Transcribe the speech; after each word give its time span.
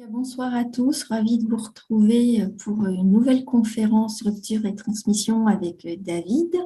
Bonsoir 0.00 0.54
à 0.54 0.64
tous, 0.64 1.04
ravi 1.04 1.36
de 1.36 1.46
vous 1.46 1.58
retrouver 1.58 2.46
pour 2.64 2.86
une 2.86 3.12
nouvelle 3.12 3.44
conférence 3.44 4.22
Rupture 4.22 4.64
et 4.64 4.74
Transmission 4.74 5.46
avec 5.46 5.86
David. 6.02 6.56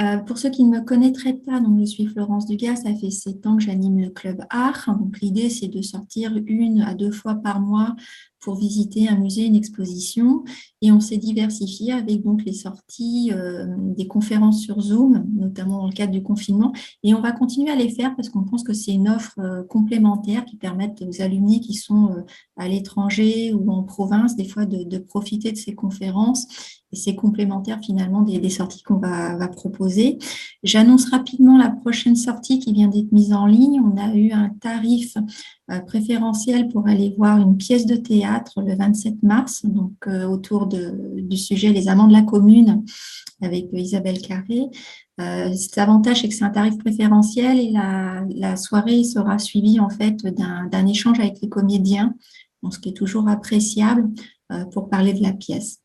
Euh, 0.00 0.18
pour 0.18 0.38
ceux 0.38 0.50
qui 0.50 0.64
ne 0.64 0.78
me 0.78 0.84
connaîtraient 0.84 1.34
pas, 1.34 1.60
donc 1.60 1.78
je 1.78 1.84
suis 1.84 2.06
Florence 2.06 2.46
Dugas, 2.46 2.76
ça 2.76 2.94
fait 2.96 3.10
sept 3.10 3.46
ans 3.46 3.56
que 3.56 3.62
j'anime 3.62 4.00
le 4.00 4.10
club 4.10 4.44
art. 4.50 4.90
L'idée 5.22 5.50
c'est 5.50 5.68
de 5.68 5.82
sortir 5.82 6.32
une 6.46 6.80
à 6.80 6.94
deux 6.94 7.12
fois 7.12 7.36
par 7.36 7.60
mois 7.60 7.94
pour 8.40 8.54
visiter 8.54 9.08
un 9.08 9.16
musée, 9.16 9.46
une 9.46 9.56
exposition. 9.56 10.44
Et 10.80 10.92
on 10.92 11.00
s'est 11.00 11.16
diversifié 11.16 11.92
avec 11.92 12.22
donc 12.22 12.44
les 12.44 12.52
sorties 12.52 13.32
euh, 13.32 13.66
des 13.96 14.06
conférences 14.06 14.60
sur 14.60 14.80
Zoom, 14.80 15.26
notamment 15.34 15.78
dans 15.78 15.86
le 15.88 15.92
cadre 15.92 16.12
du 16.12 16.22
confinement. 16.22 16.72
Et 17.02 17.14
on 17.14 17.20
va 17.20 17.32
continuer 17.32 17.70
à 17.70 17.76
les 17.76 17.88
faire 17.88 18.14
parce 18.14 18.28
qu'on 18.28 18.44
pense 18.44 18.62
que 18.62 18.72
c'est 18.72 18.92
une 18.92 19.08
offre 19.08 19.38
euh, 19.38 19.64
complémentaire 19.64 20.44
qui 20.44 20.56
permet 20.56 20.94
aux 21.02 21.22
alumni 21.22 21.60
qui 21.60 21.74
sont 21.74 22.10
euh, 22.10 22.20
à 22.56 22.68
l'étranger 22.68 23.52
ou 23.52 23.70
en 23.72 23.82
province, 23.82 24.36
des 24.36 24.46
fois, 24.46 24.66
de, 24.66 24.98
profiter 24.98 25.50
de 25.50 25.56
ces 25.56 25.74
conférences. 25.74 26.46
Et 26.92 26.96
c'est 26.96 27.14
complémentaire 27.14 27.80
finalement 27.84 28.22
des, 28.22 28.48
sorties 28.48 28.82
qu'on 28.82 28.96
va, 28.96 29.48
proposer. 29.48 30.18
J'annonce 30.62 31.10
rapidement 31.10 31.58
la 31.58 31.68
prochaine 31.68 32.16
sortie 32.16 32.60
qui 32.60 32.72
vient 32.72 32.88
d'être 32.88 33.12
mise 33.12 33.32
en 33.32 33.44
ligne. 33.46 33.80
On 33.80 33.96
a 33.98 34.14
eu 34.14 34.32
un 34.32 34.48
tarif 34.60 35.18
préférentiel 35.86 36.68
pour 36.68 36.88
aller 36.88 37.14
voir 37.16 37.38
une 37.38 37.58
pièce 37.58 37.84
de 37.84 37.96
théâtre 37.96 38.27
le 38.56 38.76
27 38.76 39.22
mars, 39.22 39.64
donc 39.64 39.92
euh, 40.06 40.26
autour 40.26 40.66
du 40.68 41.36
sujet 41.36 41.72
Les 41.72 41.88
amants 41.88 42.08
de 42.08 42.12
la 42.12 42.22
commune 42.22 42.84
avec 43.42 43.68
Isabelle 43.72 44.20
Carré. 44.20 44.68
Euh, 45.20 45.52
cet 45.54 45.78
avantage, 45.78 46.22
c'est 46.22 46.28
que 46.28 46.34
c'est 46.34 46.44
un 46.44 46.50
tarif 46.50 46.78
préférentiel 46.78 47.58
et 47.58 47.72
la, 47.72 48.56
soirée 48.56 49.04
sera 49.04 49.38
suivie 49.38 49.80
en 49.80 49.90
fait 49.90 50.24
d'un 50.24 50.86
échange 50.86 51.18
avec 51.18 51.40
les 51.42 51.48
comédiens, 51.48 52.14
ce 52.70 52.78
qui 52.78 52.90
est 52.90 52.96
toujours 52.96 53.28
appréciable 53.28 54.10
euh, 54.52 54.64
pour 54.66 54.88
parler 54.88 55.12
de 55.12 55.22
la 55.22 55.32
pièce. 55.32 55.80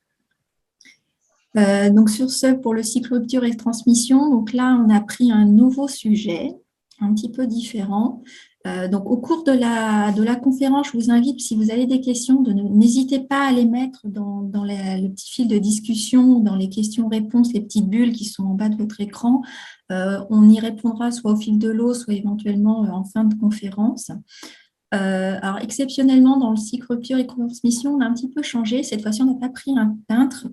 Euh, 1.57 1.89
donc 1.91 2.09
sur 2.09 2.31
ce, 2.31 2.47
pour 2.47 2.73
le 2.73 2.81
cycle 2.81 3.13
rupture 3.13 3.43
et 3.43 3.55
transmission, 3.55 4.29
donc 4.29 4.53
là, 4.53 4.81
on 4.83 4.89
a 4.89 5.01
pris 5.01 5.31
un 5.31 5.45
nouveau 5.45 5.87
sujet, 5.87 6.55
un 6.99 7.13
petit 7.13 7.29
peu 7.29 7.45
différent. 7.45 8.23
Euh, 8.65 8.87
donc, 8.87 9.09
au 9.09 9.17
cours 9.17 9.43
de 9.43 9.51
la, 9.51 10.35
conférence, 10.35 10.87
je 10.87 10.97
vous 10.97 11.11
invite, 11.11 11.41
si 11.41 11.55
vous 11.55 11.69
avez 11.69 11.85
des 11.85 11.99
questions, 11.99 12.41
de 12.41 12.53
n'hésitez 12.53 13.19
pas 13.19 13.47
à 13.47 13.51
les 13.51 13.65
mettre 13.65 13.99
dans, 14.05 14.49
le 14.53 15.07
petit 15.09 15.31
fil 15.31 15.47
de 15.47 15.57
discussion, 15.57 16.39
dans 16.39 16.55
les 16.55 16.69
questions-réponses, 16.69 17.51
les 17.53 17.61
petites 17.61 17.89
bulles 17.89 18.13
qui 18.13 18.25
sont 18.25 18.43
en 18.43 18.53
bas 18.53 18.69
de 18.69 18.77
votre 18.77 19.01
écran. 19.01 19.41
Euh, 19.91 20.23
on 20.29 20.49
y 20.49 20.59
répondra 20.59 21.11
soit 21.11 21.33
au 21.33 21.35
fil 21.35 21.59
de 21.59 21.69
l'eau, 21.69 21.93
soit 21.93 22.13
éventuellement 22.13 22.85
euh, 22.85 22.89
en 22.89 23.03
fin 23.03 23.25
de 23.25 23.35
conférence. 23.35 24.11
Alors, 24.91 25.57
exceptionnellement, 25.57 26.37
dans 26.37 26.51
le 26.51 26.55
cycle 26.55 26.85
rupture 26.87 27.17
et 27.17 27.25
transmission, 27.25 27.95
on 27.95 27.99
a 27.99 28.05
un 28.05 28.13
petit 28.13 28.29
peu 28.29 28.43
changé. 28.43 28.83
Cette 28.83 29.01
fois-ci, 29.01 29.23
on 29.23 29.25
n'a 29.25 29.39
pas 29.39 29.49
pris 29.49 29.75
un 29.75 29.97
peintre. 30.07 30.47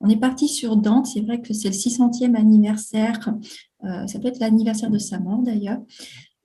On 0.00 0.08
est 0.08 0.16
parti 0.16 0.48
sur 0.48 0.76
Dante. 0.76 1.06
C'est 1.06 1.20
vrai 1.20 1.40
que 1.40 1.54
c'est 1.54 1.68
le 1.68 1.74
600e 1.74 2.34
anniversaire. 2.34 3.20
Ça 3.80 4.18
peut 4.18 4.26
être 4.26 4.40
l'anniversaire 4.40 4.90
de 4.90 4.98
sa 4.98 5.20
mort 5.20 5.42
d'ailleurs 5.42 5.78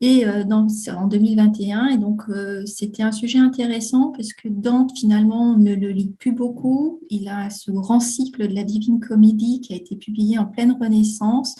et 0.01 0.25
euh, 0.25 0.43
en 0.49 1.07
2021. 1.07 1.87
Et 1.87 1.97
donc, 1.97 2.21
euh, 2.29 2.65
c'était 2.65 3.03
un 3.03 3.11
sujet 3.11 3.39
intéressant 3.39 4.11
parce 4.11 4.33
que 4.33 4.47
Dante, 4.47 4.97
finalement, 4.97 5.57
ne 5.57 5.73
le 5.75 5.89
lit 5.89 6.13
plus 6.17 6.31
beaucoup. 6.31 7.01
Il 7.09 7.27
a 7.27 7.49
ce 7.49 7.71
grand 7.71 7.99
cycle 7.99 8.47
de 8.47 8.55
la 8.55 8.63
Divine 8.63 8.99
Comédie 8.99 9.61
qui 9.61 9.73
a 9.73 9.75
été 9.75 9.95
publié 9.95 10.37
en 10.37 10.45
pleine 10.45 10.75
Renaissance, 10.79 11.55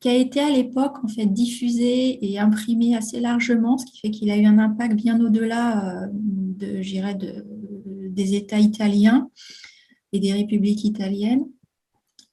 qui 0.00 0.08
a 0.08 0.14
été 0.14 0.40
à 0.40 0.50
l'époque, 0.50 0.96
en 1.04 1.08
fait, 1.08 1.26
diffusé 1.26 2.24
et 2.30 2.38
imprimé 2.38 2.96
assez 2.96 3.20
largement, 3.20 3.78
ce 3.78 3.86
qui 3.86 3.98
fait 3.98 4.10
qu'il 4.10 4.30
a 4.30 4.36
eu 4.36 4.46
un 4.46 4.58
impact 4.58 4.94
bien 4.94 5.20
au-delà 5.20 6.04
euh, 6.04 6.08
de, 6.12 6.82
de, 7.18 8.08
des 8.08 8.34
États 8.34 8.58
italiens 8.58 9.28
et 10.12 10.20
des 10.20 10.32
républiques 10.32 10.84
italiennes. 10.84 11.46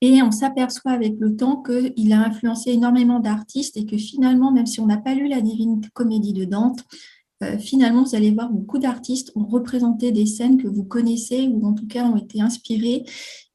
Et 0.01 0.21
on 0.21 0.31
s'aperçoit 0.31 0.91
avec 0.91 1.15
le 1.19 1.35
temps 1.35 1.61
qu'il 1.61 2.13
a 2.13 2.25
influencé 2.25 2.71
énormément 2.71 3.19
d'artistes 3.19 3.75
et 3.77 3.85
que 3.85 3.97
finalement, 3.97 4.51
même 4.51 4.65
si 4.65 4.79
on 4.79 4.85
n'a 4.85 4.97
pas 4.97 5.13
lu 5.13 5.27
la 5.27 5.41
Divine 5.41 5.81
Comédie 5.93 6.33
de 6.33 6.45
Dante, 6.45 6.79
euh, 7.43 7.57
finalement, 7.57 8.03
vous 8.03 8.15
allez 8.15 8.31
voir 8.31 8.49
beaucoup 8.49 8.79
d'artistes 8.79 9.31
ont 9.35 9.45
représenté 9.45 10.11
des 10.11 10.25
scènes 10.25 10.61
que 10.61 10.67
vous 10.67 10.83
connaissez 10.83 11.47
ou 11.47 11.65
en 11.65 11.73
tout 11.73 11.87
cas 11.87 12.05
ont 12.05 12.17
été 12.17 12.41
inspirées 12.41 13.05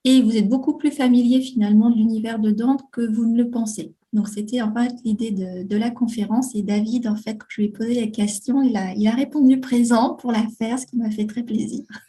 et 0.05 0.23
vous 0.23 0.37
êtes 0.37 0.49
beaucoup 0.49 0.77
plus 0.77 0.91
familier 0.91 1.41
finalement 1.41 1.91
de 1.91 1.97
l'univers 1.97 2.39
de 2.39 2.51
Dante 2.51 2.83
que 2.93 3.01
vous 3.01 3.27
ne 3.27 3.37
le 3.37 3.51
pensez. 3.51 3.95
Donc, 4.15 4.29
c'était 4.29 4.63
en 4.63 4.73
fait 4.73 4.95
l'idée 5.05 5.33
de, 5.33 5.67
de, 5.67 5.77
la 5.77 5.91
conférence. 5.91 6.55
Et 6.55 6.63
David, 6.63 7.09
en 7.09 7.17
fait, 7.17 7.35
quand 7.35 7.47
je 7.49 7.61
lui 7.61 7.67
ai 7.67 7.73
posé 7.73 8.01
la 8.01 8.07
question, 8.07 8.63
il 8.63 8.77
a, 8.77 8.93
il 8.95 9.07
a 9.09 9.11
répondu 9.11 9.59
présent 9.59 10.15
pour 10.15 10.31
la 10.31 10.45
faire, 10.57 10.79
ce 10.79 10.87
qui 10.87 10.97
m'a 10.97 11.11
fait 11.11 11.27
très 11.27 11.43
plaisir. 11.43 11.83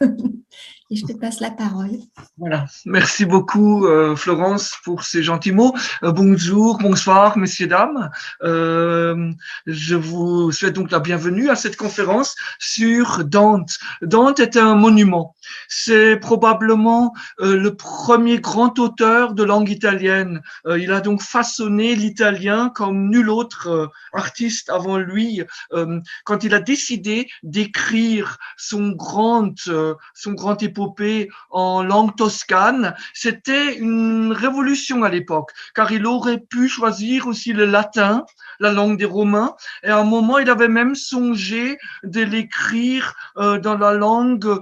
et 0.90 0.96
je 0.96 1.04
te 1.04 1.12
passe 1.12 1.40
la 1.40 1.50
parole. 1.50 1.98
Voilà. 2.38 2.66
Merci 2.84 3.24
beaucoup, 3.24 3.86
euh, 3.86 4.14
Florence, 4.14 4.76
pour 4.84 5.02
ces 5.02 5.22
gentils 5.22 5.50
mots. 5.50 5.74
Euh, 6.04 6.12
bonjour, 6.12 6.78
bonsoir, 6.78 7.36
messieurs, 7.38 7.66
dames. 7.66 8.10
Euh, 8.44 9.32
je 9.66 9.96
vous 9.96 10.52
souhaite 10.52 10.74
donc 10.74 10.92
la 10.92 11.00
bienvenue 11.00 11.50
à 11.50 11.56
cette 11.56 11.76
conférence 11.76 12.36
sur 12.60 13.24
Dante. 13.24 13.78
Dante 14.02 14.38
est 14.38 14.56
un 14.56 14.76
monument. 14.76 15.34
C'est 15.68 16.16
probablement 16.18 17.14
le 17.38 17.70
premier 17.70 18.38
grand 18.38 18.78
auteur 18.78 19.34
de 19.34 19.42
langue 19.42 19.70
italienne. 19.70 20.40
Il 20.68 20.92
a 20.92 21.00
donc 21.00 21.22
façonné 21.22 21.95
l'italien 21.96 22.70
comme 22.74 23.08
nul 23.10 23.30
autre 23.30 23.68
euh, 23.68 23.86
artiste 24.12 24.70
avant 24.70 24.98
lui. 24.98 25.42
Euh, 25.72 26.00
quand 26.24 26.44
il 26.44 26.54
a 26.54 26.60
décidé 26.60 27.28
d'écrire 27.42 28.38
son 28.56 28.90
grand, 28.90 29.54
euh, 29.68 29.94
son 30.14 30.32
grand 30.32 30.62
épopée 30.62 31.28
en 31.50 31.82
langue 31.82 32.16
toscane, 32.16 32.94
c'était 33.14 33.76
une 33.76 34.32
révolution 34.32 35.02
à 35.02 35.08
l'époque, 35.08 35.50
car 35.74 35.92
il 35.92 36.06
aurait 36.06 36.40
pu 36.40 36.68
choisir 36.68 37.26
aussi 37.26 37.52
le 37.52 37.64
latin, 37.64 38.24
la 38.60 38.72
langue 38.72 38.98
des 38.98 39.04
Romains, 39.04 39.54
et 39.82 39.88
à 39.88 39.98
un 39.98 40.04
moment, 40.04 40.38
il 40.38 40.50
avait 40.50 40.68
même 40.68 40.94
songé 40.94 41.78
de 42.04 42.22
l'écrire 42.22 43.14
dans 43.36 43.76
la 43.78 43.92
langue 43.92 44.60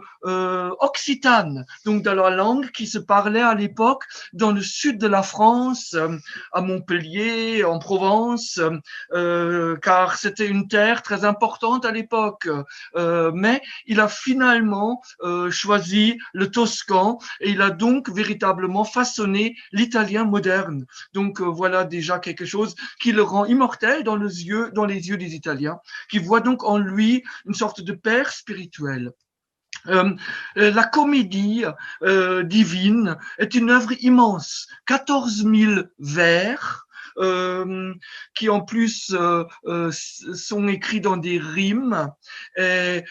occitane, 0.80 1.64
donc 1.84 2.02
dans 2.02 2.14
la 2.14 2.30
langue 2.30 2.70
qui 2.70 2.86
se 2.86 2.98
parlait 2.98 3.42
à 3.42 3.54
l'époque 3.54 4.04
dans 4.32 4.50
le 4.50 4.62
sud 4.62 4.98
de 4.98 5.06
la 5.06 5.22
France, 5.22 5.96
à 6.52 6.60
Montpellier 6.60 7.23
en 7.64 7.78
Provence, 7.78 8.60
euh, 9.12 9.76
car 9.76 10.16
c'était 10.16 10.46
une 10.46 10.68
terre 10.68 11.02
très 11.02 11.24
importante 11.24 11.84
à 11.84 11.92
l'époque. 11.92 12.48
Euh, 12.96 13.30
mais 13.34 13.60
il 13.86 14.00
a 14.00 14.08
finalement 14.08 15.02
euh, 15.22 15.50
choisi 15.50 16.18
le 16.32 16.50
toscan 16.50 17.18
et 17.40 17.50
il 17.50 17.62
a 17.62 17.70
donc 17.70 18.10
véritablement 18.10 18.84
façonné 18.84 19.56
l'italien 19.72 20.24
moderne. 20.24 20.86
Donc 21.12 21.40
voilà 21.40 21.84
déjà 21.84 22.18
quelque 22.18 22.44
chose 22.44 22.74
qui 23.00 23.12
le 23.12 23.22
rend 23.22 23.44
immortel 23.44 24.04
dans 24.04 24.16
les 24.16 24.46
yeux, 24.46 24.70
des 25.16 25.34
Italiens, 25.34 25.78
qui 26.10 26.18
voient 26.18 26.40
donc 26.40 26.64
en 26.64 26.78
lui 26.78 27.22
une 27.46 27.54
sorte 27.54 27.80
de 27.80 27.92
père 27.92 28.30
spirituel. 28.30 29.12
La 30.56 30.84
comédie 30.84 31.64
divine 32.44 33.16
est 33.38 33.54
une 33.54 33.70
œuvre 33.70 33.92
immense, 34.00 34.68
14 34.86 35.44
000 35.44 35.82
vers, 35.98 36.84
qui 38.34 38.48
en 38.48 38.60
plus 38.60 39.12
euh, 39.12 39.44
euh, 39.66 39.90
sont 39.92 40.68
écrits 40.68 41.00
dans 41.00 41.16
des 41.16 41.38
rimes. 41.38 42.10
Et, 42.56 43.02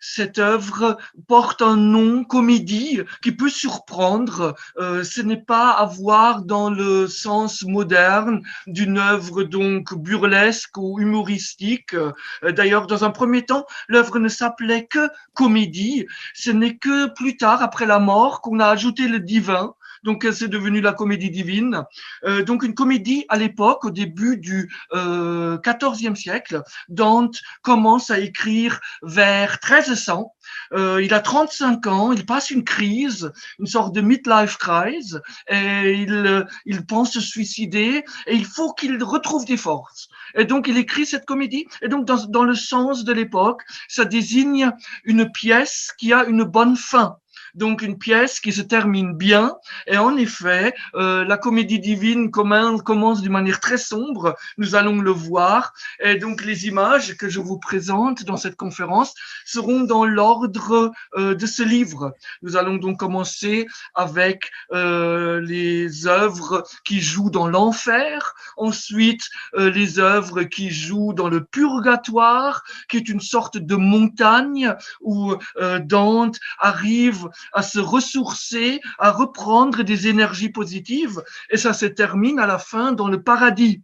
cette 0.00 0.38
œuvre 0.38 0.98
porte 1.26 1.62
un 1.62 1.76
nom 1.76 2.24
comédie 2.24 3.00
qui 3.22 3.32
peut 3.32 3.48
surprendre. 3.48 4.54
ce 4.76 5.22
n'est 5.22 5.42
pas 5.42 5.70
à 5.70 5.84
voir 5.86 6.42
dans 6.42 6.70
le 6.70 7.06
sens 7.06 7.62
moderne 7.64 8.42
d'une 8.66 8.98
œuvre 8.98 9.42
donc 9.42 9.94
burlesque 9.94 10.76
ou 10.76 11.00
humoristique. 11.00 11.94
D'ailleurs, 12.42 12.86
dans 12.86 13.04
un 13.04 13.10
premier 13.10 13.44
temps, 13.44 13.66
l'œuvre 13.88 14.18
ne 14.18 14.28
s'appelait 14.28 14.86
que 14.86 15.08
comédie. 15.34 16.06
Ce 16.34 16.50
n'est 16.50 16.76
que 16.76 17.08
plus 17.14 17.36
tard, 17.36 17.62
après 17.62 17.86
la 17.86 17.98
mort, 17.98 18.40
qu'on 18.40 18.60
a 18.60 18.66
ajouté 18.66 19.08
le 19.08 19.20
divin 19.20 19.74
donc 20.04 20.26
c'est 20.32 20.48
devenu 20.48 20.80
la 20.80 20.92
comédie 20.92 21.30
divine. 21.30 21.84
Euh, 22.24 22.44
donc 22.44 22.62
une 22.62 22.74
comédie 22.74 23.24
à 23.28 23.36
l'époque, 23.36 23.84
au 23.84 23.90
début 23.90 24.36
du 24.36 24.72
euh, 24.94 25.58
14e 25.58 26.14
siècle. 26.14 26.62
Dante 26.88 27.40
commence 27.62 28.10
à 28.10 28.18
écrire 28.18 28.80
vers 29.02 29.58
1300. 29.62 30.32
Euh, 30.72 31.02
il 31.02 31.12
a 31.14 31.20
35 31.20 31.86
ans, 31.86 32.12
il 32.12 32.24
passe 32.24 32.50
une 32.50 32.64
crise, 32.64 33.30
une 33.58 33.66
sorte 33.66 33.94
de 33.94 34.00
midlife 34.00 34.56
crisis, 34.56 35.16
et 35.48 35.92
il, 35.92 36.46
il 36.64 36.86
pense 36.86 37.12
se 37.12 37.20
suicider, 37.20 38.04
et 38.26 38.34
il 38.34 38.46
faut 38.46 38.72
qu'il 38.72 39.02
retrouve 39.02 39.44
des 39.44 39.56
forces. 39.56 40.08
Et 40.34 40.44
donc 40.44 40.68
il 40.68 40.76
écrit 40.78 41.06
cette 41.06 41.26
comédie, 41.26 41.66
et 41.82 41.88
donc 41.88 42.06
dans, 42.06 42.24
dans 42.26 42.44
le 42.44 42.54
sens 42.54 43.04
de 43.04 43.12
l'époque, 43.12 43.62
ça 43.88 44.04
désigne 44.04 44.70
une 45.04 45.30
pièce 45.30 45.92
qui 45.98 46.12
a 46.12 46.24
une 46.24 46.44
bonne 46.44 46.76
fin 46.76 47.18
donc 47.58 47.82
une 47.82 47.98
pièce 47.98 48.40
qui 48.40 48.52
se 48.52 48.62
termine 48.62 49.14
bien. 49.14 49.56
Et 49.86 49.98
en 49.98 50.16
effet, 50.16 50.74
euh, 50.94 51.24
la 51.24 51.36
comédie 51.36 51.80
divine 51.80 52.30
commence 52.30 53.20
d'une 53.22 53.32
manière 53.32 53.60
très 53.60 53.78
sombre. 53.78 54.36
Nous 54.56 54.74
allons 54.74 55.00
le 55.00 55.10
voir. 55.10 55.74
Et 56.00 56.16
donc 56.16 56.44
les 56.44 56.66
images 56.66 57.16
que 57.16 57.28
je 57.28 57.40
vous 57.40 57.58
présente 57.58 58.24
dans 58.24 58.36
cette 58.36 58.56
conférence 58.56 59.14
seront 59.44 59.82
dans 59.82 60.04
l'ordre 60.04 60.92
euh, 61.16 61.34
de 61.34 61.46
ce 61.46 61.62
livre. 61.62 62.14
Nous 62.42 62.56
allons 62.56 62.76
donc 62.76 62.98
commencer 62.98 63.66
avec 63.94 64.50
euh, 64.72 65.40
les 65.40 66.06
œuvres 66.06 66.64
qui 66.84 67.00
jouent 67.00 67.30
dans 67.30 67.48
l'enfer, 67.48 68.34
ensuite 68.56 69.22
euh, 69.54 69.70
les 69.70 69.98
œuvres 69.98 70.42
qui 70.42 70.70
jouent 70.70 71.12
dans 71.12 71.28
le 71.28 71.44
purgatoire, 71.44 72.62
qui 72.88 72.96
est 72.96 73.08
une 73.08 73.20
sorte 73.20 73.56
de 73.56 73.76
montagne 73.76 74.74
où 75.00 75.34
euh, 75.60 75.78
Dante 75.78 76.38
arrive 76.58 77.28
à 77.52 77.62
se 77.62 77.78
ressourcer, 77.78 78.80
à 78.98 79.10
reprendre 79.10 79.82
des 79.82 80.08
énergies 80.08 80.50
positives, 80.50 81.22
et 81.50 81.56
ça 81.56 81.72
se 81.72 81.86
termine 81.86 82.38
à 82.38 82.46
la 82.46 82.58
fin 82.58 82.92
dans 82.92 83.08
le 83.08 83.22
paradis. 83.22 83.82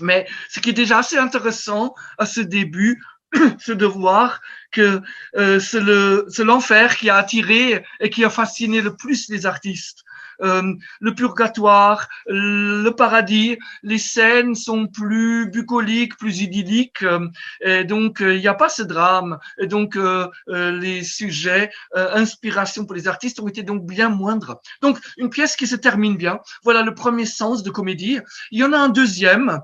Mais 0.00 0.26
ce 0.50 0.60
qui 0.60 0.70
est 0.70 0.74
déjà 0.74 0.98
assez 0.98 1.18
intéressant 1.18 1.94
à 2.18 2.26
ce 2.26 2.40
début, 2.40 3.02
c'est 3.58 3.76
de 3.76 3.86
voir 3.86 4.40
que 4.72 5.00
euh, 5.36 5.60
c'est 5.60 6.44
l'enfer 6.44 6.96
qui 6.96 7.10
a 7.10 7.16
attiré 7.16 7.84
et 8.00 8.10
qui 8.10 8.24
a 8.24 8.30
fasciné 8.30 8.80
le 8.80 8.96
plus 8.96 9.28
les 9.28 9.46
artistes. 9.46 10.04
Euh, 10.42 10.74
le 11.00 11.14
purgatoire, 11.14 12.08
le 12.26 12.90
paradis, 12.90 13.58
les 13.82 13.98
scènes 13.98 14.54
sont 14.54 14.86
plus 14.86 15.50
bucoliques, 15.50 16.16
plus 16.16 16.40
idylliques, 16.40 17.02
euh, 17.02 17.28
et 17.60 17.84
donc 17.84 18.18
il 18.20 18.38
n'y 18.38 18.48
a 18.48 18.54
pas 18.54 18.68
ce 18.68 18.82
drame. 18.82 19.38
Et 19.58 19.66
donc 19.66 19.98
les 20.46 21.02
sujets, 21.02 21.70
inspiration 21.94 22.84
pour 22.84 22.94
les 22.94 23.08
artistes 23.08 23.40
ont 23.40 23.48
été 23.48 23.62
donc 23.62 23.84
bien 23.86 24.08
moindres. 24.08 24.60
Donc 24.82 24.98
une 25.16 25.30
pièce 25.30 25.56
qui 25.56 25.66
se 25.66 25.76
termine 25.76 26.16
bien. 26.16 26.40
Voilà 26.62 26.82
le 26.82 26.94
premier 26.94 27.26
sens 27.26 27.62
de 27.62 27.70
comédie. 27.70 28.18
Il 28.50 28.58
y 28.58 28.64
en 28.64 28.72
a 28.72 28.78
un 28.78 28.88
deuxième. 28.88 29.60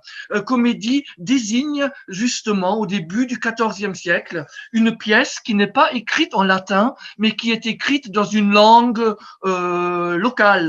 comédie 0.47 1.05
désigne 1.19 1.91
justement 2.09 2.79
au 2.79 2.87
début 2.87 3.27
du 3.27 3.39
XIVe 3.39 3.95
siècle 3.95 4.45
une 4.73 4.97
pièce 4.97 5.41
qui 5.41 5.55
n'est 5.55 5.67
pas 5.67 5.93
écrite 5.93 6.35
en 6.35 6.43
latin, 6.43 6.95
mais 7.19 7.33
qui 7.37 7.53
est 7.53 7.67
écrite 7.67 8.11
dans 8.11 8.25
une 8.25 8.53
langue 8.53 9.15
euh, 9.45 10.17
locale. 10.17 10.60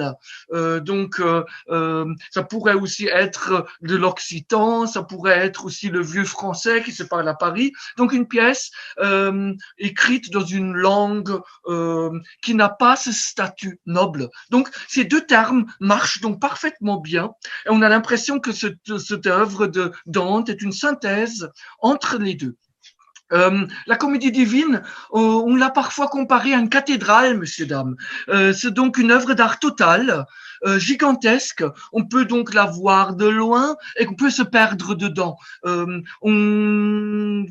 Euh, 0.53 0.79
donc, 0.79 1.19
euh, 1.19 1.43
euh, 1.69 2.05
ça 2.29 2.43
pourrait 2.43 2.73
aussi 2.73 3.07
être 3.07 3.65
de 3.81 3.95
l'occitan, 3.95 4.87
ça 4.87 5.03
pourrait 5.03 5.39
être 5.39 5.65
aussi 5.65 5.89
le 5.89 6.01
vieux 6.01 6.25
français 6.25 6.81
qui 6.83 6.91
se 6.91 7.03
parle 7.03 7.27
à 7.27 7.33
Paris. 7.33 7.73
Donc, 7.97 8.13
une 8.13 8.27
pièce 8.27 8.71
écrite 9.77 10.31
dans 10.31 10.45
une 10.45 10.73
langue 10.73 11.39
qui 12.41 12.55
n'a 12.55 12.69
pas 12.69 12.95
ce 12.95 13.11
statut 13.11 13.79
noble. 13.85 14.29
Donc, 14.49 14.69
ces 14.87 15.03
deux 15.03 15.25
termes 15.25 15.65
marchent 15.79 16.21
donc 16.21 16.39
parfaitement 16.39 16.99
bien. 16.99 17.31
Et 17.65 17.69
on 17.69 17.81
a 17.81 17.89
l'impression 17.89 18.39
que 18.39 18.51
cette 18.51 19.27
œuvre 19.27 19.67
de 19.67 19.91
Dante 20.05 20.49
est 20.49 20.61
une 20.61 20.71
synthèse 20.71 21.49
entre 21.79 22.17
les 22.17 22.35
deux. 22.35 22.55
Euh, 23.31 23.65
la 23.87 23.95
comédie 23.95 24.31
divine, 24.31 24.81
euh, 25.13 25.17
on 25.19 25.55
l'a 25.55 25.69
parfois 25.69 26.07
comparée 26.07 26.53
à 26.53 26.57
une 26.57 26.69
cathédrale, 26.69 27.37
monsieur, 27.37 27.65
dame. 27.65 27.95
Euh, 28.29 28.53
c'est 28.53 28.73
donc 28.73 28.97
une 28.97 29.11
œuvre 29.11 29.33
d'art 29.33 29.59
totale 29.59 30.25
gigantesque. 30.77 31.63
On 31.91 32.05
peut 32.05 32.25
donc 32.25 32.53
la 32.53 32.65
voir 32.65 33.15
de 33.15 33.25
loin 33.25 33.75
et 33.97 34.05
qu'on 34.05 34.13
peut 34.13 34.29
se 34.29 34.43
perdre 34.43 34.93
dedans. 34.93 35.37
Euh, 35.65 36.01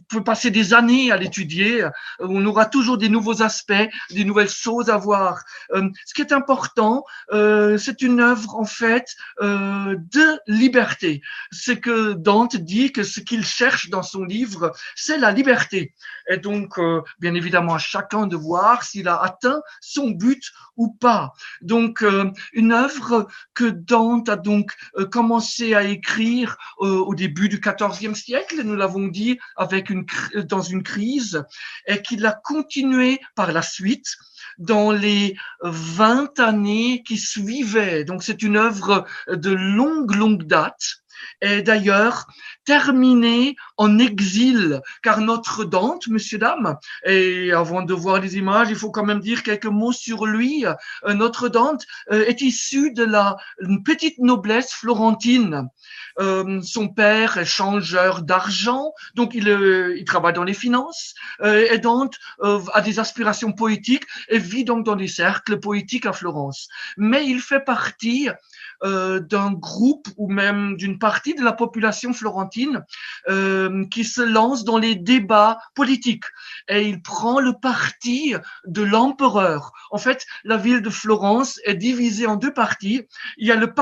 peut 0.08 0.22
passer 0.22 0.50
des 0.50 0.74
années 0.74 1.10
à 1.10 1.16
l'étudier. 1.16 1.86
On 2.18 2.44
aura 2.46 2.66
toujours 2.66 2.98
des 2.98 3.08
nouveaux 3.08 3.42
aspects, 3.42 3.88
des 4.10 4.24
nouvelles 4.24 4.50
choses 4.50 4.90
à 4.90 4.96
voir. 4.96 5.42
Euh, 5.72 5.88
ce 6.06 6.14
qui 6.14 6.22
est 6.22 6.32
important, 6.32 7.04
c'est 7.30 8.02
une 8.02 8.20
œuvre 8.20 8.56
en 8.56 8.64
fait 8.64 9.14
de 9.40 10.40
liberté. 10.46 11.22
C'est 11.50 11.80
que 11.80 12.12
Dante 12.12 12.56
dit 12.56 12.92
que 12.92 13.02
ce 13.02 13.20
qu'il 13.20 13.44
cherche 13.44 13.90
dans 13.90 14.02
son 14.02 14.24
livre, 14.24 14.72
c'est 14.94 15.18
la 15.18 15.30
liberté. 15.30 15.94
Et 16.28 16.36
donc, 16.36 16.78
bien 17.18 17.34
évidemment, 17.34 17.74
à 17.74 17.78
chacun 17.78 18.26
de 18.26 18.36
voir 18.36 18.82
s'il 18.84 19.08
a 19.08 19.20
atteint 19.20 19.62
son 19.80 20.10
but 20.10 20.52
ou 20.76 20.92
pas. 20.92 21.32
Donc, 21.62 22.04
une 22.52 22.72
œuvre 22.72 23.28
que 23.54 23.64
Dante 23.64 24.28
a 24.28 24.36
donc 24.36 24.74
euh, 24.96 25.06
commencé 25.06 25.74
à 25.74 25.84
écrire 25.84 26.56
euh, 26.80 26.98
au 26.98 27.14
début 27.14 27.48
du 27.48 27.60
XIVe 27.60 28.14
siècle, 28.14 28.62
nous 28.64 28.76
l'avons 28.76 29.08
dit, 29.08 29.38
avec 29.56 29.79
une, 29.88 30.04
dans 30.44 30.60
une 30.60 30.82
crise, 30.82 31.42
et 31.86 32.02
qu'il 32.02 32.26
a 32.26 32.32
continué 32.32 33.20
par 33.34 33.52
la 33.52 33.62
suite 33.62 34.16
dans 34.58 34.90
les 34.90 35.36
20 35.62 36.38
années 36.40 37.02
qui 37.02 37.16
suivaient. 37.16 38.04
Donc 38.04 38.22
c'est 38.22 38.42
une 38.42 38.56
œuvre 38.56 39.06
de 39.28 39.50
longue, 39.50 40.14
longue 40.14 40.42
date. 40.44 41.00
Et 41.40 41.62
d'ailleurs, 41.62 42.26
terminé 42.64 43.56
en 43.76 43.98
exil, 43.98 44.80
car 45.02 45.20
notre 45.20 45.64
Dante, 45.64 46.06
monsieur, 46.08 46.38
dame, 46.38 46.76
et 47.04 47.52
avant 47.52 47.82
de 47.82 47.94
voir 47.94 48.20
les 48.20 48.36
images, 48.36 48.68
il 48.70 48.76
faut 48.76 48.90
quand 48.90 49.04
même 49.04 49.20
dire 49.20 49.42
quelques 49.42 49.66
mots 49.66 49.92
sur 49.92 50.26
lui. 50.26 50.64
Euh, 50.66 51.14
notre 51.14 51.48
Dante 51.48 51.84
euh, 52.12 52.24
est 52.26 52.40
issu 52.42 52.92
de 52.92 53.04
la 53.04 53.36
petite 53.84 54.18
noblesse 54.18 54.72
florentine. 54.72 55.68
Euh, 56.18 56.60
son 56.62 56.88
père 56.88 57.38
est 57.38 57.44
changeur 57.44 58.22
d'argent, 58.22 58.92
donc 59.14 59.34
il, 59.34 59.48
il, 59.96 60.04
travaille 60.04 60.34
dans 60.34 60.44
les 60.44 60.54
finances. 60.54 61.14
et 61.42 61.78
Dante 61.78 62.16
a 62.42 62.80
des 62.80 62.98
aspirations 62.98 63.52
poétiques 63.52 64.04
et 64.28 64.38
vit 64.38 64.64
donc 64.64 64.84
dans 64.84 64.96
des 64.96 65.08
cercles 65.08 65.58
poétiques 65.58 66.06
à 66.06 66.12
Florence. 66.12 66.68
Mais 66.96 67.26
il 67.26 67.40
fait 67.40 67.64
partie 67.64 68.28
d'un 68.82 69.52
groupe 69.52 70.08
ou 70.16 70.28
même 70.28 70.76
d'une 70.76 70.98
partie 70.98 71.09
de 71.10 71.44
la 71.44 71.52
population 71.52 72.12
florentine 72.12 72.84
euh, 73.28 73.84
qui 73.90 74.04
se 74.04 74.22
lance 74.22 74.64
dans 74.64 74.78
les 74.78 74.94
débats 74.94 75.58
politiques 75.74 76.24
et 76.68 76.88
il 76.88 77.02
prend 77.02 77.40
le 77.40 77.52
parti 77.52 78.34
de 78.66 78.82
l'empereur. 78.82 79.72
En 79.90 79.98
fait, 79.98 80.24
la 80.44 80.56
ville 80.56 80.82
de 80.82 80.90
Florence 80.90 81.60
est 81.64 81.74
divisée 81.74 82.26
en 82.26 82.36
deux 82.36 82.52
parties. 82.52 83.02
Il 83.36 83.46
y 83.46 83.52
a 83.52 83.56
le, 83.56 83.72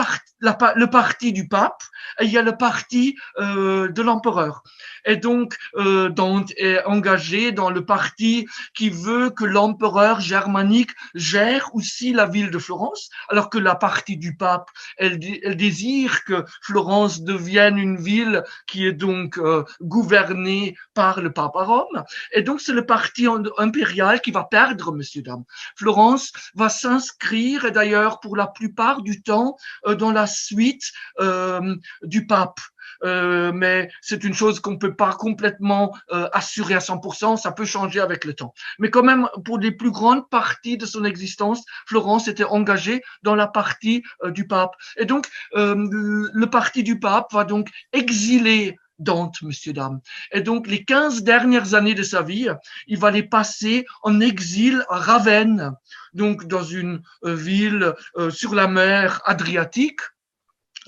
le 0.41 0.87
parti 0.87 1.33
du 1.33 1.49
pape 1.49 1.83
et 2.21 2.25
il 2.25 2.31
y 2.31 2.39
a 2.39 2.43
le 2.43 2.57
parti 2.57 3.17
euh, 3.39 3.89
de 3.89 4.03
l'empereur. 4.03 4.63
Et 5.05 5.17
donc, 5.17 5.57
euh, 5.77 6.09
Dante 6.09 6.53
est 6.57 6.85
engagé 6.85 7.53
dans 7.53 7.71
le 7.71 7.85
parti 7.85 8.47
qui 8.75 8.91
veut 8.91 9.31
que 9.31 9.45
l'empereur 9.45 10.21
germanique 10.21 10.91
gère 11.15 11.75
aussi 11.75 12.13
la 12.13 12.27
ville 12.27 12.51
de 12.51 12.59
Florence, 12.59 13.11
alors 13.29 13.51
que 13.51 13.59
la 13.59 13.75
partie 13.75 14.17
du 14.17 14.37
pape, 14.37 14.69
elle, 14.97 15.19
elle 15.43 15.57
désire 15.57 16.25
que 16.25 16.45
Florence 16.63 17.08
devienne 17.17 17.79
une 17.79 17.97
ville 17.97 18.45
qui 18.67 18.87
est 18.87 18.93
donc 18.93 19.39
euh, 19.39 19.65
gouvernée 19.81 20.77
par 20.95 21.21
le 21.21 21.33
pape 21.33 21.57
à 21.57 21.65
Rome. 21.65 22.05
Et 22.33 22.43
donc, 22.43 22.61
c'est 22.61 22.73
le 22.73 22.87
parti 22.87 23.27
impérial 23.57 24.21
qui 24.21 24.31
va 24.31 24.45
perdre, 24.45 24.93
monsieur, 24.93 25.23
dame. 25.23 25.45
Florence 25.77 26.33
va 26.55 26.69
s'inscrire, 26.69 27.73
d'ailleurs, 27.73 28.21
pour 28.21 28.37
la 28.37 28.47
plupart 28.47 29.03
du 29.03 29.23
temps, 29.23 29.57
euh, 29.87 29.95
dans 29.95 30.12
la 30.12 30.27
suite 30.27 30.93
euh, 31.21 31.75
du 32.03 32.27
pape. 32.27 32.61
Euh, 33.04 33.52
mais 33.52 33.90
c'est 34.00 34.25
une 34.25 34.35
chose 34.35 34.61
qu'on 34.61 34.73
ne 34.73 34.76
peut 34.76 34.95
pas 34.95 35.12
complètement 35.12 35.97
euh, 36.12 36.28
assurer 36.33 36.75
à 36.75 36.78
100%, 36.78 37.37
ça 37.37 37.52
peut 37.52 37.64
changer 37.64 38.00
avec 38.00 38.25
le 38.25 38.35
temps. 38.35 38.54
Mais 38.78 38.90
quand 38.90 39.02
même, 39.02 39.28
pour 39.45 39.59
les 39.59 39.73
plus 39.73 39.90
grandes 39.90 40.28
parties 40.28 40.76
de 40.76 40.87
son 40.87 41.04
existence, 41.04 41.64
Florence 41.87 42.28
était 42.28 42.45
engagée 42.45 43.02
dans 43.23 43.35
la 43.35 43.47
partie 43.47 44.02
euh, 44.25 44.30
du 44.30 44.47
pape. 44.47 44.75
Et 44.97 45.04
donc, 45.04 45.28
le 45.54 46.47
parti 46.47 46.83
du 46.83 46.99
pape 46.99 47.33
va 47.33 47.45
donc 47.45 47.68
exiler 47.92 48.76
Dante, 48.99 49.42
monsieur, 49.42 49.73
dame. 49.73 50.00
Et 50.33 50.40
donc, 50.40 50.66
les 50.66 50.85
15 50.85 51.23
dernières 51.23 51.75
années 51.75 51.95
de 51.95 52.02
sa 52.02 52.23
vie, 52.23 52.49
il 52.88 52.99
va 52.99 53.12
les 53.12 53.23
passer 53.23 53.87
en 54.02 54.18
exil 54.18 54.85
à 54.88 54.99
Ravenne, 54.99 55.73
donc 56.14 56.47
dans 56.49 56.64
une 56.64 57.00
ville 57.23 57.95
sur 58.30 58.57
la 58.57 58.66
mer 58.66 59.21
Adriatique, 59.25 60.00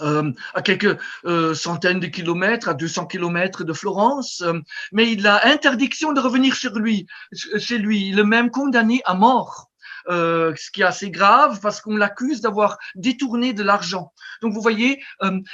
euh, 0.02 0.33
à 0.54 0.62
quelques 0.62 0.99
euh, 1.25 1.54
centaines 1.54 2.00
de 2.00 2.07
kilomètres, 2.07 2.69
à 2.69 2.75
200 2.75 3.07
kilomètres 3.07 3.64
de 3.64 3.73
Florence, 3.73 4.42
euh, 4.42 4.61
mais 4.92 5.11
il 5.12 5.26
a 5.26 5.47
interdiction 5.47 6.12
de 6.12 6.21
revenir 6.21 6.54
chez 6.54 6.71
lui. 6.71 7.07
Chez 7.33 7.78
lui. 7.78 8.09
Il 8.09 8.19
est 8.19 8.25
même 8.25 8.50
condamné 8.50 9.02
à 9.04 9.14
mort. 9.14 9.69
ce 10.09 10.71
qui 10.73 10.80
est 10.80 10.85
assez 10.85 11.11
grave 11.11 11.61
parce 11.61 11.80
qu'on 11.80 11.97
l'accuse 11.97 12.40
d'avoir 12.40 12.78
détourné 12.95 13.52
de 13.52 13.62
l'argent. 13.62 14.12
Donc 14.42 14.54
vous 14.54 14.62
voyez, 14.62 15.02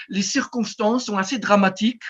les 0.09 0.23
circonstances 0.23 1.07
sont 1.07 1.19
assez 1.19 1.39
dramatiques 1.39 2.05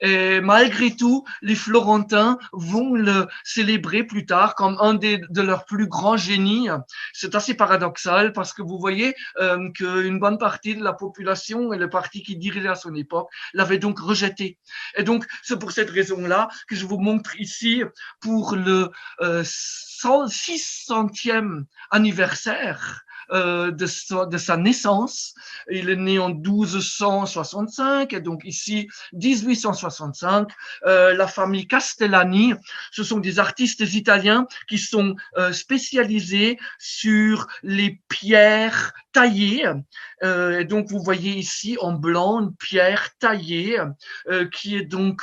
Et 0.00 0.40
malgré 0.40 0.94
tout, 0.94 1.24
les 1.42 1.54
Florentins 1.54 2.38
vont 2.52 2.94
le 2.94 3.26
célébrer 3.44 4.04
plus 4.04 4.26
tard 4.26 4.54
comme 4.54 4.76
un 4.80 4.94
des, 4.94 5.20
de 5.30 5.42
leurs 5.42 5.64
plus 5.64 5.86
grands 5.86 6.16
génies. 6.16 6.68
C'est 7.12 7.34
assez 7.34 7.54
paradoxal 7.54 8.32
parce 8.32 8.52
que 8.52 8.62
vous 8.62 8.78
voyez 8.78 9.14
euh, 9.40 9.70
qu'une 9.72 10.18
bonne 10.18 10.38
partie 10.38 10.76
de 10.76 10.84
la 10.84 10.92
population 10.92 11.72
et 11.72 11.78
le 11.78 11.90
parti 11.90 12.22
qui 12.22 12.36
dirigeait 12.36 12.68
à 12.68 12.74
son 12.74 12.94
époque 12.94 13.28
l'avait 13.54 13.78
donc 13.78 13.98
rejeté. 13.98 14.58
Et 14.96 15.02
donc, 15.02 15.26
c'est 15.42 15.58
pour 15.58 15.72
cette 15.72 15.90
raison-là 15.90 16.48
que 16.68 16.76
je 16.76 16.86
vous 16.86 16.98
montre 16.98 17.38
ici 17.40 17.82
pour 18.20 18.56
le 18.56 18.90
euh, 19.20 19.42
600e 19.42 21.64
anniversaire 21.90 23.04
euh, 23.30 23.70
de, 23.70 23.86
sa, 23.86 24.26
de, 24.26 24.38
sa, 24.38 24.56
naissance. 24.56 25.34
Il 25.70 25.90
est 25.90 25.96
né 25.96 26.18
en 26.18 26.30
1265 26.30 28.12
et 28.12 28.20
donc 28.20 28.42
ici 28.44 28.88
1865. 29.12 30.50
Euh, 30.86 31.14
la 31.14 31.26
famille 31.26 31.66
Castellani, 31.66 32.54
ce 32.90 33.04
sont 33.04 33.18
des 33.18 33.38
artistes 33.38 33.80
italiens 33.80 34.46
qui 34.68 34.78
sont 34.78 35.14
euh, 35.36 35.52
spécialisés 35.52 36.58
sur 36.78 37.46
les 37.62 38.00
pierres 38.08 38.94
taillées. 39.18 39.66
Euh, 40.22 40.62
donc 40.62 40.86
vous 40.90 41.00
voyez 41.02 41.32
ici 41.32 41.76
en 41.80 41.92
blanc 41.92 42.40
une 42.40 42.54
pierre 42.54 43.08
taillée 43.18 43.80
euh, 44.28 44.48
qui 44.48 44.76
est 44.76 44.84
donc 44.84 45.22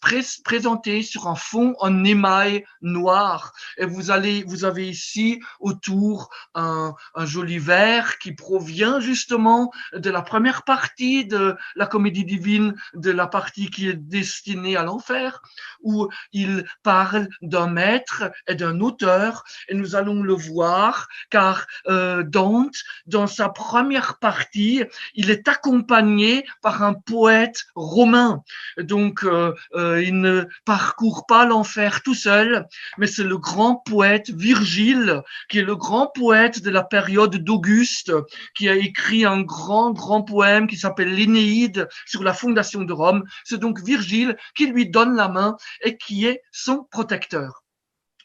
pré 0.00 0.20
présentée 0.44 1.02
sur 1.02 1.28
un 1.28 1.34
fond 1.34 1.74
en 1.80 2.04
émail 2.04 2.64
noir. 2.80 3.52
Et 3.76 3.84
vous 3.84 4.10
avez 4.10 4.88
ici 4.88 5.40
autour 5.60 6.30
un, 6.54 6.94
joli 7.24 7.58
vert 7.58 8.18
qui 8.18 8.32
provient 8.32 8.98
justement 9.00 9.70
de 9.92 10.08
la 10.08 10.22
première 10.22 10.62
partie 10.62 11.26
de 11.26 11.56
la 11.76 11.86
comédie 11.86 12.24
divine, 12.24 12.74
de 12.94 13.10
la 13.10 13.26
partie 13.26 13.68
qui 13.70 13.88
est 13.88 13.94
destinée 13.94 14.76
à 14.76 14.84
l'enfer, 14.84 15.42
où 15.82 16.08
il 16.32 16.64
parle 16.82 17.28
d'un 17.42 17.66
maître 17.66 18.30
et 18.46 18.54
d'un 18.54 18.80
auteur, 18.80 19.44
et 19.68 19.74
nous 19.74 19.96
allons 19.96 20.22
le 20.22 20.34
voir, 20.34 21.08
car 21.28 21.66
euh, 21.88 22.22
Dante, 22.22 22.76
dans 23.06 23.33
sa 23.34 23.48
première 23.48 24.18
partie, 24.18 24.84
il 25.14 25.30
est 25.30 25.48
accompagné 25.48 26.44
par 26.62 26.82
un 26.82 26.94
poète 26.94 27.64
romain. 27.74 28.42
Donc, 28.78 29.24
euh, 29.24 29.52
euh, 29.74 30.02
il 30.02 30.20
ne 30.20 30.44
parcourt 30.64 31.26
pas 31.26 31.44
l'enfer 31.44 32.02
tout 32.02 32.14
seul, 32.14 32.66
mais 32.98 33.06
c'est 33.06 33.24
le 33.24 33.38
grand 33.38 33.76
poète 33.76 34.30
Virgile, 34.30 35.22
qui 35.48 35.58
est 35.58 35.64
le 35.64 35.76
grand 35.76 36.06
poète 36.06 36.62
de 36.62 36.70
la 36.70 36.84
période 36.84 37.36
d'Auguste, 37.36 38.12
qui 38.54 38.68
a 38.68 38.74
écrit 38.74 39.24
un 39.24 39.42
grand, 39.42 39.92
grand 39.92 40.22
poème 40.22 40.66
qui 40.66 40.76
s'appelle 40.76 41.14
l'Énéide 41.14 41.88
sur 42.06 42.22
la 42.22 42.32
fondation 42.32 42.82
de 42.82 42.92
Rome. 42.92 43.24
C'est 43.44 43.58
donc 43.58 43.80
Virgile 43.80 44.36
qui 44.54 44.66
lui 44.66 44.88
donne 44.88 45.16
la 45.16 45.28
main 45.28 45.56
et 45.82 45.96
qui 45.96 46.26
est 46.26 46.42
son 46.52 46.86
protecteur. 46.90 47.63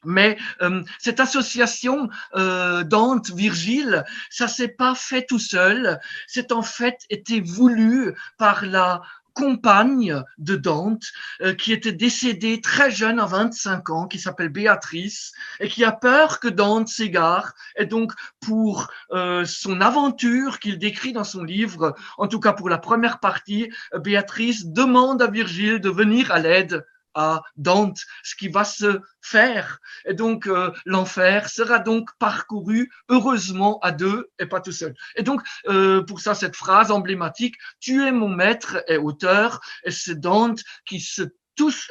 Mais 0.05 0.37
euh, 0.61 0.83
cette 0.97 1.19
association 1.19 2.09
euh, 2.35 2.83
Dante 2.83 3.31
Virgile, 3.31 4.05
ça 4.29 4.47
s'est 4.47 4.69
pas 4.69 4.95
fait 4.95 5.25
tout 5.25 5.39
seul. 5.39 5.99
C'est 6.27 6.51
en 6.51 6.61
fait 6.61 7.05
été 7.09 7.41
voulu 7.41 8.13
par 8.37 8.65
la 8.65 9.01
compagne 9.39 10.21
de 10.37 10.55
Dante, 10.55 11.05
euh, 11.41 11.53
qui 11.53 11.71
était 11.71 11.93
décédée 11.93 12.59
très 12.61 12.91
jeune, 12.91 13.19
à 13.19 13.25
25 13.25 13.89
ans, 13.89 14.07
qui 14.07 14.19
s'appelle 14.19 14.49
Béatrice, 14.49 15.31
et 15.59 15.69
qui 15.69 15.83
a 15.83 15.91
peur 15.91 16.39
que 16.39 16.49
Dante 16.49 16.89
s'égare. 16.89 17.53
Et 17.77 17.85
donc, 17.85 18.11
pour 18.41 18.87
euh, 19.11 19.45
son 19.45 19.79
aventure 19.79 20.59
qu'il 20.59 20.77
décrit 20.77 21.13
dans 21.13 21.23
son 21.23 21.43
livre, 21.43 21.95
en 22.17 22.27
tout 22.27 22.39
cas 22.39 22.53
pour 22.53 22.69
la 22.69 22.77
première 22.77 23.19
partie, 23.19 23.71
Béatrice 23.95 24.65
demande 24.65 25.21
à 25.21 25.27
Virgile 25.27 25.79
de 25.79 25.89
venir 25.89 26.31
à 26.31 26.39
l'aide 26.39 26.85
à 27.13 27.41
Dante, 27.57 27.99
ce 28.23 28.35
qui 28.35 28.47
va 28.47 28.63
se 28.63 29.01
faire. 29.21 29.79
Et 30.05 30.13
donc, 30.13 30.47
euh, 30.47 30.71
l'enfer 30.85 31.49
sera 31.49 31.79
donc 31.79 32.09
parcouru 32.19 32.91
heureusement 33.09 33.79
à 33.81 33.91
deux 33.91 34.29
et 34.39 34.45
pas 34.45 34.61
tout 34.61 34.71
seul. 34.71 34.93
Et 35.15 35.23
donc, 35.23 35.41
euh, 35.67 36.03
pour 36.03 36.19
ça, 36.21 36.35
cette 36.35 36.55
phrase 36.55 36.91
emblématique, 36.91 37.55
tu 37.79 38.05
es 38.05 38.11
mon 38.11 38.29
maître 38.29 38.83
et 38.87 38.97
auteur, 38.97 39.59
et 39.83 39.91
c'est 39.91 40.19
Dante 40.19 40.59
qui 40.85 40.99
se 40.99 41.23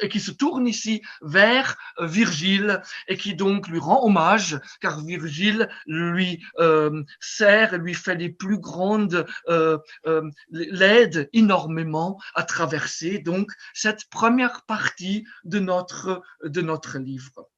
et 0.01 0.09
qui 0.09 0.19
se 0.19 0.31
tourne 0.31 0.67
ici 0.67 1.01
vers 1.21 1.77
euh, 1.99 2.05
Virgile 2.05 2.81
et 3.07 3.17
qui 3.17 3.35
donc 3.35 3.67
lui 3.67 3.79
rend 3.79 4.03
hommage 4.03 4.59
car 4.81 5.01
Virgile 5.01 5.69
lui 5.85 6.43
euh, 6.59 7.03
sert 7.19 7.73
et 7.73 7.77
lui 7.77 7.93
fait 7.93 8.15
les 8.15 8.29
plus 8.29 8.57
grandes 8.57 9.25
euh, 9.47 9.77
euh, 10.07 10.29
l'aide 10.49 11.29
énormément 11.33 12.19
à 12.35 12.43
traverser 12.43 13.19
donc 13.19 13.51
cette 13.73 14.09
première 14.09 14.65
partie 14.65 15.25
de 15.43 15.59
notre 15.59 16.21
de 16.43 16.61
notre 16.61 16.97
livre. 16.97 17.49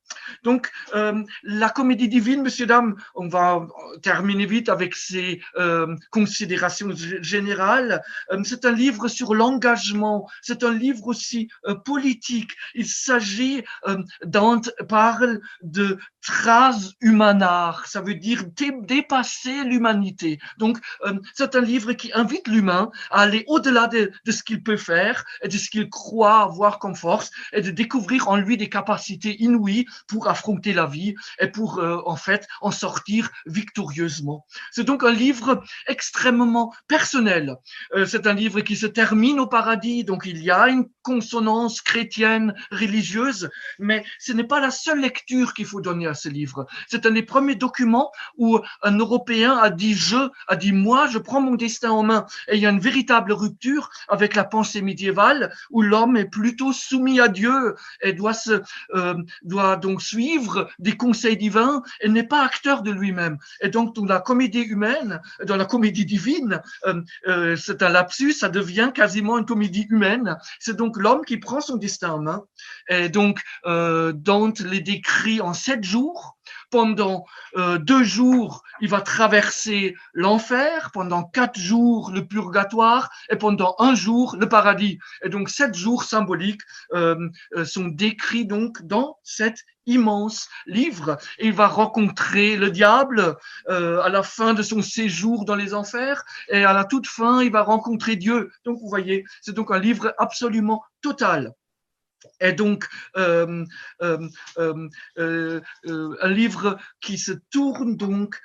Donc, 0.43 0.71
euh, 0.95 1.23
la 1.43 1.69
comédie 1.69 2.07
divine, 2.07 2.41
messieurs, 2.41 2.65
dames, 2.65 2.95
on 3.15 3.27
va 3.27 3.67
terminer 4.01 4.45
vite 4.45 4.69
avec 4.69 4.95
ces 4.95 5.41
euh, 5.57 5.95
considérations 6.09 6.91
générales. 7.21 8.01
Euh, 8.31 8.41
c'est 8.43 8.65
un 8.65 8.71
livre 8.71 9.07
sur 9.07 9.33
l'engagement, 9.33 10.29
c'est 10.41 10.63
un 10.63 10.73
livre 10.73 11.07
aussi 11.07 11.49
euh, 11.67 11.75
politique. 11.75 12.51
Il 12.75 12.87
s'agit, 12.87 13.63
euh, 13.87 13.97
Dante 14.25 14.71
parle 14.87 15.41
de 15.61 15.97
trace 16.21 16.91
humanar, 17.01 17.87
ça 17.87 18.01
veut 18.01 18.15
dire 18.15 18.45
dépasser 18.81 19.63
l'humanité. 19.63 20.39
Donc, 20.57 20.77
euh, 21.05 21.19
c'est 21.33 21.55
un 21.55 21.61
livre 21.61 21.93
qui 21.93 22.11
invite 22.13 22.47
l'humain 22.47 22.91
à 23.09 23.21
aller 23.21 23.43
au-delà 23.47 23.87
de, 23.87 24.11
de, 24.25 24.31
ce 24.31 24.43
qu'il 24.43 24.61
peut 24.61 24.77
faire 24.77 25.25
et 25.43 25.47
de 25.47 25.57
ce 25.57 25.69
qu'il 25.69 25.89
croit 25.89 26.41
avoir 26.41 26.79
comme 26.79 26.95
force 26.95 27.31
et 27.53 27.61
de 27.61 27.71
découvrir 27.71 28.29
en 28.29 28.35
lui 28.35 28.57
des 28.57 28.69
capacités 28.69 29.41
inouïes 29.41 29.87
pour 30.07 30.27
affronter 30.27 30.73
la 30.73 30.85
vie 30.85 31.15
et 31.39 31.47
pour 31.47 31.79
euh, 31.79 32.01
en 32.05 32.15
fait 32.15 32.47
en 32.61 32.71
sortir 32.71 33.29
victorieusement. 33.45 34.45
C'est 34.71 34.83
donc 34.83 35.03
un 35.03 35.11
livre 35.11 35.63
extrêmement 35.87 36.73
personnel. 36.87 37.55
Euh, 37.95 38.05
c'est 38.05 38.27
un 38.27 38.33
livre 38.33 38.61
qui 38.61 38.75
se 38.75 38.87
termine 38.87 39.39
au 39.39 39.47
paradis, 39.47 40.03
donc 40.03 40.23
il 40.25 40.41
y 40.43 40.51
a 40.51 40.67
une 40.67 40.85
consonance 41.01 41.81
chrétienne 41.81 42.53
religieuse, 42.71 43.49
mais 43.79 44.03
ce 44.19 44.33
n'est 44.33 44.43
pas 44.43 44.59
la 44.59 44.71
seule 44.71 45.01
lecture 45.01 45.53
qu'il 45.53 45.65
faut 45.65 45.81
donner 45.81 46.07
à 46.07 46.13
ce 46.13 46.29
livre. 46.29 46.65
C'est 46.87 47.05
un 47.05 47.11
des 47.11 47.23
premiers 47.23 47.55
documents 47.55 48.11
où 48.37 48.59
un 48.81 48.97
Européen 48.97 49.57
a 49.57 49.69
dit 49.69 49.93
je, 49.93 50.29
a 50.47 50.55
dit 50.55 50.71
moi, 50.71 51.07
je 51.07 51.17
prends 51.17 51.41
mon 51.41 51.55
destin 51.55 51.91
en 51.91 52.03
main. 52.03 52.25
Et 52.47 52.55
il 52.55 52.61
y 52.61 52.65
a 52.65 52.69
une 52.69 52.79
véritable 52.79 53.33
rupture 53.33 53.89
avec 54.07 54.35
la 54.35 54.43
pensée 54.43 54.81
médiévale 54.81 55.53
où 55.69 55.81
l'homme 55.81 56.17
est 56.17 56.25
plutôt 56.25 56.73
soumis 56.73 57.19
à 57.19 57.27
Dieu 57.27 57.75
et 58.01 58.13
doit 58.13 58.33
se, 58.33 58.61
euh, 58.93 59.15
doit 59.43 59.75
donc 59.75 59.90
suivre 59.99 60.69
des 60.79 60.95
conseils 60.95 61.37
divins 61.37 61.81
et 62.01 62.09
n'est 62.09 62.27
pas 62.27 62.43
acteur 62.43 62.83
de 62.83 62.91
lui-même. 62.91 63.37
Et 63.61 63.69
donc, 63.69 63.95
dans 63.95 64.05
la 64.05 64.19
comédie 64.19 64.61
humaine, 64.61 65.21
dans 65.45 65.57
la 65.57 65.65
comédie 65.65 66.05
divine, 66.05 66.61
euh, 66.85 67.01
euh, 67.27 67.55
c'est 67.55 67.83
un 67.83 67.89
lapsus, 67.89 68.33
ça 68.33 68.49
devient 68.49 68.91
quasiment 68.93 69.37
une 69.37 69.45
comédie 69.45 69.87
humaine. 69.89 70.37
C'est 70.59 70.75
donc 70.75 70.97
l'homme 70.97 71.25
qui 71.25 71.37
prend 71.37 71.61
son 71.61 71.77
destin 71.77 72.11
en 72.11 72.21
main. 72.21 72.43
Et 72.89 73.09
donc, 73.09 73.41
euh, 73.65 74.13
Dante 74.13 74.59
les 74.59 74.81
décrit 74.81 75.41
en 75.41 75.53
sept 75.53 75.83
jours 75.83 76.37
pendant 76.69 77.25
deux 77.79 78.03
jours, 78.03 78.63
il 78.79 78.89
va 78.89 79.01
traverser 79.01 79.93
l'enfer, 80.13 80.91
pendant 80.93 81.23
quatre 81.23 81.59
jours 81.59 82.11
le 82.11 82.25
purgatoire 82.25 83.09
et 83.29 83.35
pendant 83.35 83.75
un 83.79 83.93
jour 83.93 84.37
le 84.39 84.47
paradis. 84.47 84.97
Et 85.23 85.29
donc 85.29 85.49
sept 85.49 85.75
jours 85.75 86.03
symboliques 86.03 86.61
sont 86.93 87.87
décrits 87.87 88.45
donc 88.45 88.81
dans 88.83 89.17
cet 89.23 89.65
immense 89.85 90.47
livre. 90.65 91.17
Et 91.39 91.47
il 91.47 91.53
va 91.53 91.67
rencontrer 91.67 92.55
le 92.55 92.71
diable 92.71 93.37
euh, 93.69 94.01
à 94.01 94.09
la 94.09 94.23
fin 94.23 94.53
de 94.53 94.63
son 94.63 94.81
séjour 94.81 95.45
dans 95.45 95.55
les 95.55 95.73
enfers 95.73 96.23
et 96.49 96.63
à 96.63 96.73
la 96.73 96.85
toute 96.85 97.07
fin, 97.07 97.41
il 97.41 97.51
va 97.51 97.63
rencontrer 97.63 98.15
Dieu. 98.15 98.51
Donc 98.65 98.79
vous 98.79 98.89
voyez, 98.89 99.23
c'est 99.41 99.55
donc 99.55 99.71
un 99.71 99.79
livre 99.79 100.13
absolument 100.17 100.83
total 101.01 101.53
est 102.39 102.53
donc 102.53 102.87
euh, 103.17 103.65
euh, 104.03 104.29
un 105.17 106.29
livre 106.29 106.77
qui 106.99 107.17
se 107.17 107.31
tourne 107.49 107.97
donc 107.97 108.39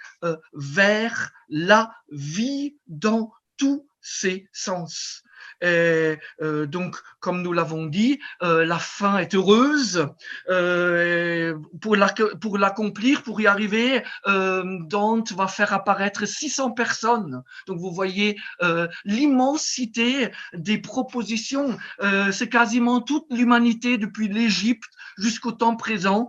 vers 0.54 1.30
la 1.50 1.92
vie 2.10 2.78
dans 2.86 3.32
tous 3.58 3.86
ses 4.00 4.48
sens. 4.52 5.22
Et, 5.62 6.16
euh, 6.42 6.66
donc, 6.66 6.96
comme 7.20 7.42
nous 7.42 7.52
l'avons 7.52 7.86
dit, 7.86 8.20
euh, 8.42 8.64
la 8.64 8.78
fin 8.78 9.18
est 9.18 9.34
heureuse. 9.34 10.06
Euh, 10.48 11.56
pour 11.80 11.96
l'accomplir, 12.58 13.22
pour 13.22 13.40
y 13.40 13.46
arriver, 13.46 14.02
Dante 14.26 15.32
va 15.32 15.48
faire 15.48 15.72
apparaître 15.72 16.26
600 16.26 16.72
personnes. 16.72 17.42
Donc, 17.66 17.78
vous 17.78 17.90
voyez 17.90 18.38
l'immensité 19.04 20.30
des 20.54 20.78
propositions. 20.78 21.76
C'est 22.32 22.48
quasiment 22.48 23.00
toute 23.00 23.26
l'humanité 23.30 23.98
depuis 23.98 24.28
l'Égypte 24.28 24.90
jusqu'au 25.18 25.52
temps 25.52 25.76
présent 25.76 26.28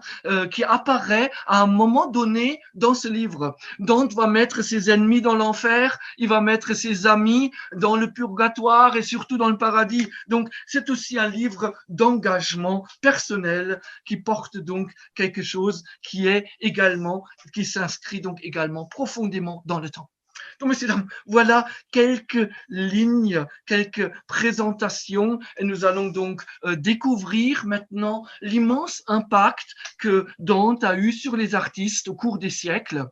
qui 0.51 0.63
apparaît 0.63 1.31
à 1.45 1.61
un 1.61 1.67
moment 1.67 2.07
donné 2.07 2.61
dans 2.73 2.93
ce 2.93 3.07
livre. 3.07 3.55
Dante 3.79 4.13
va 4.13 4.27
mettre 4.27 4.61
ses 4.61 4.89
ennemis 4.89 5.21
dans 5.21 5.35
l'enfer, 5.35 5.99
il 6.17 6.29
va 6.29 6.41
mettre 6.41 6.73
ses 6.73 7.07
amis 7.07 7.51
dans 7.75 7.95
le 7.95 8.11
purgatoire 8.11 8.96
et 8.97 9.03
surtout 9.03 9.37
dans 9.37 9.49
le 9.49 9.57
paradis. 9.57 10.09
Donc, 10.27 10.49
c'est 10.65 10.89
aussi 10.89 11.17
un 11.17 11.29
livre 11.29 11.73
d'engagement 11.89 12.85
personnel 13.01 13.81
qui 14.05 14.17
porte 14.17 14.57
donc 14.57 14.91
quelque 15.15 15.43
chose 15.43 15.83
qui 16.01 16.27
est 16.27 16.45
également, 16.59 17.23
qui 17.53 17.65
s'inscrit 17.65 18.21
donc 18.21 18.39
également 18.43 18.85
profondément 18.85 19.63
dans 19.65 19.79
le 19.79 19.89
temps. 19.89 20.09
Donc, 20.59 20.69
messieurs, 20.69 20.87
dames, 20.87 21.07
voilà 21.25 21.67
quelques 21.91 22.49
lignes, 22.69 23.45
quelques 23.65 24.11
présentations 24.27 25.39
et 25.57 25.63
nous 25.63 25.85
allons 25.85 26.07
donc 26.07 26.41
euh, 26.65 26.75
découvrir 26.75 27.65
maintenant 27.65 28.25
l'immense 28.41 29.03
impact 29.07 29.67
que 29.99 30.27
Dante 30.39 30.83
a 30.83 30.97
eu 30.97 31.11
sur 31.11 31.35
les 31.35 31.53
artistes 31.53 32.07
au 32.07 32.15
cours 32.15 32.39
des 32.39 32.49
siècles. 32.49 33.05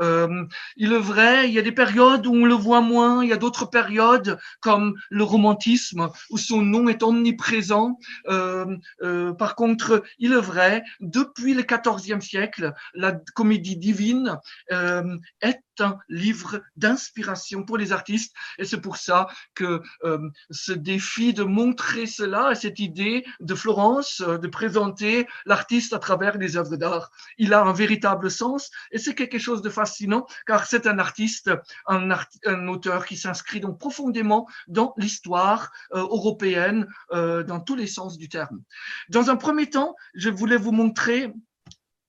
Euh, 0.00 0.44
il 0.76 0.92
est 0.92 0.98
vrai, 0.98 1.48
il 1.48 1.54
y 1.54 1.58
a 1.58 1.62
des 1.62 1.72
périodes 1.72 2.26
où 2.26 2.34
on 2.34 2.46
le 2.46 2.54
voit 2.54 2.80
moins, 2.80 3.24
il 3.24 3.30
y 3.30 3.32
a 3.32 3.36
d'autres 3.36 3.66
périodes 3.66 4.38
comme 4.60 4.94
le 5.10 5.24
romantisme 5.24 6.08
où 6.30 6.38
son 6.38 6.62
nom 6.62 6.88
est 6.88 7.02
omniprésent. 7.02 7.98
Euh, 8.28 8.76
euh 9.02 9.32
par 9.32 9.56
contre, 9.56 10.02
il 10.18 10.32
est 10.32 10.40
vrai, 10.40 10.82
depuis 11.00 11.54
le 11.54 11.62
XIVe 11.62 12.20
siècle, 12.20 12.72
la 12.94 13.12
comédie 13.34 13.76
divine 13.76 14.38
euh, 14.72 15.16
est 15.40 15.60
livre 16.08 16.62
d'inspiration 16.76 17.64
pour 17.64 17.78
les 17.78 17.92
artistes 17.92 18.34
et 18.58 18.64
c'est 18.64 18.80
pour 18.80 18.96
ça 18.96 19.26
que 19.54 19.82
euh, 20.04 20.30
ce 20.50 20.72
défi 20.72 21.32
de 21.32 21.44
montrer 21.44 22.06
cela 22.06 22.52
et 22.52 22.54
cette 22.54 22.78
idée 22.78 23.24
de 23.40 23.54
Florence 23.54 24.22
euh, 24.26 24.38
de 24.38 24.48
présenter 24.48 25.26
l'artiste 25.46 25.92
à 25.92 25.98
travers 25.98 26.38
les 26.38 26.56
œuvres 26.56 26.76
d'art, 26.76 27.10
il 27.38 27.54
a 27.54 27.62
un 27.62 27.72
véritable 27.72 28.30
sens 28.30 28.70
et 28.90 28.98
c'est 28.98 29.14
quelque 29.14 29.38
chose 29.38 29.62
de 29.62 29.70
fascinant 29.70 30.26
car 30.46 30.66
c'est 30.66 30.86
un 30.86 30.98
artiste, 30.98 31.50
un, 31.86 32.10
un, 32.46 32.68
auteur 32.68 33.06
qui 33.06 33.16
s'inscrit 33.16 33.60
donc 33.60 33.78
profondément 33.78 34.46
dans 34.68 34.94
l'histoire 34.96 35.70
euh, 35.94 36.00
européenne 36.00 36.86
dans 37.12 37.60
tous 37.60 37.76
les 37.76 37.86
sens 37.86 38.16
du 38.16 38.28
terme. 38.28 38.62
Dans 39.08 39.30
un 39.30 39.36
premier 39.36 39.68
temps, 39.68 39.94
je 40.14 40.30
voulais 40.30 40.56
vous 40.56 40.72
montrer 40.72 41.32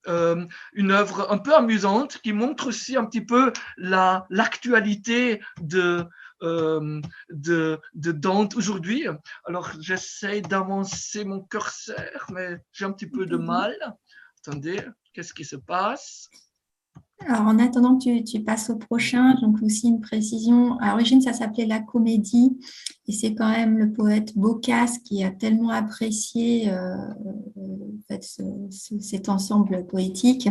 euh, 0.08 0.44
une 0.72 0.90
œuvre 0.90 1.30
un 1.30 1.38
peu 1.38 1.54
amusante 1.54 2.18
qui 2.18 2.32
montre 2.32 2.68
aussi 2.68 2.96
un 2.96 3.04
petit 3.04 3.24
peu 3.24 3.52
la 3.76 4.26
l'actualité 4.30 5.40
de, 5.60 6.06
euh, 6.42 7.00
de, 7.30 7.80
de 7.94 8.12
Dante 8.12 8.56
aujourd'hui. 8.56 9.06
Alors 9.44 9.70
j'essaie 9.80 10.40
d'avancer 10.40 11.24
mon 11.24 11.40
curseur, 11.40 12.26
mais 12.32 12.58
j'ai 12.72 12.84
un 12.84 12.92
petit 12.92 13.08
peu 13.08 13.26
de 13.26 13.36
mal. 13.36 13.76
Attendez, 14.40 14.80
qu'est-ce 15.12 15.32
qui 15.32 15.44
se 15.44 15.56
passe? 15.56 16.28
Alors, 17.26 17.46
en 17.46 17.58
attendant 17.58 17.96
que 17.96 18.22
tu, 18.22 18.40
passes 18.40 18.70
au 18.70 18.76
prochain, 18.76 19.34
donc 19.40 19.62
aussi 19.62 19.88
une 19.88 20.00
précision. 20.00 20.78
À 20.78 20.90
l'origine, 20.90 21.20
ça 21.22 21.32
s'appelait 21.32 21.66
La 21.66 21.80
Comédie, 21.80 22.58
et 23.08 23.12
c'est 23.12 23.34
quand 23.34 23.48
même 23.48 23.78
le 23.78 23.92
poète 23.92 24.36
Boccace 24.36 24.98
qui 24.98 25.24
a 25.24 25.30
tellement 25.30 25.70
apprécié 25.70 26.70
euh, 26.70 26.94
cet 28.70 29.28
ensemble 29.28 29.86
poétique. 29.86 30.48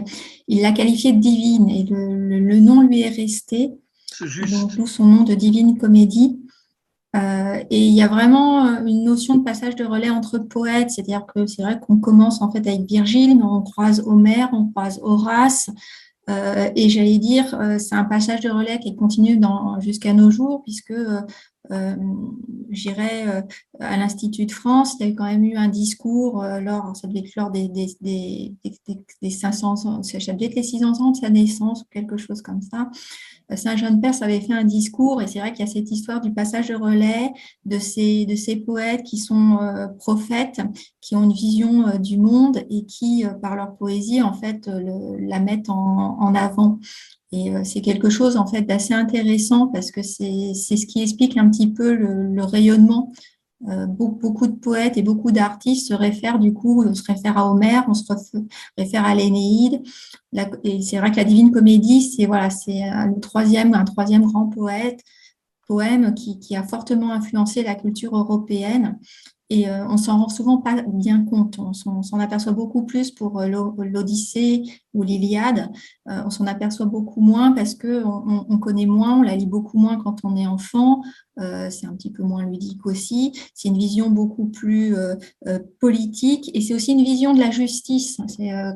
Il 0.47 0.61
l'a 0.61 0.71
qualifié 0.71 1.13
de 1.13 1.19
divine, 1.19 1.69
et 1.69 1.83
le, 1.83 2.59
nom 2.59 2.81
lui 2.81 3.01
est 3.01 3.09
resté. 3.09 3.71
D'où 4.75 4.87
son 4.87 5.05
nom 5.05 5.23
de 5.23 5.33
Divine 5.33 5.77
Comédie. 5.77 6.39
Euh, 7.15 7.63
et 7.69 7.87
il 7.87 7.93
y 7.93 8.01
a 8.01 8.07
vraiment 8.07 8.83
une 8.85 9.03
notion 9.03 9.37
de 9.37 9.43
passage 9.43 9.75
de 9.75 9.85
relais 9.85 10.09
entre 10.09 10.39
poètes, 10.39 10.89
c'est-à-dire 10.89 11.25
que 11.27 11.45
c'est 11.45 11.61
vrai 11.61 11.79
qu'on 11.79 11.97
commence 11.97 12.41
en 12.41 12.51
fait 12.51 12.65
avec 12.67 12.87
Virgile, 12.87 13.37
mais 13.37 13.43
on 13.43 13.61
croise 13.61 14.01
Homère, 14.05 14.49
on 14.53 14.69
croise 14.69 14.99
Horace, 15.03 15.69
euh, 15.69 15.73
et 16.75 16.89
j'allais 16.89 17.17
dire, 17.17 17.53
euh, 17.59 17.79
c'est 17.79 17.95
un 17.95 18.05
passage 18.05 18.41
de 18.41 18.49
relais 18.49 18.79
qui 18.79 18.95
continue 18.95 19.39
jusqu'à 19.79 20.13
nos 20.13 20.31
jours, 20.31 20.61
puisque 20.63 20.93
euh, 21.71 21.95
j'irais 22.71 23.27
euh, 23.27 23.41
à 23.79 23.95
l'Institut 23.95 24.45
de 24.45 24.51
France, 24.51 24.95
il 24.99 25.07
y 25.07 25.11
a 25.11 25.13
quand 25.13 25.23
même 25.23 25.45
eu 25.45 25.55
un 25.55 25.69
discours 25.69 26.43
euh, 26.43 26.59
lors, 26.59 26.95
ça 26.97 27.07
devait 27.07 27.23
des, 27.51 27.69
des, 27.69 27.95
des, 28.01 28.99
des 29.21 29.29
500 29.29 29.85
ans, 29.85 30.03
ça 30.03 30.33
devait 30.33 30.49
les 30.49 30.63
600 30.63 31.01
ans 31.01 31.11
de 31.11 31.17
sa 31.17 31.29
naissance 31.29 31.81
ou 31.81 31.85
quelque 31.89 32.17
chose 32.17 32.41
comme 32.41 32.61
ça. 32.61 32.89
Saint 33.55 33.75
Jean 33.75 33.91
de 33.91 34.01
Perse 34.01 34.21
avait 34.21 34.41
fait 34.41 34.53
un 34.53 34.63
discours 34.63 35.21
et 35.21 35.27
c'est 35.27 35.39
vrai 35.39 35.51
qu'il 35.51 35.65
y 35.65 35.69
a 35.69 35.71
cette 35.71 35.91
histoire 35.91 36.21
du 36.21 36.33
passage 36.33 36.69
de 36.69 36.75
relais 36.75 37.31
de 37.65 37.77
ces, 37.77 38.63
poètes 38.65 39.03
qui 39.03 39.17
sont 39.17 39.59
prophètes, 39.99 40.61
qui 41.01 41.15
ont 41.15 41.23
une 41.23 41.33
vision 41.33 41.97
du 41.99 42.17
monde 42.17 42.63
et 42.69 42.85
qui, 42.85 43.25
par 43.41 43.55
leur 43.55 43.75
poésie, 43.75 44.21
en 44.21 44.33
fait, 44.33 44.67
la 44.67 45.39
mettent 45.39 45.69
en, 45.69 46.17
en 46.19 46.33
avant. 46.33 46.79
Et 47.33 47.49
euh, 47.49 47.63
c'est 47.63 47.81
quelque 47.81 48.11
chose 48.11 48.37
en 48.37 48.45
fait 48.45 48.61
d'assez 48.61 48.93
intéressant 48.93 49.67
parce 49.67 49.89
que 49.91 50.03
c'est 50.03 50.53
ce 50.53 50.85
qui 50.85 51.01
explique 51.01 51.35
un 51.35 51.49
petit 51.49 51.67
peu 51.67 51.93
le, 51.93 52.43
rayonnement. 52.43 53.11
Euh, 53.69 53.87
beaucoup, 53.87 54.45
de 54.45 54.55
poètes 54.55 54.97
et 54.97 55.01
beaucoup 55.03 55.31
d'artistes 55.31 55.87
se 55.87 55.93
réfèrent 55.93 56.37
du 56.37 56.53
coup, 56.53 56.83
on 56.83 56.93
se 56.93 57.03
réfère 57.03 57.37
à 57.37 57.49
Homère, 57.49 57.85
on 57.87 57.93
se 57.93 58.03
réfère 58.77 59.05
à 59.05 59.15
l'Énéide. 59.15 59.81
Et 60.63 60.81
c'est 60.81 60.97
vrai 60.97 61.11
que 61.11 61.15
la 61.15 61.23
Divine 61.23 61.49
Comédie, 61.49 62.01
c'est 62.01 62.25
voilà, 62.27 62.49
c'est 62.51 62.83
un 62.83 63.13
troisième, 63.13 63.73
un 63.73 63.85
troisième 63.85 64.25
grand 64.25 64.47
poète, 64.47 64.99
poème 65.65 66.13
qui, 66.13 66.39
qui, 66.39 66.55
a 66.55 66.63
fortement 66.63 67.13
influencé 67.13 67.63
la 67.63 67.73
culture 67.73 68.15
européenne. 68.15 68.99
Et 69.53 69.69
euh, 69.69 69.85
on 69.87 69.97
s'en 69.97 70.17
rend 70.17 70.29
souvent 70.29 70.57
pas 70.57 70.81
bien 70.81 71.23
compte. 71.25 71.59
On 71.59 71.73
s'en 72.01 72.19
aperçoit 72.19 72.53
beaucoup 72.53 72.87
plus 72.87 73.11
pour 73.11 73.39
euh, 73.39 73.47
l'Odyssée 73.77 74.63
ou 74.95 75.03
l'Iliade. 75.03 75.71
Euh, 76.09 76.23
on 76.25 76.31
s'en 76.31 76.47
aperçoit 76.47 76.87
beaucoup 76.87 77.21
moins 77.21 77.51
parce 77.51 77.75
qu'on 77.75 78.45
on 78.49 78.57
connaît 78.57 78.87
moins, 78.87 79.19
on 79.19 79.21
la 79.21 79.35
lit 79.35 79.45
beaucoup 79.45 79.77
moins 79.77 80.01
quand 80.01 80.21
on 80.23 80.35
est 80.35 80.47
enfant. 80.47 81.03
C'est 81.37 81.85
un 81.85 81.95
petit 81.95 82.11
peu 82.11 82.23
moins 82.23 82.45
ludique 82.45 82.85
aussi. 82.85 83.33
C'est 83.53 83.69
une 83.69 83.77
vision 83.77 84.09
beaucoup 84.09 84.45
plus 84.45 84.95
politique 85.79 86.51
et 86.53 86.61
c'est 86.61 86.73
aussi 86.73 86.91
une 86.91 87.03
vision 87.03 87.33
de 87.33 87.39
la 87.39 87.51
justice. 87.51 88.17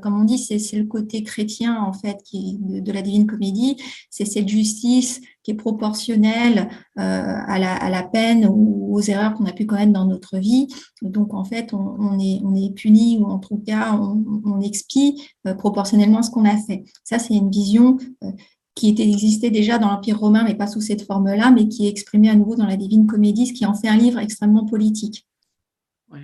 comme 0.02 0.20
on 0.20 0.24
dit, 0.24 0.38
c'est 0.38 0.78
le 0.78 0.86
côté 0.86 1.24
chrétien 1.24 1.82
en 1.82 1.94
fait 1.94 2.18
qui, 2.24 2.58
de, 2.60 2.80
de 2.80 2.92
la 2.92 3.02
Divine 3.02 3.28
Comédie. 3.28 3.78
C'est 4.10 4.26
cette 4.26 4.48
justice 4.48 5.22
qui 5.44 5.52
est 5.52 5.56
proportionnelle 5.56 6.70
à 6.96 7.60
la, 7.60 7.76
à, 7.76 7.90
la, 7.90 8.04
peine 8.04 8.48
ou 8.50 8.96
aux 8.96 9.02
erreurs 9.02 9.34
qu'on 9.34 9.46
a 9.46 9.54
pu 9.54 9.66
commettre 9.66 9.94
dans 9.94 10.06
notre 10.06 10.38
vie 10.38 10.68
donc, 11.02 11.34
en 11.34 11.44
fait, 11.44 11.74
on, 11.74 12.18
est, 12.20 12.42
on 12.44 12.56
est 12.56 12.74
puni 12.74 13.18
ou 13.20 13.26
en 13.26 13.40
tout 13.40 13.58
cas, 13.58 13.94
on, 13.94 14.60
expie 14.62 15.22
euh, 15.46 15.54
proportionnellement 15.54 16.24
ce 16.24 16.32
qu'on 16.32 16.46
a 16.46 16.58
fait. 16.58 16.84
Ça, 17.04 17.20
c'est 17.20 17.36
une 17.36 17.52
vision 17.52 17.98
euh, 18.24 18.32
qui 18.78 18.90
était, 18.90 19.10
existait 19.10 19.50
déjà 19.50 19.80
dans 19.80 19.90
l'Empire 19.90 20.20
romain, 20.20 20.44
mais 20.44 20.54
pas 20.54 20.68
sous 20.68 20.82
cette 20.82 21.02
forme-là, 21.02 21.50
mais 21.50 21.68
qui 21.68 21.88
est 21.88 21.90
exprimée 21.90 22.30
à 22.30 22.36
nouveau 22.36 22.56
dans 22.56 22.68
la 22.68 22.78
Divine 22.78 23.08
Comédie, 23.08 23.48
ce 23.48 23.54
qui 23.54 23.66
en 23.66 23.74
fait 23.74 23.88
un 23.88 23.98
livre 23.98 24.20
extrêmement 24.20 24.66
politique. 24.66 25.28
Oui. 26.10 26.20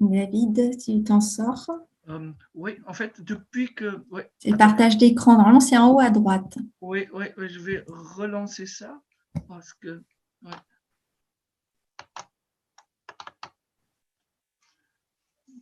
David, 0.00 0.76
tu 0.78 1.04
t'en 1.04 1.20
sors? 1.20 1.70
Euh, 2.08 2.32
Oui, 2.54 2.72
en 2.88 2.92
fait, 2.92 3.20
depuis 3.20 3.72
que... 3.72 4.04
C'est 4.40 4.50
le 4.50 4.56
partage 4.56 4.98
d'écran. 4.98 5.34
Normalement, 5.34 5.60
c'est 5.60 5.78
en 5.78 5.92
haut 5.92 6.00
à 6.00 6.10
droite. 6.10 6.58
Oui, 6.80 7.06
oui, 7.12 7.26
je 7.36 7.60
vais 7.60 7.84
relancer 7.86 8.66
ça 8.66 9.00
parce 9.46 9.72
que... 9.74 10.02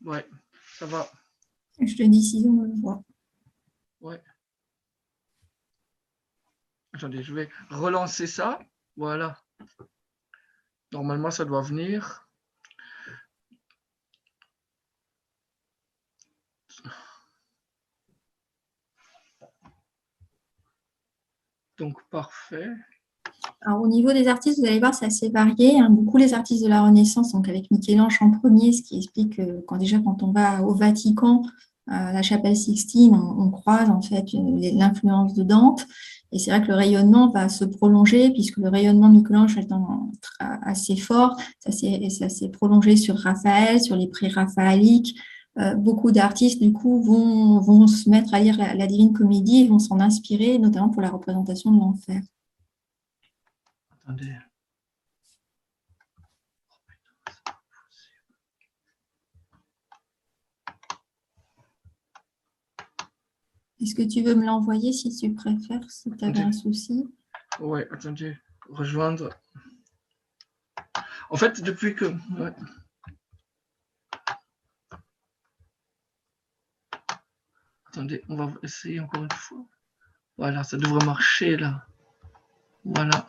Ouais, 0.06 0.26
ça 0.78 0.86
va. 0.86 1.06
Je 1.80 1.94
te 1.94 2.02
dis 2.02 2.22
si 2.22 2.46
on 2.48 2.62
le 2.62 2.80
voit. 2.80 3.02
Ouais. 4.00 4.22
Je 6.98 7.34
vais 7.34 7.48
relancer 7.70 8.26
ça. 8.26 8.58
Voilà. 8.96 9.38
Normalement, 10.92 11.30
ça 11.30 11.44
doit 11.44 11.62
venir. 11.62 12.26
Donc, 21.78 21.98
parfait. 22.08 22.70
Alors, 23.60 23.82
au 23.82 23.88
niveau 23.88 24.12
des 24.12 24.28
artistes, 24.28 24.58
vous 24.58 24.66
allez 24.66 24.78
voir, 24.78 24.94
c'est 24.94 25.06
assez 25.06 25.28
varié. 25.28 25.78
Hein. 25.78 25.90
Beaucoup 25.90 26.16
les 26.16 26.32
artistes 26.32 26.64
de 26.64 26.68
la 26.68 26.82
Renaissance, 26.82 27.32
donc 27.32 27.48
avec 27.48 27.70
Michel-Ange 27.70 28.18
en 28.22 28.30
premier, 28.30 28.72
ce 28.72 28.82
qui 28.82 28.98
explique 28.98 29.36
que 29.36 29.60
quand 29.62 29.76
déjà 29.76 29.98
quand 29.98 30.22
on 30.22 30.32
va 30.32 30.62
au 30.62 30.74
Vatican, 30.74 31.42
à 31.86 32.12
la 32.12 32.22
chapelle 32.22 32.56
Sixtine, 32.56 33.14
on, 33.14 33.50
croise 33.50 33.90
en 33.90 34.02
fait 34.02 34.26
l'influence 34.32 35.34
de 35.34 35.42
Dante. 35.42 35.86
Et 36.32 36.38
c'est 36.38 36.50
vrai 36.50 36.60
que 36.60 36.68
le 36.68 36.74
rayonnement 36.74 37.30
va 37.30 37.48
se 37.48 37.64
prolonger 37.64 38.30
puisque 38.30 38.56
le 38.56 38.68
rayonnement 38.68 39.08
de 39.08 39.18
Michel-Ange 39.18 39.56
est 39.58 39.72
assez 40.40 40.96
fort. 40.96 41.36
Ça 41.60 41.70
s'est 41.70 42.48
prolongé 42.48 42.96
sur 42.96 43.16
Raphaël, 43.16 43.80
sur 43.80 43.96
les 43.96 44.08
prix 44.08 44.28
raphaéliques. 44.28 45.16
Euh, 45.58 45.74
beaucoup 45.74 46.12
d'artistes, 46.12 46.60
du 46.60 46.72
coup, 46.72 47.00
vont, 47.02 47.86
se 47.86 48.10
mettre 48.10 48.34
à 48.34 48.40
lire 48.40 48.58
la, 48.58 48.74
la 48.74 48.86
Divine 48.86 49.14
Comédie 49.14 49.62
et 49.62 49.68
vont 49.68 49.78
s'en 49.78 50.00
inspirer, 50.00 50.58
notamment 50.58 50.90
pour 50.90 51.00
la 51.00 51.08
représentation 51.08 51.70
de 51.70 51.78
l'enfer. 51.78 52.20
Est-ce 63.80 63.94
que 63.94 64.02
tu 64.02 64.22
veux 64.22 64.34
me 64.34 64.46
l'envoyer 64.46 64.92
si 64.92 65.14
tu 65.14 65.34
préfères, 65.34 65.90
si 65.90 66.10
tu 66.10 66.24
avais 66.24 66.40
un 66.40 66.52
souci? 66.52 67.06
Oui, 67.60 67.80
attendez, 67.92 68.36
rejoindre. 68.70 69.30
En 71.30 71.36
fait, 71.36 71.62
depuis 71.62 71.94
que. 71.94 72.14
Attendez, 77.88 78.22
on 78.28 78.36
va 78.36 78.52
essayer 78.62 79.00
encore 79.00 79.22
une 79.22 79.30
fois. 79.30 79.64
Voilà, 80.38 80.64
ça 80.64 80.76
devrait 80.76 81.04
marcher 81.04 81.56
là. 81.56 81.86
Voilà. 82.84 83.26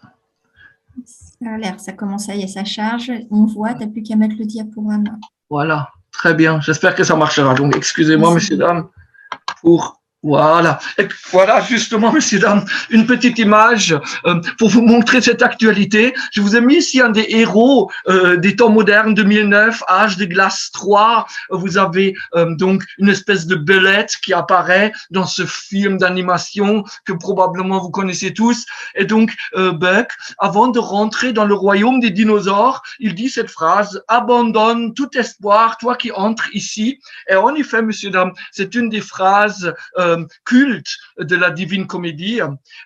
Ça 1.06 1.54
a 1.54 1.58
l'air, 1.58 1.80
ça 1.80 1.94
commence 1.94 2.30
à 2.30 2.36
y 2.36 2.48
ça 2.48 2.66
charge. 2.66 3.12
On 3.32 3.46
voit, 3.46 3.74
tu 3.74 3.82
n'as 3.82 3.88
plus 3.88 4.04
qu'à 4.04 4.16
mettre 4.16 4.36
le 4.38 4.46
diaporama. 4.46 5.18
Voilà, 5.50 5.92
très 6.12 6.34
bien. 6.34 6.60
J'espère 6.62 6.96
que 6.96 7.04
ça 7.04 7.16
marchera. 7.16 7.54
Donc, 7.54 7.76
excusez-moi, 7.76 8.34
messieurs, 8.34 8.58
dames, 8.58 8.90
pour 9.62 10.02
voilà, 10.23 10.80
et 10.97 11.08
voilà 11.32 11.62
justement, 11.62 12.12
messieurs, 12.12 12.39
dames, 12.39 12.65
une 12.89 13.06
petite 13.06 13.38
image 13.38 13.95
euh, 14.25 14.41
pour 14.58 14.69
vous 14.69 14.82
montrer 14.82 15.21
cette 15.21 15.43
actualité. 15.43 16.12
Je 16.32 16.41
vous 16.41 16.56
ai 16.56 16.62
mis 16.62 16.77
ici 16.77 16.99
un 16.99 17.10
des 17.10 17.27
héros 17.30 17.91
euh, 18.10 18.36
des 18.36 18.56
temps 18.56 18.71
modernes 18.71 19.13
2009, 19.13 19.84
Âge 19.88 20.17
de 20.17 20.25
glace 20.25 20.71
3. 20.73 21.27
Vous 21.51 21.77
avez 21.77 22.15
euh, 22.34 22.56
donc 22.56 22.84
une 22.97 23.10
espèce 23.10 23.45
de 23.45 23.56
belette 23.56 24.15
qui 24.23 24.34
apparaît 24.34 24.91
dans 25.12 25.27
ce 25.27 25.45
film 25.45 25.99
d'animation 25.99 26.84
que 27.06 27.13
probablement 27.13 27.80
vous 27.80 27.91
connaissez 27.91 28.34
tous. 28.34 28.65
Et 28.95 29.06
donc, 29.06 29.36
Buck, 29.56 30.10
avant 30.39 30.67
de 30.67 30.80
rentrer 30.80 31.32
dans 31.32 31.45
le 31.45 31.53
royaume 31.53 31.99
des 31.99 32.10
dinosaures, 32.10 32.82
il 32.99 33.13
dit 33.13 33.30
cette 33.30 33.51
phrase, 33.51 34.01
abandonne 34.08 34.95
tout 34.95 35.15
espoir, 35.15 35.77
toi 35.77 35.95
qui 35.95 36.12
entres 36.12 36.49
ici. 36.53 36.99
Et 37.30 37.36
en 37.36 37.53
effet, 37.53 37.84
messieurs, 37.84 38.10
dames, 38.10 38.34
c'est 38.51 38.73
une 38.73 38.89
des 38.89 39.01
phrases 39.01 39.73
euh, 40.08 40.26
culte 40.46 40.98
de 41.20 41.36
la 41.36 41.52
Divine 41.52 41.88
Comédie, 41.88 42.39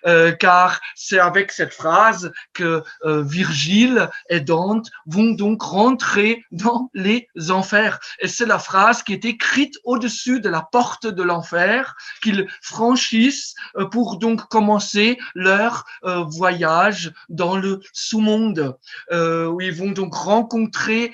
euh, 0.06 0.32
car 0.32 0.80
c'est 0.94 1.18
avec 1.18 1.52
cette 1.52 1.72
phrase 1.72 2.32
que 2.54 2.82
euh, 3.04 3.22
Virgile 3.22 4.08
et 4.28 4.40
Dante 4.40 4.90
vont 5.06 5.32
donc 5.32 5.62
rentrer 5.62 6.44
dans 6.50 6.90
les 6.94 7.28
enfers. 7.50 8.00
Et 8.20 8.28
c'est 8.28 8.46
la 8.46 8.58
phrase 8.58 9.02
qui 9.02 9.12
est 9.12 9.24
écrite 9.24 9.76
au-dessus 9.84 10.40
de 10.40 10.48
la 10.48 10.62
porte 10.62 11.06
de 11.06 11.22
l'enfer 11.22 11.94
qu'ils 12.22 12.48
franchissent 12.60 13.54
pour 13.90 14.18
donc 14.18 14.48
commencer 14.48 15.18
leur 15.34 15.84
voyage 16.02 17.12
dans 17.28 17.56
le 17.56 17.80
sous-monde, 17.92 18.76
où 19.12 19.60
ils 19.60 19.74
vont 19.74 19.90
donc 19.90 20.14
rencontrer 20.14 21.12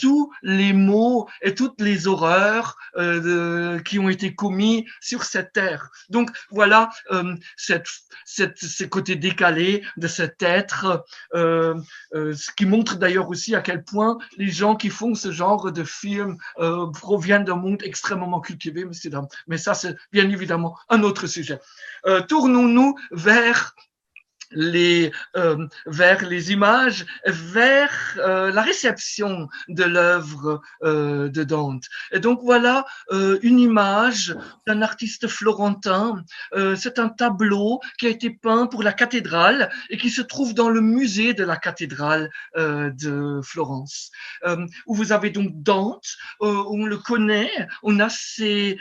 tous 0.00 0.30
les 0.42 0.72
maux 0.72 1.28
et 1.42 1.54
toutes 1.54 1.80
les 1.80 2.06
horreurs 2.06 2.76
qui 3.84 3.98
ont 3.98 4.08
été 4.08 4.34
commis 4.34 4.86
sur 5.00 5.24
Donc 6.08 6.30
voilà 6.50 6.90
euh, 7.10 7.34
cette, 7.56 7.86
cette, 8.24 8.58
ce 8.58 8.84
côté 8.84 9.16
décalé 9.16 9.82
de 9.96 10.08
cet 10.08 10.42
être, 10.42 11.04
euh, 11.34 11.74
euh, 12.14 12.34
ce 12.34 12.50
qui 12.52 12.66
montre 12.66 12.96
d'ailleurs 12.96 13.28
aussi 13.28 13.54
à 13.54 13.60
quel 13.60 13.84
point 13.84 14.18
les 14.36 14.50
gens 14.50 14.76
qui 14.76 14.90
font 14.90 15.14
ce 15.14 15.32
genre 15.32 15.72
de 15.72 15.84
film 15.84 16.36
proviennent 16.94 17.44
d'un 17.44 17.56
monde 17.56 17.82
extrêmement 17.82 18.40
cultivé, 18.40 18.84
messieurs 18.84 19.10
dames. 19.10 19.28
Mais 19.46 19.58
ça, 19.58 19.74
c'est 19.74 19.96
bien 20.12 20.28
évidemment 20.28 20.76
un 20.88 21.02
autre 21.02 21.26
sujet. 21.26 21.58
Tournons-nous 22.28 22.96
vers 23.12 23.74
les, 24.54 25.12
euh, 25.36 25.66
vers 25.86 26.24
les 26.24 26.52
images, 26.52 27.06
vers 27.26 27.92
euh, 28.18 28.52
la 28.52 28.62
réception 28.62 29.48
de 29.68 29.84
l'œuvre 29.84 30.60
euh, 30.82 31.28
de 31.28 31.44
Dante. 31.44 31.84
Et 32.12 32.20
donc 32.20 32.40
voilà 32.42 32.84
euh, 33.12 33.38
une 33.42 33.58
image 33.58 34.36
d'un 34.66 34.82
artiste 34.82 35.28
florentin. 35.28 36.24
Euh, 36.54 36.76
c'est 36.76 36.98
un 36.98 37.08
tableau 37.08 37.80
qui 37.98 38.06
a 38.06 38.10
été 38.10 38.30
peint 38.30 38.66
pour 38.66 38.82
la 38.82 38.92
cathédrale 38.92 39.70
et 39.90 39.96
qui 39.96 40.10
se 40.10 40.22
trouve 40.22 40.54
dans 40.54 40.68
le 40.68 40.80
musée 40.80 41.34
de 41.34 41.44
la 41.44 41.56
cathédrale 41.56 42.30
de 42.56 43.40
Florence, 43.42 44.10
où 44.86 44.94
vous 44.94 45.12
avez 45.12 45.30
donc 45.30 45.50
Dante, 45.54 46.16
on 46.40 46.84
le 46.84 46.98
connaît, 46.98 47.50
on 47.82 47.98
a 48.00 48.08
ses, 48.08 48.78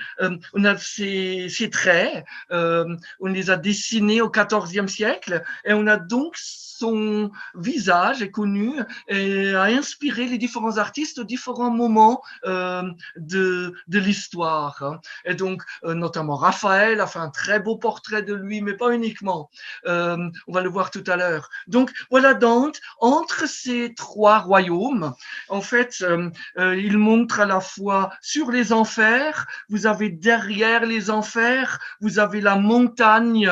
on 0.53 0.63
a 0.63 0.77
ses, 0.77 1.47
ses 1.49 1.69
traits, 1.69 2.25
on 2.49 3.27
les 3.27 3.49
a 3.49 3.57
dessinés 3.57 4.21
au 4.21 4.29
XIVe 4.29 4.87
siècle 4.87 5.43
et 5.65 5.73
on 5.73 5.87
a 5.87 5.97
donc 5.97 6.35
son 6.81 7.29
visage 7.53 8.23
est 8.23 8.31
connu 8.31 8.73
et 9.07 9.53
a 9.53 9.65
inspiré 9.65 10.25
les 10.25 10.39
différents 10.39 10.77
artistes 10.77 11.19
aux 11.19 11.23
différents 11.23 11.69
moments 11.69 12.23
euh, 12.45 12.81
de, 13.17 13.75
de 13.87 13.99
l'histoire. 13.99 14.81
Hein. 14.81 14.99
Et 15.25 15.35
donc, 15.35 15.61
euh, 15.83 15.93
notamment 15.93 16.35
Raphaël 16.35 16.99
a 16.99 17.05
fait 17.05 17.19
un 17.19 17.29
très 17.29 17.59
beau 17.59 17.77
portrait 17.77 18.23
de 18.23 18.33
lui, 18.33 18.61
mais 18.61 18.73
pas 18.73 18.95
uniquement. 18.95 19.51
Euh, 19.85 20.17
on 20.47 20.53
va 20.53 20.61
le 20.61 20.69
voir 20.69 20.89
tout 20.89 21.03
à 21.05 21.15
l'heure. 21.17 21.49
Donc, 21.67 21.91
voilà 22.09 22.33
Dante, 22.33 22.79
entre 22.99 23.47
ces 23.47 23.93
trois 23.93 24.39
royaumes, 24.39 25.13
en 25.49 25.61
fait, 25.61 26.03
il 26.57 26.97
montre 26.97 27.41
à 27.41 27.45
la 27.45 27.59
fois 27.59 28.11
sur 28.21 28.49
les 28.49 28.73
enfers, 28.73 29.45
vous 29.69 29.85
avez 29.85 30.09
derrière 30.09 30.85
les 30.85 31.11
enfers, 31.11 31.77
vous 31.99 32.17
avez 32.17 32.41
la 32.41 32.55
montagne 32.55 33.51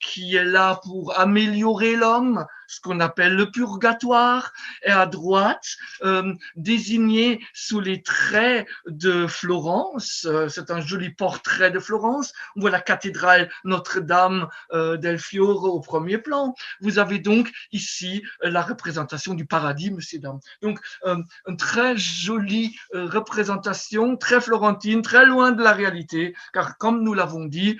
qui 0.00 0.36
est 0.36 0.44
là 0.44 0.80
pour 0.82 1.09
améliorer 1.16 1.96
l'homme, 1.96 2.46
ce 2.70 2.80
qu'on 2.80 3.00
appelle 3.00 3.34
le 3.34 3.50
purgatoire, 3.50 4.52
et 4.84 4.90
à 4.90 5.06
droite, 5.06 5.66
euh, 6.04 6.32
désigné 6.54 7.44
sous 7.52 7.80
les 7.80 8.00
traits 8.02 8.66
de 8.86 9.26
Florence, 9.26 10.24
euh, 10.30 10.48
c'est 10.48 10.70
un 10.70 10.80
joli 10.80 11.10
portrait 11.10 11.72
de 11.72 11.80
Florence, 11.80 12.32
on 12.54 12.60
voit 12.60 12.70
la 12.70 12.80
cathédrale 12.80 13.50
Notre-Dame 13.64 14.48
euh, 14.72 14.96
del 14.96 15.18
Fiore 15.18 15.64
au 15.64 15.80
premier 15.80 16.18
plan. 16.18 16.54
Vous 16.80 17.00
avez 17.00 17.18
donc 17.18 17.50
ici 17.72 18.22
la 18.40 18.62
représentation 18.62 19.34
du 19.34 19.46
paradis, 19.46 19.90
monsieur 19.90 20.20
dames. 20.20 20.40
Donc, 20.62 20.78
une 21.04 21.56
très 21.56 21.96
jolie 21.96 22.76
représentation, 22.92 24.16
très 24.16 24.40
florentine, 24.40 25.02
très 25.02 25.26
loin 25.26 25.50
de 25.50 25.62
la 25.62 25.72
réalité, 25.72 26.34
car 26.52 26.78
comme 26.78 27.02
nous 27.02 27.14
l'avons 27.14 27.46
dit, 27.46 27.78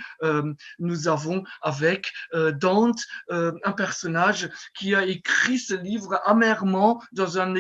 nous 0.79 1.09
avons 1.09 1.45
avec 1.63 2.13
Dante 2.33 3.01
un 3.31 3.73
personnage 3.73 4.49
qui 4.81 4.95
a 4.95 5.05
écrit 5.05 5.59
ce 5.59 5.75
livre 5.75 6.19
amèrement 6.25 7.03
dans 7.13 7.39
un, 7.39 7.55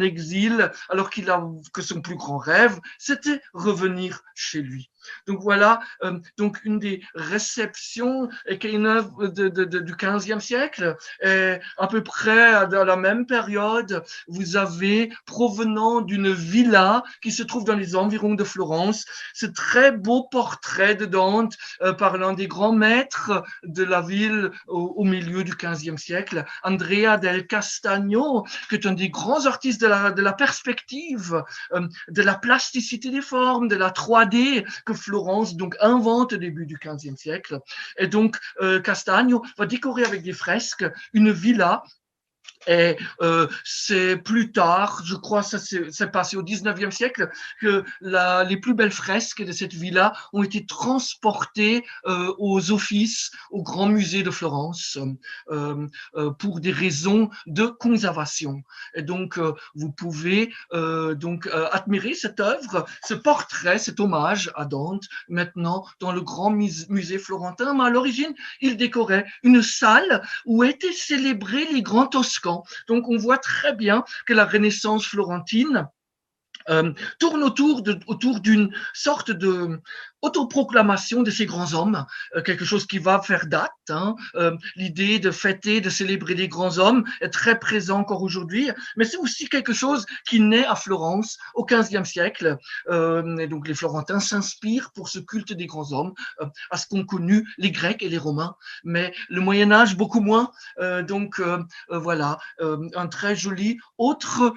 exil, 0.00 0.70
alors 0.88 1.10
qu'il 1.10 1.28
a 1.28 1.46
que 1.74 1.82
son 1.82 2.00
plus 2.00 2.16
grand 2.16 2.38
rêve, 2.38 2.80
c'était 2.98 3.42
revenir 3.52 4.22
chez 4.34 4.62
lui. 4.62 4.90
Donc 5.26 5.40
voilà, 5.40 5.80
euh, 6.02 6.18
donc 6.38 6.60
une 6.64 6.78
des 6.78 7.02
réceptions 7.14 8.28
qui 8.60 8.66
est 8.66 8.72
une 8.72 8.86
œuvre 8.86 9.28
de, 9.28 9.48
du 9.48 9.94
15e 9.94 10.40
siècle. 10.40 10.96
Et 11.22 11.58
à 11.78 11.86
peu 11.86 12.02
près 12.02 12.54
à 12.54 12.66
la 12.66 12.96
même 12.96 13.26
période, 13.26 14.04
vous 14.28 14.56
avez 14.56 15.12
provenant 15.26 16.00
d'une 16.00 16.32
villa 16.32 17.02
qui 17.22 17.32
se 17.32 17.42
trouve 17.42 17.64
dans 17.64 17.76
les 17.76 17.96
environs 17.96 18.34
de 18.34 18.44
Florence, 18.44 19.04
ce 19.32 19.46
très 19.46 19.92
beau 19.92 20.24
portrait 20.30 20.94
de 20.94 21.04
Dante 21.04 21.54
euh, 21.82 21.92
par 21.92 22.16
l'un 22.16 22.32
des 22.32 22.48
grands 22.48 22.72
maîtres 22.72 23.42
de 23.62 23.84
la 23.84 24.00
ville 24.00 24.50
au, 24.68 25.04
milieu 25.04 25.44
du 25.44 25.52
15e 25.52 25.98
siècle, 25.98 26.44
Andrea 26.62 27.18
del 27.18 27.46
Castagno, 27.46 28.44
qui 28.68 28.76
est 28.76 28.86
un 28.86 28.92
des 28.92 29.10
grands 29.10 29.46
artistes 29.46 29.80
de 29.80 29.86
la, 29.86 30.10
de 30.10 30.22
la 30.22 30.32
perspective, 30.32 31.42
euh, 31.72 31.86
de 32.08 32.22
la 32.22 32.34
plasticité 32.34 33.10
des 33.10 33.20
formes, 33.20 33.68
de 33.68 33.76
la 33.76 33.90
3D 33.90 34.64
que 34.84 34.93
Florence 34.94 35.56
donc 35.56 35.76
invente 35.80 36.32
au 36.34 36.36
début 36.36 36.66
du 36.66 36.78
XVe 36.82 37.16
siècle. 37.16 37.60
Et 37.98 38.06
donc 38.06 38.36
euh, 38.60 38.80
Castagno 38.80 39.42
va 39.58 39.66
décorer 39.66 40.04
avec 40.04 40.22
des 40.22 40.32
fresques 40.32 40.84
une 41.12 41.30
villa 41.30 41.82
et 42.66 42.96
euh, 43.20 43.46
c'est 43.64 44.16
plus 44.16 44.52
tard, 44.52 45.02
je 45.04 45.14
crois, 45.14 45.42
ça 45.42 45.58
s'est 45.58 46.10
passé 46.10 46.36
au 46.36 46.42
19e 46.42 46.90
siècle, 46.90 47.30
que 47.60 47.84
les 48.00 48.56
plus 48.56 48.74
belles 48.74 48.90
fresques 48.90 49.42
de 49.42 49.52
cette 49.52 49.74
villa 49.74 50.12
ont 50.32 50.42
été 50.42 50.64
transportées 50.66 51.84
euh, 52.06 52.32
aux 52.38 52.70
offices, 52.70 53.30
au 53.50 53.62
Grand 53.62 53.86
Musée 53.86 54.22
de 54.22 54.30
Florence, 54.30 54.98
euh, 55.50 55.86
pour 56.38 56.60
des 56.60 56.72
raisons 56.72 57.30
de 57.46 57.66
conservation. 57.66 58.62
Et 58.94 59.02
donc, 59.02 59.38
vous 59.74 59.90
pouvez 59.90 60.52
donc 60.72 61.48
admirer 61.72 62.14
cette 62.14 62.40
œuvre, 62.40 62.86
ce 63.04 63.14
portrait, 63.14 63.78
cet 63.78 64.00
hommage 64.00 64.50
à 64.54 64.64
Dante, 64.64 65.04
maintenant 65.28 65.84
dans 66.00 66.12
le 66.12 66.20
Grand 66.20 66.50
Musée 66.50 67.18
florentin. 67.18 67.74
Mais 67.74 67.84
à 67.84 67.90
l'origine, 67.90 68.34
il 68.60 68.76
décorait 68.76 69.26
une 69.42 69.62
salle 69.62 70.22
où 70.44 70.64
étaient 70.64 70.92
célébrés 70.92 71.66
les 71.72 71.82
grands 71.82 72.06
Donc 72.88 73.08
on 73.08 73.16
voit 73.16 73.38
très 73.38 73.74
bien 73.74 74.04
que 74.26 74.32
la 74.32 74.44
Renaissance 74.44 75.06
florentine 75.06 75.88
euh, 76.70 76.92
tourne 77.18 77.42
autour 77.42 77.82
d'une 78.40 78.74
sorte 78.94 79.30
de 79.30 79.80
autoproclamation 80.24 81.22
de 81.22 81.30
ces 81.30 81.44
grands 81.44 81.74
hommes, 81.74 82.06
euh, 82.34 82.42
quelque 82.42 82.64
chose 82.64 82.86
qui 82.86 82.98
va 82.98 83.20
faire 83.20 83.46
date. 83.46 83.70
Hein. 83.90 84.16
Euh, 84.36 84.56
l'idée 84.74 85.18
de 85.18 85.30
fêter, 85.30 85.82
de 85.82 85.90
célébrer 85.90 86.34
les 86.34 86.48
grands 86.48 86.78
hommes 86.78 87.04
est 87.20 87.28
très 87.28 87.58
présent 87.58 88.00
encore 88.00 88.22
aujourd'hui, 88.22 88.70
mais 88.96 89.04
c'est 89.04 89.18
aussi 89.18 89.48
quelque 89.48 89.74
chose 89.74 90.06
qui 90.26 90.40
naît 90.40 90.64
à 90.64 90.76
Florence 90.76 91.36
au 91.54 91.64
XVe 91.66 92.04
siècle. 92.04 92.56
Euh, 92.88 93.36
et 93.36 93.46
donc 93.46 93.68
les 93.68 93.74
Florentins 93.74 94.20
s'inspirent 94.20 94.92
pour 94.92 95.08
ce 95.08 95.18
culte 95.18 95.52
des 95.52 95.66
grands 95.66 95.92
hommes 95.92 96.14
à 96.70 96.78
ce 96.78 96.86
qu'ont 96.86 97.04
connu 97.04 97.46
les 97.58 97.70
Grecs 97.70 98.02
et 98.02 98.08
les 98.08 98.18
Romains, 98.18 98.56
mais 98.82 99.12
le 99.28 99.40
Moyen 99.42 99.70
Âge 99.72 99.96
beaucoup 99.96 100.20
moins. 100.20 100.50
donc 101.06 101.40
voilà, 101.90 102.38
un 102.60 103.06
très 103.08 103.36
joli 103.36 103.78
autre 103.98 104.54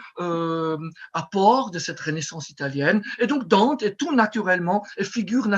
apport 1.14 1.72
de 1.72 1.80
cette 1.80 2.00
Renaissance 2.00 2.50
italienne. 2.50 3.02
Et 3.20 3.28
donc 3.28 3.48
Dante 3.48 3.84
est 3.84 3.96
tout 3.96 4.14
naturellement 4.14 4.86
figure 5.02 5.48
naturellement 5.48 5.57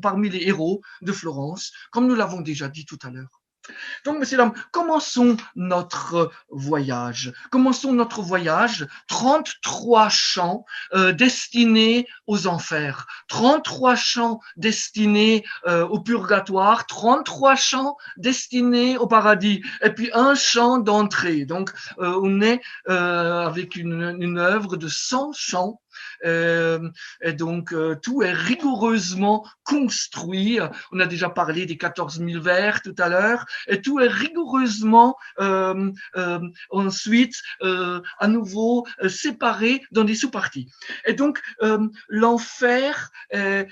parmi 0.00 0.28
les 0.30 0.46
héros 0.46 0.80
de 1.02 1.12
Florence, 1.12 1.72
comme 1.90 2.06
nous 2.06 2.14
l'avons 2.14 2.40
déjà 2.40 2.68
dit 2.68 2.84
tout 2.84 2.98
à 3.02 3.10
l'heure. 3.10 3.40
Donc, 4.04 4.18
messieurs, 4.18 4.36
dames, 4.36 4.52
commençons 4.72 5.36
notre 5.56 6.30
voyage. 6.50 7.32
Commençons 7.50 7.92
notre 7.92 8.20
voyage. 8.20 8.86
33 9.08 10.08
chants 10.10 10.66
euh, 10.94 11.12
destinés 11.12 12.06
aux 12.26 12.46
enfers, 12.46 13.06
33 13.28 13.96
chants 13.96 14.40
destinés 14.56 15.44
euh, 15.66 15.86
au 15.86 16.00
purgatoire, 16.00 16.86
33 16.86 17.54
chants 17.54 17.96
destinés 18.18 18.98
au 18.98 19.06
paradis, 19.06 19.62
et 19.82 19.90
puis 19.90 20.10
un 20.12 20.34
chant 20.34 20.78
d'entrée. 20.78 21.46
Donc, 21.46 21.72
euh, 21.98 22.18
on 22.22 22.40
est 22.40 22.60
avec 22.86 23.76
une, 23.76 24.16
une 24.20 24.38
œuvre 24.38 24.76
de 24.76 24.88
100 24.88 25.32
chants 25.32 25.80
donc, 27.36 27.72
euh, 27.72 27.94
tout 27.94 28.22
est 28.22 28.32
rigoureusement 28.32 29.46
construit. 29.64 30.58
On 30.92 31.00
a 31.00 31.06
déjà 31.06 31.30
parlé 31.30 31.66
des 31.66 31.76
14 31.76 32.18
000 32.18 32.42
vers 32.42 32.82
tout 32.82 32.94
à 32.98 33.08
l'heure. 33.08 33.44
Et 33.66 33.80
tout 33.80 34.00
est 34.00 34.08
rigoureusement 34.08 35.16
euh, 35.40 35.90
ensuite 36.70 37.36
à 37.60 38.28
nouveau 38.28 38.86
séparé 39.08 39.82
dans 39.90 40.04
des 40.04 40.14
sous-parties. 40.14 40.70
Et 41.06 41.14
donc, 41.14 41.40
l'enfer, 42.08 43.10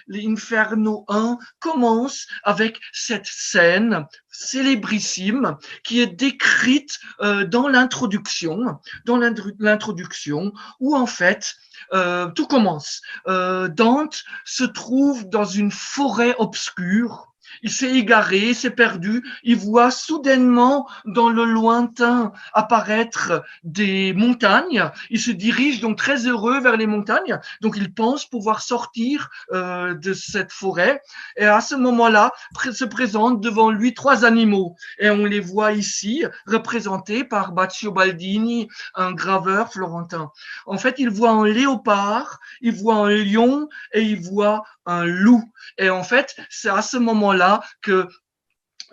l'Inferno 0.08 1.04
1, 1.08 1.38
commence 1.60 2.26
avec 2.42 2.80
cette 2.92 3.26
scène 3.26 4.06
célébrissime 4.30 5.56
qui 5.84 6.00
est 6.00 6.06
décrite 6.06 6.98
dans 7.20 7.68
l'introduction, 7.68 8.78
dans 9.04 9.18
l'introduction, 9.18 10.52
où 10.80 10.96
en 10.96 11.06
fait, 11.06 11.54
euh, 11.92 12.30
tout 12.32 12.46
commence. 12.46 13.00
Euh, 13.28 13.68
Dante 13.68 14.24
se 14.44 14.64
trouve 14.64 15.28
dans 15.28 15.44
une 15.44 15.70
forêt 15.70 16.34
obscure 16.38 17.31
il 17.62 17.70
s'est 17.70 17.90
égaré, 17.90 18.54
s'est 18.54 18.70
perdu, 18.70 19.22
il 19.42 19.56
voit 19.56 19.90
soudainement 19.90 20.88
dans 21.04 21.28
le 21.28 21.44
lointain 21.44 22.32
apparaître 22.52 23.42
des 23.62 24.12
montagnes, 24.12 24.90
il 25.10 25.20
se 25.20 25.30
dirige 25.30 25.80
donc 25.80 25.98
très 25.98 26.26
heureux 26.26 26.60
vers 26.60 26.76
les 26.76 26.86
montagnes, 26.86 27.38
donc 27.60 27.76
il 27.76 27.92
pense 27.92 28.28
pouvoir 28.28 28.62
sortir 28.62 29.30
euh, 29.52 29.94
de 29.94 30.12
cette 30.12 30.52
forêt, 30.52 31.02
et 31.36 31.46
à 31.46 31.60
ce 31.60 31.74
moment-là 31.74 32.32
se 32.72 32.84
présentent 32.84 33.40
devant 33.40 33.70
lui 33.70 33.94
trois 33.94 34.24
animaux, 34.24 34.76
et 34.98 35.10
on 35.10 35.24
les 35.24 35.40
voit 35.40 35.72
ici 35.72 36.24
représentés 36.46 37.24
par 37.24 37.52
Baccio 37.52 37.92
Baldini, 37.92 38.68
un 38.94 39.12
graveur 39.12 39.72
florentin. 39.72 40.30
En 40.66 40.78
fait, 40.78 40.96
il 40.98 41.10
voit 41.10 41.30
un 41.30 41.46
léopard, 41.46 42.38
il 42.60 42.74
voit 42.74 42.96
un 42.96 43.10
lion, 43.10 43.68
et 43.92 44.02
il 44.02 44.20
voit 44.20 44.62
un 44.86 45.04
loup. 45.04 45.44
Et 45.78 45.90
en 45.90 46.02
fait, 46.02 46.36
c'est 46.50 46.68
à 46.68 46.82
ce 46.82 46.96
moment-là 46.96 47.41
que 47.82 48.06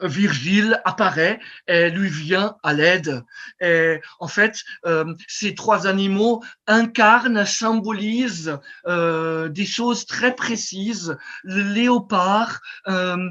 Virgile 0.02 0.82
apparaît 0.86 1.40
et 1.68 1.90
lui 1.90 2.10
vient 2.10 2.56
à 2.64 2.74
l'aide. 2.74 3.24
Et 3.62 4.00
en 4.20 4.28
fait, 4.28 4.64
euh, 4.86 5.14
ces 5.28 5.56
trois 5.56 5.88
animaux 5.88 6.44
incarnent, 6.68 7.46
symbolisent 7.46 8.58
euh, 8.88 9.50
des 9.50 9.66
choses 9.66 10.06
très 10.06 10.36
précises. 10.36 11.18
Le 11.44 11.62
léopard, 11.62 12.62
euh, 12.88 13.30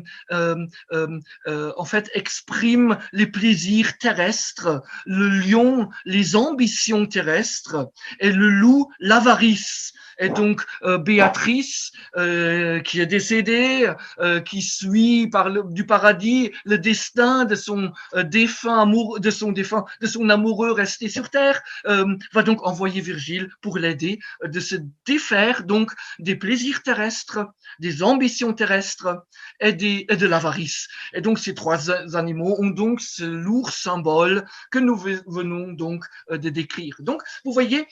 en 1.76 1.84
fait, 1.84 2.10
exprime 2.14 2.98
les 3.12 3.26
plaisirs 3.26 3.98
terrestres. 3.98 4.82
Le 5.06 5.28
lion, 5.28 5.88
les 6.04 6.36
ambitions 6.36 7.06
terrestres. 7.06 7.88
Et 8.20 8.32
le 8.32 8.48
loup, 8.48 8.90
l'avarice. 8.98 9.92
Et 10.18 10.28
donc 10.28 10.62
euh, 10.82 10.98
Béatrice, 10.98 11.92
euh, 12.16 12.80
qui 12.80 13.00
est 13.00 13.06
décédée, 13.06 13.90
euh, 14.18 14.40
qui 14.40 14.62
suit 14.62 15.28
par 15.28 15.48
le, 15.48 15.62
du 15.70 15.86
paradis 15.86 16.50
le 16.64 16.78
destin 16.78 17.44
de 17.44 17.54
son 17.54 17.92
défunt 18.24 18.80
amour, 18.82 19.20
de 19.20 19.30
son 19.30 19.52
défunt, 19.52 19.84
de 20.00 20.06
son 20.06 20.28
amoureux 20.28 20.72
resté 20.72 21.08
sur 21.08 21.30
terre, 21.30 21.60
va 21.84 22.42
donc 22.42 22.66
envoyer 22.66 23.00
Virgile 23.00 23.50
pour 23.60 23.78
l'aider 23.78 24.18
de 24.44 24.60
se 24.60 24.76
défaire 25.06 25.64
donc 25.64 25.92
des 26.18 26.36
plaisirs 26.36 26.82
terrestres, 26.82 27.40
des 27.78 28.02
ambitions 28.02 28.52
terrestres 28.52 29.24
et, 29.60 29.72
des, 29.72 30.04
de 30.04 30.26
l'avarice. 30.26 30.88
Et 31.12 31.20
donc 31.20 31.38
ces 31.38 31.54
trois 31.54 31.90
animaux 32.16 32.56
ont 32.58 32.70
donc 32.70 33.00
ce 33.00 33.24
lourd 33.24 33.70
symbole 33.70 34.46
que 34.70 34.78
nous 34.78 34.96
venons 34.96 35.72
donc 35.72 36.04
de 36.30 36.48
décrire. 36.48 36.96
Donc 37.00 37.22
vous 37.44 37.52
voyez, 37.52 37.86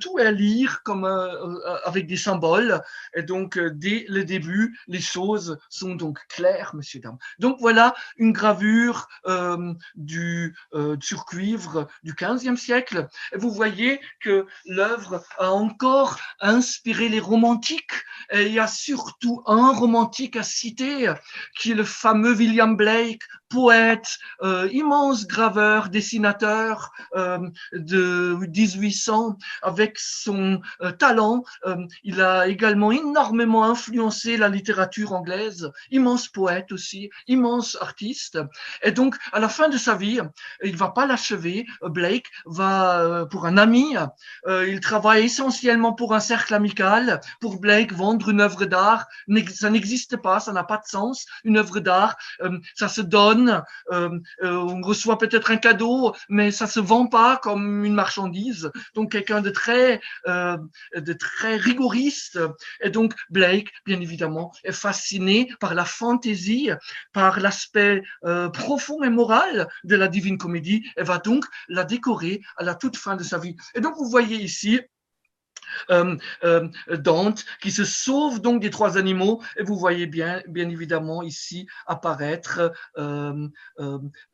tout 0.00 0.18
est 0.18 0.26
à 0.26 0.32
lire 0.32 0.82
comme 0.82 1.04
euh, 1.04 1.78
avec 1.84 2.06
des 2.06 2.16
symboles. 2.16 2.80
Et 3.14 3.22
donc, 3.22 3.56
euh, 3.56 3.70
dès 3.72 4.04
le 4.08 4.24
début, 4.24 4.78
les 4.88 5.00
choses 5.00 5.58
sont 5.68 5.94
donc 5.94 6.18
claires, 6.28 6.74
messieurs, 6.74 7.00
dames. 7.00 7.18
Donc, 7.38 7.56
voilà 7.60 7.94
une 8.16 8.32
gravure 8.32 9.08
euh, 9.26 9.74
sur 11.00 11.24
cuivre 11.26 11.88
du 12.02 12.14
15e 12.14 12.56
siècle. 12.56 13.08
Et 13.32 13.38
vous 13.38 13.50
voyez 13.50 14.00
que 14.20 14.46
l'œuvre 14.66 15.22
a 15.38 15.50
encore 15.50 16.18
inspiré 16.40 17.08
les 17.08 17.20
romantiques. 17.20 18.04
Et 18.30 18.46
il 18.46 18.52
y 18.52 18.58
a 18.58 18.66
surtout 18.66 19.42
un 19.46 19.72
romantique 19.72 20.36
à 20.36 20.42
citer, 20.42 21.12
qui 21.58 21.72
est 21.72 21.74
le 21.74 21.84
fameux 21.84 22.34
William 22.34 22.76
Blake, 22.76 23.22
poète, 23.52 24.18
immense 24.70 25.26
graveur, 25.26 25.88
dessinateur 25.88 26.90
de 27.14 28.36
1800, 28.40 29.36
avec 29.62 29.98
son 29.98 30.60
talent 30.98 31.44
euh, 31.66 31.76
il 32.02 32.20
a 32.20 32.46
également 32.46 32.92
énormément 32.92 33.64
influencé 33.64 34.36
la 34.36 34.48
littérature 34.48 35.12
anglaise, 35.12 35.70
immense 35.90 36.28
poète 36.28 36.72
aussi, 36.72 37.10
immense 37.28 37.76
artiste. 37.80 38.38
Et 38.82 38.92
donc, 38.92 39.16
à 39.32 39.40
la 39.40 39.48
fin 39.48 39.68
de 39.68 39.76
sa 39.76 39.94
vie, 39.94 40.20
il 40.62 40.76
va 40.76 40.88
pas 40.88 41.06
l'achever. 41.06 41.66
Blake 41.82 42.26
va 42.46 43.00
euh, 43.00 43.24
pour 43.26 43.46
un 43.46 43.56
ami. 43.56 43.96
Euh, 44.46 44.68
il 44.68 44.80
travaille 44.80 45.24
essentiellement 45.24 45.92
pour 45.92 46.14
un 46.14 46.20
cercle 46.20 46.54
amical. 46.54 47.20
Pour 47.40 47.60
Blake, 47.60 47.92
vendre 47.92 48.28
une 48.28 48.40
œuvre 48.40 48.64
d'art, 48.64 49.06
ça 49.54 49.70
n'existe 49.70 50.16
pas, 50.16 50.40
ça 50.40 50.52
n'a 50.52 50.64
pas 50.64 50.78
de 50.78 50.86
sens. 50.86 51.26
Une 51.44 51.58
œuvre 51.58 51.80
d'art, 51.80 52.16
ça 52.74 52.88
se 52.88 53.00
donne. 53.00 53.41
On 53.90 54.80
reçoit 54.82 55.18
peut-être 55.18 55.50
un 55.50 55.56
cadeau, 55.56 56.14
mais 56.28 56.50
ça 56.50 56.66
se 56.66 56.80
vend 56.80 57.06
pas 57.06 57.38
comme 57.42 57.84
une 57.84 57.94
marchandise. 57.94 58.70
Donc, 58.94 59.12
quelqu'un 59.12 59.40
de 59.40 59.50
très, 59.50 60.00
de 60.26 61.12
très 61.12 61.56
rigoriste. 61.56 62.38
Et 62.82 62.90
donc 62.90 63.14
Blake, 63.30 63.72
bien 63.86 64.00
évidemment, 64.00 64.52
est 64.64 64.72
fasciné 64.72 65.48
par 65.60 65.74
la 65.74 65.84
fantaisie, 65.84 66.70
par 67.12 67.40
l'aspect 67.40 68.02
euh, 68.24 68.48
profond 68.48 69.02
et 69.02 69.10
moral 69.10 69.68
de 69.84 69.96
la 69.96 70.08
Divine 70.08 70.38
Comédie 70.38 70.84
et 70.96 71.02
va 71.02 71.18
donc 71.18 71.44
la 71.68 71.84
décorer 71.84 72.40
à 72.56 72.64
la 72.64 72.74
toute 72.74 72.96
fin 72.96 73.16
de 73.16 73.22
sa 73.22 73.38
vie. 73.38 73.56
Et 73.74 73.80
donc 73.80 73.94
vous 73.96 74.08
voyez 74.08 74.36
ici 74.36 74.80
euh, 75.90 76.16
euh, 76.44 76.68
Dante, 76.98 77.44
qui 77.60 77.70
se 77.70 77.84
sauve 77.84 78.40
donc 78.40 78.60
des 78.60 78.70
trois 78.70 78.98
animaux. 78.98 79.42
Et 79.56 79.62
vous 79.62 79.76
voyez 79.76 80.06
bien, 80.06 80.42
bien 80.48 80.68
évidemment 80.68 81.22
ici 81.22 81.66
apparaître 81.86 82.72
euh, 82.98 83.48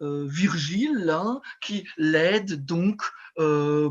Virgile, 0.00 1.10
hein, 1.10 1.40
qui 1.60 1.86
l'aide 1.96 2.64
donc 2.64 3.02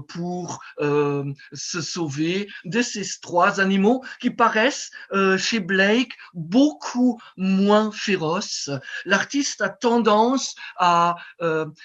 pour 0.09 0.59
se 0.75 1.81
sauver 1.81 2.49
de 2.65 2.81
ces 2.81 3.03
trois 3.21 3.61
animaux 3.61 4.03
qui 4.19 4.29
paraissent 4.29 4.91
chez 5.37 5.61
Blake 5.61 6.11
beaucoup 6.33 7.17
moins 7.37 7.89
féroces. 7.93 8.69
L'artiste 9.05 9.61
a 9.61 9.69
tendance 9.69 10.53
à 10.77 11.15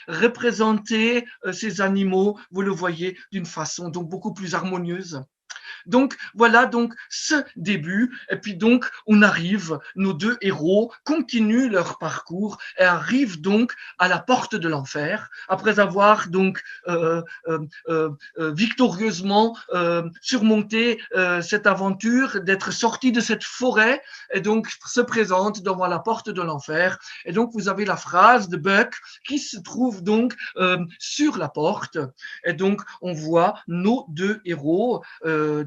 représenter 0.08 1.24
ces 1.52 1.80
animaux, 1.80 2.36
vous 2.50 2.62
le 2.62 2.72
voyez, 2.72 3.16
d'une 3.30 3.46
façon 3.46 3.90
donc 3.90 4.08
beaucoup 4.08 4.34
plus 4.34 4.54
harmonieuse. 4.54 5.22
Donc 5.86 6.16
voilà 6.34 6.66
donc 6.66 6.94
ce 7.08 7.42
début. 7.56 8.16
Et 8.30 8.36
puis 8.36 8.54
donc 8.54 8.88
on 9.06 9.22
arrive, 9.22 9.78
nos 9.96 10.12
deux 10.12 10.36
héros 10.40 10.92
continuent 11.04 11.70
leur 11.70 11.98
parcours 11.98 12.58
et 12.78 12.84
arrivent 12.84 13.40
donc 13.40 13.74
à 13.98 14.08
la 14.08 14.18
porte 14.18 14.54
de 14.54 14.68
l'enfer 14.68 15.30
après 15.48 15.78
avoir 15.78 16.28
donc 16.28 16.62
euh, 16.88 17.22
euh, 17.48 17.58
euh, 17.88 18.10
victorieusement 18.52 19.56
surmonté 20.20 21.00
cette 21.42 21.66
aventure 21.66 22.40
d'être 22.40 22.72
sorti 22.72 23.12
de 23.12 23.20
cette 23.20 23.44
forêt 23.44 24.02
et 24.32 24.40
donc 24.40 24.68
se 24.86 25.00
présente 25.00 25.62
devant 25.62 25.86
la 25.86 25.98
porte 25.98 26.30
de 26.30 26.42
l'enfer. 26.42 26.98
Et 27.24 27.32
donc 27.32 27.50
vous 27.52 27.68
avez 27.68 27.84
la 27.84 27.96
phrase 27.96 28.48
de 28.48 28.56
Buck 28.56 28.94
qui 29.26 29.38
se 29.38 29.58
trouve 29.58 30.02
donc 30.02 30.34
sur 30.98 31.38
la 31.38 31.48
porte. 31.48 31.98
Et 32.44 32.52
donc 32.52 32.82
on 33.00 33.12
voit 33.12 33.54
nos 33.68 34.06
deux 34.08 34.40
héros 34.44 35.02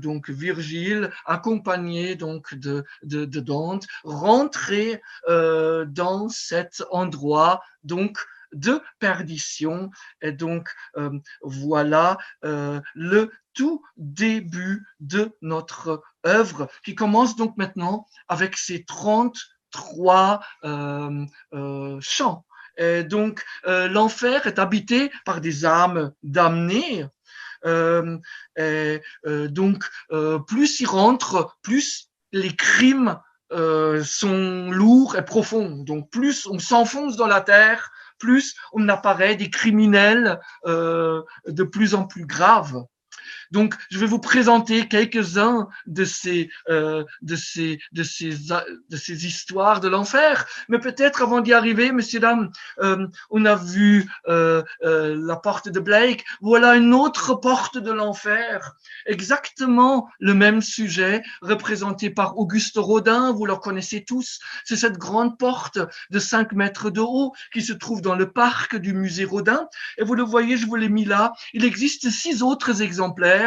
donc 0.06 0.30
Virgile, 0.30 1.10
accompagné 1.26 2.16
donc 2.16 2.54
de, 2.54 2.86
Dante, 3.04 3.88
rentrer 4.04 5.02
euh, 5.28 5.84
dans 5.86 6.30
cet 6.30 6.84
endroit 6.92 7.62
donc 7.84 8.20
de 8.54 8.82
perdition. 9.00 9.90
Et 10.22 10.32
donc, 10.32 10.70
euh, 10.98 11.10
voilà 11.42 12.18
euh, 12.44 12.80
le 12.94 13.32
tout 13.54 13.84
début 13.98 14.86
de 15.00 15.32
notre 15.42 16.04
œuvre 16.26 16.70
qui 16.84 16.94
commence 16.94 17.36
donc 17.36 17.58
maintenant 17.58 18.06
avec 18.28 18.58
ces 18.58 18.84
33 18.84 20.42
euh, 20.66 21.26
euh, 21.54 21.98
chants. 22.00 22.46
Et 22.78 23.06
donc, 23.06 23.46
l'enfer 23.66 24.48
est 24.48 24.60
habité 24.60 25.10
par 25.24 25.40
des 25.40 25.64
âmes 25.64 26.12
damnées 26.24 27.06
et, 27.64 29.02
euh, 29.28 29.48
donc, 29.48 29.84
euh, 30.12 30.40
plus 30.40 30.80
il 30.80 30.88
rentre, 30.88 31.58
plus 31.62 32.10
les 32.32 32.56
crimes 32.56 33.20
sont 34.04 34.70
lourds 34.72 35.16
et 35.16 35.24
profonds. 35.24 35.78
Donc, 35.84 36.10
plus 36.10 36.46
on 36.46 36.60
s'enfonce 36.60 37.16
dans 37.16 37.28
la 37.28 37.40
terre, 37.40 37.90
plus 38.18 38.54
on 38.74 38.90
apparaît 38.90 39.38
des 39.38 39.50
criminels 39.50 40.42
de 40.66 41.64
plus 41.64 41.96
en 41.96 42.06
plus 42.06 42.26
graves. 42.26 42.84
Donc, 43.52 43.76
je 43.90 44.00
vais 44.00 44.06
vous 44.06 44.20
présenter 44.20 44.88
quelques-uns 44.88 45.68
de 45.88 46.06
ces, 46.06 46.50
euh, 46.70 47.04
de 47.22 47.36
ces, 47.36 47.80
de 47.92 48.04
ces, 48.04 48.32
de 48.90 48.98
ces 48.98 49.26
histoires 49.26 49.80
de 49.80 49.88
l'enfer. 49.88 50.46
Mais 50.70 50.80
peut-être 50.80 51.22
avant 51.22 51.42
d'y 51.42 51.54
arriver, 51.54 51.92
messieurs 51.92 52.20
dames, 52.20 52.52
euh, 52.82 53.08
on 53.30 53.46
a 53.46 53.56
vu 53.56 54.10
euh, 54.28 54.64
euh, 54.84 55.16
la 55.18 55.36
porte 55.36 55.70
de 55.70 55.80
Blake. 55.80 56.26
Voilà 56.42 56.76
une 56.76 56.94
autre 56.94 57.36
porte 57.36 57.78
de 57.78 57.92
l'enfer. 57.92 58.76
Exactement 59.06 60.10
le 60.20 60.34
même 60.34 60.62
sujet, 60.62 61.24
représenté 61.42 62.10
par 62.10 62.38
Auguste 62.38 62.78
Rodin. 62.78 63.32
Vous 63.32 63.46
le 63.46 63.56
connaissez 63.56 64.04
tous. 64.04 64.40
C'est 64.64 64.76
cette 64.76 64.98
grande 64.98 65.38
porte 65.38 65.80
de 66.10 66.20
5 66.20 66.54
mètres 66.54 66.90
de 66.90 67.02
haut 67.02 67.34
qui 67.54 67.62
se 67.62 67.74
trouve 67.74 68.02
dans 68.02 68.16
le 68.16 68.32
parc 68.32 68.76
du 68.76 68.94
musée 68.94 69.26
Rodin. 69.26 69.68
Et 69.98 70.04
vous 70.04 70.16
le 70.16 70.24
voyez, 70.24 70.58
je 70.58 70.66
vous 70.66 70.76
l'ai 70.76 70.90
mis 70.90 71.06
là. 71.06 71.34
Il 71.54 71.66
existe 71.66 72.10
six 72.10 72.42
autres 72.42 72.82
exemplaires 72.82 73.45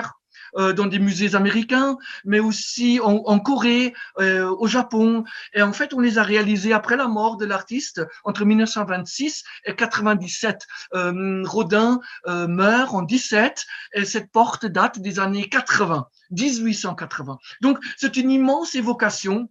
euh, 0.57 0.73
dans 0.73 0.87
des 0.87 0.99
musées 0.99 1.35
américains, 1.35 1.99
mais 2.25 2.41
aussi 2.41 3.01
en, 3.03 3.39
Corée, 3.39 3.95
euh, 4.19 4.49
au 4.59 4.67
Japon. 4.67 5.25
Et 5.55 5.63
en 5.63 5.73
fait, 5.73 5.93
on 5.95 6.01
les 6.01 6.19
a 6.19 6.23
réalisés 6.23 6.73
après 6.73 6.97
la 6.97 7.07
mort 7.07 7.37
de 7.37 7.45
l'artiste 7.45 8.03
entre 8.25 8.45
1926 8.45 9.45
et 9.65 9.75
97. 9.75 10.67
Euh, 10.95 11.43
Rodin 11.45 12.01
meurt 12.27 12.95
en 12.95 13.03
17 13.03 13.65
et 13.95 14.05
cette 14.05 14.31
porte 14.31 14.67
date 14.67 15.01
des 15.01 15.21
années 15.21 15.49
80, 15.49 16.07
1880. 16.31 17.39
Donc, 17.61 17.79
c'est 17.97 18.17
une 18.17 18.31
immense 18.31 18.75
évocation 18.75 19.49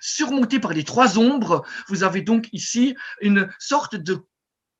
surmontée 0.00 0.60
par 0.60 0.72
les 0.72 0.84
trois 0.84 1.18
ombres. 1.18 1.64
Vous 1.88 2.04
avez 2.04 2.22
donc 2.22 2.48
ici 2.52 2.94
une 3.20 3.48
sorte 3.58 3.96
de 3.96 4.24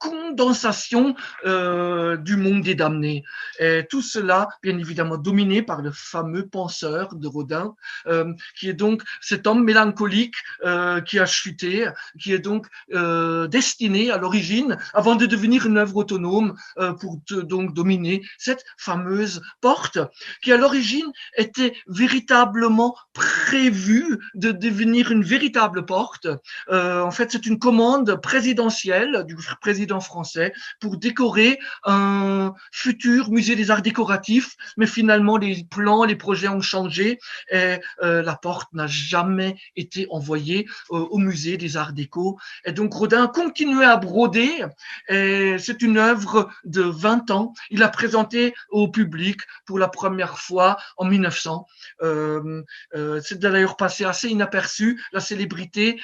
condensation 0.03 1.15
euh, 1.47 2.17
du 2.17 2.37
monde 2.37 2.63
des 2.63 2.75
damnés. 2.75 3.23
Et 3.61 3.87
tout 3.89 4.03
cela, 4.03 4.49
bien 4.63 4.77
évidemment, 4.77 5.17
dominé 5.17 5.63
par 5.63 5.81
le 5.81 5.93
fameux 5.93 6.47
penseur 6.49 7.15
de 7.15 7.29
Rodin, 7.29 7.77
euh, 8.09 8.33
qui 8.59 8.69
est 8.69 8.75
donc 8.75 9.03
cet 9.21 9.47
homme 9.47 9.63
mélancolique 9.63 10.35
euh, 10.65 11.01
qui 11.01 11.21
a 11.21 11.27
chuté, 11.27 11.87
qui 12.19 12.33
est 12.33 12.41
donc 12.41 12.67
destiné 13.49 14.11
à 14.11 14.19
l'origine, 14.19 14.77
avant 14.93 15.15
de 15.17 15.27
devenir 15.27 15.67
une 15.67 15.79
œuvre 15.79 15.97
autonome, 15.97 16.55
pour 17.01 17.19
donc 17.29 17.75
dominer 17.75 18.23
cette 18.39 18.65
fameuse 18.77 19.41
porte, 19.61 19.99
qui 20.43 20.53
à 20.53 20.57
l'origine 20.57 21.11
était 21.37 21.75
véritablement 21.87 22.97
prévue 23.13 24.19
de 24.35 24.51
devenir 24.51 25.11
une 25.11 25.23
véritable 25.23 25.85
porte. 25.85 26.27
En 26.71 27.11
fait, 27.11 27.31
c'est 27.31 27.47
une 27.47 27.59
commande 27.59 28.21
présidentielle 28.21 29.25
du 29.27 29.37
président 29.61 29.92
français 30.01 30.53
pour 30.81 30.97
décorer 30.97 31.59
un 31.85 32.55
futur 32.71 33.31
musée 33.31 33.57
des 33.57 33.71
arts 33.71 33.83
décoratifs, 33.83 34.57
mais 34.77 34.87
finalement 34.87 35.37
les 35.37 35.65
plans, 35.65 36.05
les 36.05 36.17
projets 36.17 36.49
ont 36.49 36.61
changé 36.61 37.19
et 37.51 37.77
euh, 38.03 38.23
la 38.23 38.37
porte 38.37 38.73
n'a 38.73 38.87
jamais 38.87 39.57
été 39.77 40.07
envoyée 40.11 40.67
euh, 40.91 40.99
au 40.99 41.19
musée 41.19 41.57
des 41.57 41.77
arts 41.77 41.93
déco. 41.93 42.39
Et 42.65 42.73
donc 42.73 42.93
Rodin 42.93 43.27
continuait 43.27 43.87
à 43.87 43.97
broder 43.97 44.65
c'est 45.09 45.83
une 45.83 45.99
œuvre 45.99 46.51
de 46.65 46.83
20 46.83 47.31
ans. 47.31 47.53
Il 47.71 47.83
a 47.83 47.89
présenté 47.89 48.55
au 48.71 48.89
public 48.89 49.41
pour 49.67 49.79
la 49.79 49.89
première 49.89 50.39
fois 50.39 50.77
en 50.97 51.05
1900. 51.05 51.67
Euh, 52.03 52.63
c'est 53.23 53.39
d'ailleurs 53.39 53.77
passé 53.77 54.05
assez 54.05 54.29
inaperçu. 54.29 55.01
La 55.13 55.21
célébrité 55.21 56.01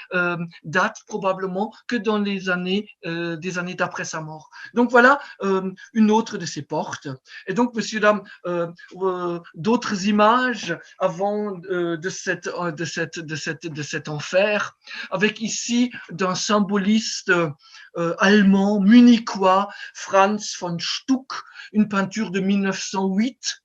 date 0.65 0.99
probablement 1.07 1.73
que 1.87 1.97
dans 1.97 2.19
les 2.19 2.51
années 2.51 2.89
des 3.05 3.59
années 3.59 3.75
d'après 3.79 4.05
sa 4.05 4.21
mort. 4.21 4.51
Donc 4.75 4.91
voilà 4.91 5.21
euh, 5.43 5.73
une 5.95 6.11
autre 6.11 6.37
de 6.37 6.45
ces 6.45 6.63
portes. 6.63 7.09
Et 7.47 7.55
donc, 7.55 7.75
messieurs, 7.75 8.01
dames, 8.01 8.23
euh, 8.47 8.67
euh, 9.01 9.41
d'autres 9.55 10.07
images 10.07 10.77
avant 10.99 11.53
de, 11.53 12.11
cette, 12.11 12.49
de, 12.49 12.85
cette, 12.85 13.19
de, 13.19 13.37
cette, 13.37 13.67
de 13.67 13.83
cet 13.83 14.09
enfer, 14.09 14.77
avec 15.11 15.41
ici 15.41 15.91
d'un 16.11 16.35
symboliste 16.35 17.33
allemand, 18.19 18.81
munichois, 18.81 19.69
Franz 19.95 20.57
von 20.61 20.77
Stuck, 20.79 21.33
une 21.73 21.89
peinture 21.89 22.31
de 22.31 22.41
1908 22.41 23.63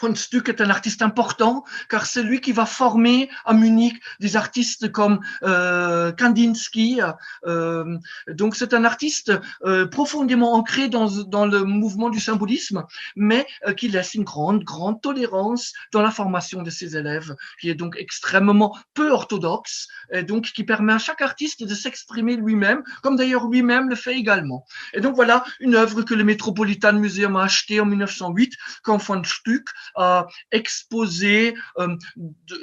von 0.00 0.14
Stuck 0.14 0.48
est 0.48 0.60
un 0.60 0.70
artiste 0.70 1.02
important 1.02 1.64
car 1.88 2.06
c'est 2.06 2.22
lui 2.22 2.40
qui 2.40 2.52
va 2.52 2.66
former 2.66 3.28
à 3.44 3.54
Munich 3.54 4.00
des 4.20 4.36
artistes 4.36 4.90
comme 4.92 5.20
euh, 5.42 6.12
Kandinsky. 6.12 7.00
Euh, 7.46 7.98
donc 8.28 8.56
c'est 8.56 8.74
un 8.74 8.84
artiste 8.84 9.32
euh, 9.64 9.86
profondément 9.86 10.54
ancré 10.54 10.88
dans, 10.88 11.08
dans 11.24 11.46
le 11.46 11.64
mouvement 11.64 12.10
du 12.10 12.20
symbolisme, 12.20 12.84
mais 13.16 13.46
euh, 13.66 13.72
qui 13.72 13.88
laisse 13.88 14.14
une 14.14 14.24
grande, 14.24 14.64
grande 14.64 15.00
tolérance 15.00 15.72
dans 15.92 16.02
la 16.02 16.10
formation 16.10 16.62
de 16.62 16.70
ses 16.70 16.96
élèves, 16.96 17.34
qui 17.60 17.70
est 17.70 17.74
donc 17.74 17.96
extrêmement 17.98 18.76
peu 18.94 19.10
orthodoxe 19.10 19.88
et 20.12 20.22
donc 20.22 20.44
qui 20.46 20.64
permet 20.64 20.92
à 20.92 20.98
chaque 20.98 21.22
artiste 21.22 21.64
de 21.64 21.74
s'exprimer 21.74 22.36
lui-même, 22.36 22.82
comme 23.02 23.16
d'ailleurs 23.16 23.48
lui-même 23.48 23.88
le 23.88 23.96
fait 23.96 24.16
également. 24.16 24.64
Et 24.94 25.00
donc 25.00 25.14
voilà 25.14 25.44
une 25.60 25.74
œuvre 25.74 26.02
que 26.02 26.14
le 26.14 26.24
Metropolitan 26.24 26.94
Museum 26.94 27.36
a 27.36 27.44
achetée 27.44 27.80
en 27.80 27.86
1908 27.86 28.54
quand 28.82 28.98
von 28.98 29.22
Stuck 29.24 29.67
a 29.94 30.26
exposé 30.52 31.54
euh, 31.78 31.96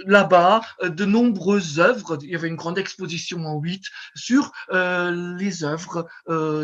là-bas 0.05 0.61
euh, 0.83 0.89
de 0.89 1.05
nombreuses 1.05 1.79
œuvres. 1.79 2.17
Il 2.21 2.29
y 2.29 2.35
avait 2.35 2.47
une 2.47 2.55
grande 2.55 2.77
exposition 2.77 3.45
en 3.45 3.59
huit 3.59 3.85
sur 4.15 4.51
euh, 4.71 5.35
les 5.37 5.63
œuvres 5.63 6.07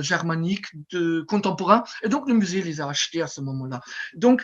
germaniques 0.01 0.67
de 0.91 1.21
contemporains. 1.21 1.83
Et 2.03 2.09
donc 2.09 2.27
le 2.27 2.33
musée 2.33 2.61
les 2.61 2.81
a 2.81 2.87
achetées 2.87 3.21
à 3.21 3.27
ce 3.27 3.41
moment-là. 3.41 3.81
Donc 4.15 4.43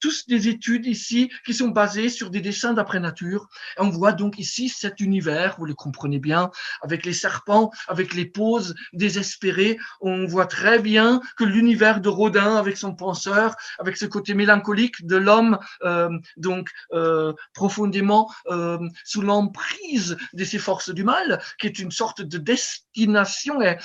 tous 0.00 0.26
des 0.26 0.48
études 0.48 0.86
ici 0.86 1.30
qui 1.44 1.54
sont 1.54 1.68
basées 1.68 2.08
sur 2.08 2.30
des 2.30 2.40
dessins 2.40 2.72
d'après 2.72 3.00
nature. 3.00 3.48
On 3.78 3.90
voit 3.90 4.12
donc 4.12 4.38
ici 4.38 4.68
cet 4.68 5.00
univers, 5.00 5.56
vous 5.58 5.66
le 5.66 5.74
comprenez 5.74 6.18
bien, 6.18 6.50
avec 6.82 7.04
les 7.04 7.12
serpents, 7.12 7.70
avec 7.88 8.14
les 8.14 8.26
poses 8.26 8.74
désespérées. 8.92 9.78
On 10.00 10.26
voit 10.26 10.46
très 10.46 10.78
bien 10.78 11.20
que 11.36 11.44
l'univers 11.44 12.00
de 12.00 12.08
Rodin, 12.08 12.56
avec 12.56 12.76
son 12.76 12.94
penseur, 12.94 13.54
avec 13.78 13.96
ce 13.96 14.06
côté 14.06 14.34
mélancolique 14.34 15.06
de 15.06 15.16
l'homme 15.16 15.33
euh, 15.82 16.10
donc 16.36 16.70
euh, 16.92 17.32
profondément 17.52 18.30
euh, 18.48 18.78
sous 19.04 19.22
l'emprise 19.22 20.16
de 20.32 20.44
ces 20.44 20.58
forces 20.58 20.90
du 20.90 21.04
mal, 21.04 21.40
qui 21.58 21.66
est 21.66 21.78
une 21.78 21.90
sorte 21.90 22.22
de 22.22 22.38
destination 22.38 23.60
et 23.62 23.78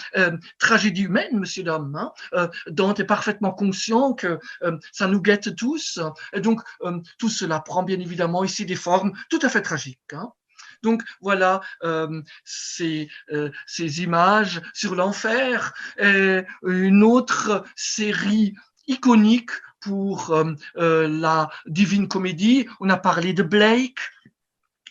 tragédie 0.58 1.04
humaine, 1.04 1.40
monsieur 1.40 1.64
dames. 1.64 1.96
Hein. 1.96 2.50
Dante 2.68 3.00
est 3.00 3.06
parfaitement 3.06 3.52
conscient 3.52 4.14
que 4.14 4.40
ça 4.92 5.08
nous 5.08 5.22
guette 5.22 5.56
tous, 5.56 6.00
et 6.34 6.42
donc 6.42 6.62
tout 7.18 7.30
cela 7.30 7.60
prend 7.60 7.84
bien 7.84 8.00
évidemment 8.00 8.44
ici 8.44 8.66
des 8.66 8.76
formes 8.76 9.14
tout 9.30 9.40
à 9.42 9.50
fait 9.50 9.62
tragiques. 9.62 10.00
Hein. 10.14 10.32
Donc 10.82 11.04
voilà 11.22 11.62
ces, 12.46 13.10
ces 13.68 14.02
images 14.02 14.62
sur 14.74 14.96
l'enfer. 14.96 15.74
Une 15.98 17.04
autre 17.04 17.64
série 17.76 18.54
iconique 18.88 19.52
pour 19.80 20.36
la 20.76 21.50
Divine 21.66 22.08
Comédie. 22.08 22.68
On 22.80 22.90
a 22.90 22.98
parlé 22.98 23.34
de 23.34 23.44
Blake, 23.44 24.00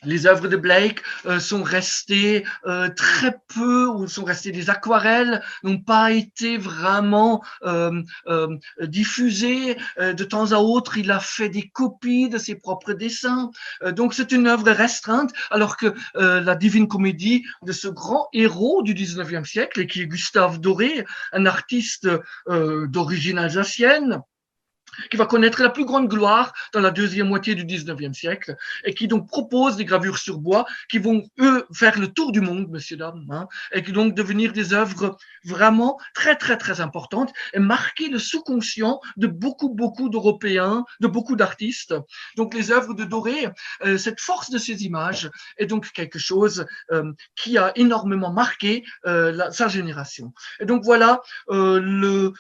les 0.05 0.27
œuvres 0.27 0.48
de 0.48 0.57
Blake 0.57 1.03
euh, 1.27 1.40
sont 1.40 1.62
restées 1.62 2.44
euh, 2.66 2.88
très 2.88 3.37
peu, 3.55 3.88
ou 3.88 4.07
sont 4.07 4.24
restées 4.24 4.53
des 4.53 4.70
aquarelles, 4.70 5.42
n'ont 5.62 5.79
pas 5.79 6.12
été 6.12 6.57
vraiment 6.57 7.42
euh, 7.64 8.03
diffusées. 8.81 9.77
de 9.98 10.24
temps 10.24 10.53
à 10.53 10.59
autre, 10.59 10.98
il 10.98 11.11
a 11.11 11.20
fait 11.20 11.48
des 11.48 11.68
copies 11.68 12.29
de 12.29 12.38
ses 12.38 12.55
propres 12.55 12.92
dessins. 12.92 13.51
donc 13.92 14.14
c'est 14.14 14.33
une 14.33 14.46
œuvre 14.46 14.70
restreinte, 14.70 15.33
alors 15.51 15.77
que 15.77 15.94
la 16.14 16.55
Divine 16.55 16.88
Comédie 16.88 17.44
de 17.62 17.72
ce 17.72 17.88
grand 17.88 18.29
héros 18.33 18.83
du 18.83 18.94
19e 18.94 19.44
siècle, 19.44 19.87
qui 19.87 20.03
est 20.03 20.07
Gustave 20.07 20.61
Doré, 20.61 21.05
un 21.33 21.47
artiste 21.47 22.09
d'origine 22.47 23.39
alsacienne, 23.39 24.22
qui 25.11 25.16
va 25.16 25.26
connaître 25.26 25.62
la 25.62 25.70
plus 25.70 25.84
grande 25.84 26.09
gloire 26.09 26.53
dans 26.72 26.80
la 26.80 26.90
deuxième 26.90 27.28
moitié 27.28 27.55
du 27.55 27.64
19e 27.64 28.14
siècle, 28.14 28.57
et 28.84 28.94
qui 28.94 29.09
donc 29.09 29.28
propose 29.28 29.76
des 29.76 29.84
gravures 29.84 30.18
sur 30.18 30.38
bois 30.38 30.66
qui 30.88 30.99
vont, 30.99 31.22
eux, 31.40 31.66
faire 31.72 31.99
le 31.99 32.09
tour 32.09 32.32
du 32.32 32.40
monde, 32.40 32.68
messieurs, 32.70 32.96
dames, 32.96 33.26
hein, 33.30 33.49
et 33.72 33.82
qui 33.82 33.92
donc 33.92 34.14
devenir 34.14 34.53
des 34.53 34.72
œuvres 34.72 35.16
vraiment 35.44 35.99
très, 36.14 36.36
très, 36.36 36.57
très 36.57 36.80
importantes, 36.80 37.32
et 37.55 37.59
marquer 37.59 38.09
le 38.09 38.18
sous-conscient 38.18 39.01
de 39.16 39.26
beaucoup, 39.26 39.68
beaucoup 39.68 40.09
d'Européens, 40.09 40.84
de 41.01 41.07
beaucoup 41.07 41.36
d'artistes. 41.36 41.94
Donc 42.36 42.55
les 42.55 42.70
œuvres 42.70 42.94
de 42.94 43.05
Doré, 43.05 43.49
euh, 43.84 43.99
cette 43.99 44.20
force 44.20 44.51
de 44.51 44.59
ces 44.59 44.84
images 44.84 45.30
est 45.57 45.66
donc 45.66 45.90
quelque 45.92 46.18
chose 46.18 46.66
euh, 46.92 47.12
qui 47.36 47.59
a 47.59 47.72
énormément 47.76 48.32
marqué 48.32 48.84
euh, 49.07 49.51
sa 49.51 49.68
génération. 49.68 50.32
Et 50.61 50.66
donc 50.66 50.84
voilà 50.84 51.20
le 51.49 52.32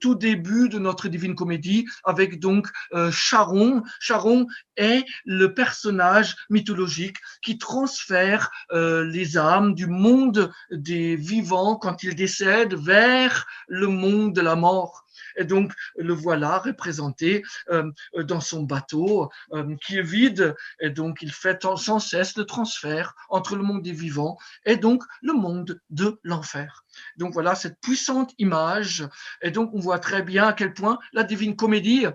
tout 0.00 0.14
début 0.14 0.68
de 0.68 0.78
notre 0.78 1.08
Divine 1.08 1.34
Comédie 1.34 1.86
avec 2.04 2.40
donc 2.40 2.68
euh, 2.92 3.10
Charon. 3.10 3.82
Charon 4.00 4.46
est 4.76 5.04
le 5.24 5.54
personnage 5.54 6.36
mythologique 6.50 7.16
qui 7.42 7.58
transfère 7.58 8.50
euh, 8.72 9.04
les 9.04 9.36
âmes 9.38 9.74
du 9.74 9.86
monde 9.86 10.52
des 10.70 11.16
vivants 11.16 11.76
quand 11.76 12.02
ils 12.02 12.14
décèdent 12.14 12.74
vers 12.74 13.46
le 13.68 13.86
monde 13.86 14.34
de 14.34 14.40
la 14.40 14.56
mort. 14.56 15.04
Et 15.36 15.44
donc, 15.44 15.72
le 15.96 16.14
voilà 16.14 16.58
représenté 16.58 17.42
euh, 17.70 17.90
dans 18.14 18.40
son 18.40 18.62
bateau 18.62 19.30
euh, 19.52 19.76
qui 19.84 19.98
est 19.98 20.02
vide. 20.02 20.54
Et 20.80 20.90
donc, 20.90 21.18
il 21.22 21.32
fait 21.32 21.64
sans 21.76 21.98
cesse 21.98 22.36
le 22.36 22.44
transfert 22.44 23.14
entre 23.28 23.56
le 23.56 23.62
monde 23.62 23.82
des 23.82 23.92
vivants 23.92 24.38
et 24.64 24.76
donc 24.76 25.02
le 25.22 25.32
monde 25.32 25.80
de 25.90 26.18
l'enfer. 26.22 26.84
Donc 27.16 27.32
voilà 27.32 27.54
cette 27.54 27.80
puissante 27.80 28.32
image. 28.38 29.08
Et 29.42 29.50
donc 29.50 29.70
on 29.74 29.80
voit 29.80 29.98
très 29.98 30.22
bien 30.22 30.48
à 30.48 30.52
quel 30.52 30.72
point 30.74 30.98
la 31.12 31.24
divine 31.24 31.56
comédie, 31.56 32.06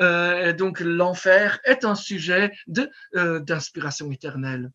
euh, 0.00 0.48
et 0.48 0.52
donc 0.54 0.80
l'enfer, 0.80 1.58
est 1.64 1.84
un 1.84 1.94
sujet 1.94 2.52
d'inspiration 2.66 4.10
éternelle. 4.10 4.70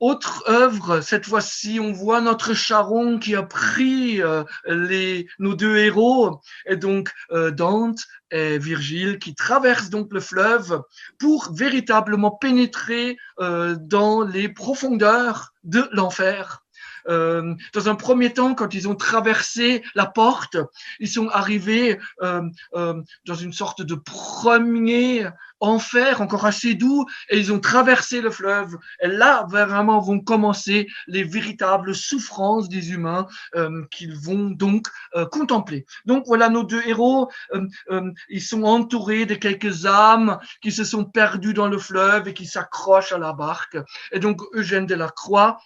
Autre 0.00 0.44
œuvre, 0.48 1.00
cette 1.00 1.26
fois-ci, 1.26 1.80
on 1.80 1.92
voit 1.92 2.20
notre 2.20 2.54
Charon 2.54 3.18
qui 3.18 3.34
a 3.34 3.42
pris 3.42 4.22
euh, 4.22 4.44
les, 4.66 5.26
nos 5.40 5.56
deux 5.56 5.76
héros, 5.76 6.40
et 6.66 6.76
donc 6.76 7.10
euh, 7.32 7.50
Dante 7.50 7.98
et 8.30 8.58
Virgile, 8.58 9.18
qui 9.18 9.34
traversent 9.34 9.90
donc 9.90 10.12
le 10.12 10.20
fleuve 10.20 10.82
pour 11.18 11.52
véritablement 11.52 12.30
pénétrer 12.30 13.16
euh, 13.40 13.74
dans 13.76 14.22
les 14.22 14.48
profondeurs 14.48 15.52
de 15.64 15.88
l'enfer. 15.90 16.64
Euh, 17.08 17.54
dans 17.74 17.88
un 17.88 17.94
premier 17.94 18.32
temps, 18.32 18.54
quand 18.54 18.74
ils 18.74 18.88
ont 18.88 18.94
traversé 18.94 19.82
la 19.94 20.06
porte, 20.06 20.56
ils 21.00 21.08
sont 21.08 21.28
arrivés 21.28 21.98
euh, 22.22 22.42
euh, 22.74 23.00
dans 23.26 23.34
une 23.34 23.52
sorte 23.52 23.82
de 23.82 23.94
premier 23.94 25.28
enfer 25.60 26.20
encore 26.20 26.46
assez 26.46 26.74
doux 26.74 27.06
et 27.30 27.38
ils 27.38 27.52
ont 27.52 27.60
traversé 27.60 28.20
le 28.20 28.30
fleuve. 28.30 28.76
Et 29.00 29.08
là, 29.08 29.46
vraiment, 29.48 30.00
vont 30.00 30.20
commencer 30.20 30.88
les 31.06 31.24
véritables 31.24 31.94
souffrances 31.94 32.68
des 32.68 32.92
humains 32.92 33.26
euh, 33.54 33.84
qu'ils 33.90 34.16
vont 34.16 34.50
donc 34.50 34.88
euh, 35.14 35.26
contempler. 35.26 35.86
Donc 36.04 36.24
voilà 36.26 36.48
nos 36.48 36.64
deux 36.64 36.82
héros. 36.86 37.30
Euh, 37.52 38.10
ils 38.28 38.42
sont 38.42 38.62
entourés 38.62 39.26
de 39.26 39.34
quelques 39.34 39.86
âmes 39.86 40.38
qui 40.62 40.72
se 40.72 40.84
sont 40.84 41.04
perdues 41.04 41.54
dans 41.54 41.68
le 41.68 41.78
fleuve 41.78 42.28
et 42.28 42.34
qui 42.34 42.46
s'accrochent 42.46 43.12
à 43.12 43.18
la 43.18 43.32
barque. 43.32 43.76
Et 44.12 44.20
donc 44.20 44.40
Eugène 44.54 44.86
de 44.86 44.94
la 44.94 45.08
Croix 45.08 45.58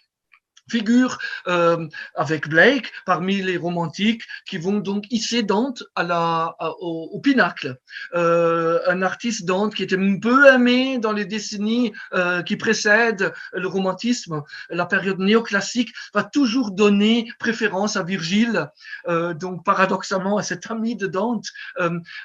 figure 0.71 1.19
euh, 1.49 1.87
avec 2.15 2.49
Blake 2.49 2.93
parmi 3.05 3.43
les 3.43 3.57
romantiques 3.57 4.23
qui 4.47 4.59
vont 4.59 4.79
donc 4.79 5.05
hisser 5.11 5.43
Dante 5.43 5.83
à 5.95 6.03
la, 6.03 6.57
au, 6.81 7.21
pinacle. 7.21 7.77
Euh, 8.15 8.81
un 8.87 9.03
artiste 9.03 9.45
Dante 9.45 9.75
qui 9.75 9.83
était 9.83 9.97
peu 10.21 10.53
aimé 10.53 10.99
dans 10.99 11.13
les 11.13 11.25
décennies 11.25 11.93
euh, 12.15 12.43
qui 12.43 12.57
précèdent 12.57 13.33
le 13.53 13.67
romantisme, 13.69 14.43
la 14.71 14.87
période 14.87 15.19
néoclassique, 15.19 15.93
va 16.15 16.25
toujours 16.25 16.71
donner 16.73 17.29
préférence 17.39 17.97
à 17.97 18.03
Virgile, 18.03 18.69
donc 19.37 19.65
paradoxalement 19.65 20.39
à 20.39 20.43
cet 20.43 20.71
ami 20.71 20.97
de 20.97 21.07
Dante. 21.07 21.47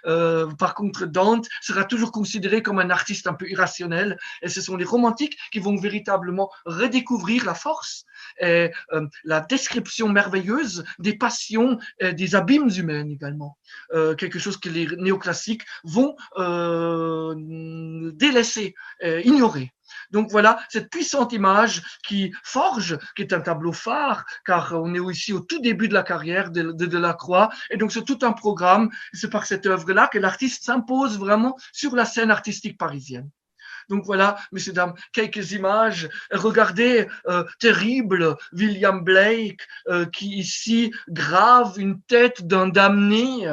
Par 0.03 0.75
contre, 0.75 1.05
Dante 1.05 1.47
sera 1.61 1.83
toujours 1.83 2.11
considéré 2.11 2.61
comme 2.61 2.79
un 2.79 2.89
artiste 2.89 3.27
un 3.27 3.33
peu 3.33 3.49
irrationnel 3.49 4.17
et 4.41 4.49
ce 4.49 4.61
sont 4.61 4.75
les 4.75 4.85
romantiques 4.85 5.37
qui 5.51 5.59
vont 5.59 5.75
véritablement 5.77 6.49
redécouvrir 6.65 7.45
la 7.45 7.53
force 7.53 8.05
la 8.41 9.39
description 9.41 10.09
merveilleuse 10.09 10.83
des 10.99 11.17
passions 11.17 11.79
et 11.99 12.13
des 12.13 12.35
abîmes 12.35 12.69
humaines 12.75 13.11
également. 13.11 13.57
Euh, 13.93 14.15
quelque 14.15 14.39
chose 14.39 14.57
que 14.57 14.69
les 14.69 14.87
néoclassiques 14.97 15.63
vont 15.83 16.15
euh, 16.37 17.33
délaisser, 18.13 18.75
ignorer. 19.01 19.71
Donc 20.11 20.29
voilà 20.31 20.59
cette 20.69 20.89
puissante 20.89 21.33
image 21.33 21.81
qui 22.05 22.33
forge, 22.43 22.97
qui 23.15 23.21
est 23.21 23.33
un 23.33 23.41
tableau 23.41 23.71
phare, 23.71 24.25
car 24.45 24.73
on 24.73 24.93
est 24.93 25.13
ici 25.13 25.33
au 25.33 25.39
tout 25.39 25.59
début 25.59 25.87
de 25.87 25.93
la 25.93 26.03
carrière 26.03 26.51
de, 26.51 26.71
de, 26.71 26.85
de 26.85 26.97
la 26.97 27.13
Croix. 27.13 27.49
Et 27.69 27.77
donc 27.77 27.91
c'est 27.91 28.03
tout 28.03 28.19
un 28.21 28.33
programme. 28.33 28.89
C'est 29.13 29.29
par 29.29 29.45
cette 29.45 29.65
œuvre-là 29.65 30.07
que 30.07 30.19
l'artiste 30.19 30.63
s'impose 30.65 31.17
vraiment 31.17 31.57
sur 31.71 31.95
la 31.95 32.05
scène 32.05 32.31
artistique 32.31 32.77
parisienne. 32.77 33.29
Donc 33.89 34.05
voilà, 34.05 34.37
messieurs, 34.51 34.73
dames, 34.73 34.93
quelques 35.13 35.51
images. 35.51 36.09
Regardez, 36.31 37.07
euh, 37.27 37.43
terrible 37.59 38.35
William 38.53 39.03
Blake 39.03 39.61
euh, 39.87 40.05
qui 40.05 40.37
ici 40.37 40.91
grave 41.09 41.75
une 41.77 42.01
tête 42.01 42.45
d'un 42.45 42.67
damné 42.67 43.47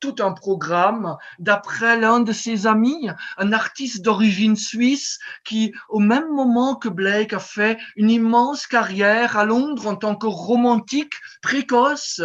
tout 0.00 0.16
un 0.20 0.32
programme. 0.32 1.16
D'après 1.38 1.98
l'un 1.98 2.20
de 2.20 2.32
ses 2.32 2.66
amis, 2.66 3.08
un 3.38 3.52
artiste 3.52 4.02
d'origine 4.02 4.56
suisse 4.56 5.18
qui, 5.44 5.72
au 5.88 5.98
même 5.98 6.28
moment 6.30 6.74
que 6.74 6.88
Blake, 6.88 7.32
a 7.32 7.38
fait 7.38 7.78
une 7.96 8.10
immense 8.10 8.66
carrière 8.66 9.36
à 9.36 9.44
Londres 9.44 9.86
en 9.86 9.96
tant 9.96 10.16
que 10.16 10.26
romantique 10.26 11.14
précoce, 11.42 12.20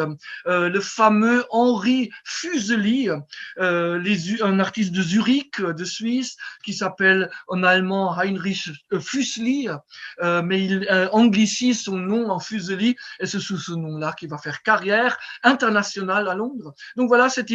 euh, 0.47 0.69
le 0.69 0.79
fameux 0.79 1.45
Henri 1.49 2.09
Fuseli, 2.23 3.09
euh, 3.59 4.03
un 4.41 4.59
artiste 4.59 4.91
de 4.91 5.01
Zurich, 5.01 5.61
de 5.61 5.85
Suisse, 5.85 6.37
qui 6.63 6.73
s'appelle 6.73 7.29
en 7.47 7.63
allemand 7.63 8.17
Heinrich 8.17 8.69
euh, 8.93 8.99
Fuseli, 8.99 9.67
euh, 10.21 10.41
mais 10.41 10.63
il 10.63 10.87
euh, 10.89 11.09
anglicise 11.11 11.81
son 11.83 11.97
nom 11.97 12.29
en 12.29 12.39
Fuseli, 12.39 12.95
et 13.19 13.25
c'est 13.25 13.39
sous 13.39 13.57
ce 13.57 13.73
nom-là 13.73 14.13
qu'il 14.13 14.29
va 14.29 14.37
faire 14.37 14.61
carrière 14.61 15.17
internationale 15.43 16.27
à 16.27 16.35
Londres. 16.35 16.73
Donc 16.95 17.07
voilà 17.07 17.29
cette 17.29 17.49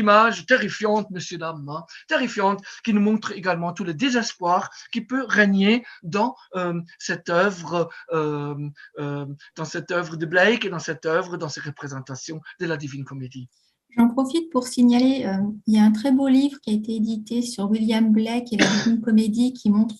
terrifiante, 0.46 1.10
messieurs, 1.10 1.38
dames, 1.38 1.68
hein, 1.68 1.84
terrifiante, 2.08 2.64
qui 2.84 2.92
nous 2.92 3.00
montre 3.00 3.32
également 3.32 3.72
tout 3.72 3.84
le 3.84 3.94
désespoir 3.94 4.70
qui 4.92 5.00
peut 5.00 5.24
régner 5.26 5.84
dans 6.02 6.36
euh, 6.56 6.80
cette 6.98 7.30
œuvre, 7.30 7.88
euh, 8.12 8.54
euh, 8.98 9.26
dans 9.56 9.64
cette 9.64 9.90
œuvre 9.90 10.16
de 10.16 10.26
Blake 10.26 10.64
et 10.64 10.70
dans 10.70 10.78
cette 10.78 11.06
œuvre, 11.06 11.36
dans 11.36 11.48
ces 11.48 11.60
représentations 11.60 12.40
de 12.60 12.66
la 12.66 12.76
Divine 12.76 13.04
Comédie. 13.04 13.48
J'en 13.96 14.08
profite 14.08 14.50
pour 14.50 14.66
signaler, 14.66 15.24
euh, 15.24 15.36
il 15.68 15.74
y 15.74 15.78
a 15.78 15.84
un 15.84 15.92
très 15.92 16.10
beau 16.10 16.26
livre 16.26 16.58
qui 16.60 16.70
a 16.70 16.72
été 16.72 16.96
édité 16.96 17.42
sur 17.42 17.70
William 17.70 18.10
Blake 18.10 18.52
et 18.52 18.56
la 18.56 18.66
Divine 18.66 19.00
Comédie 19.00 19.52
qui 19.52 19.70
montre, 19.70 19.94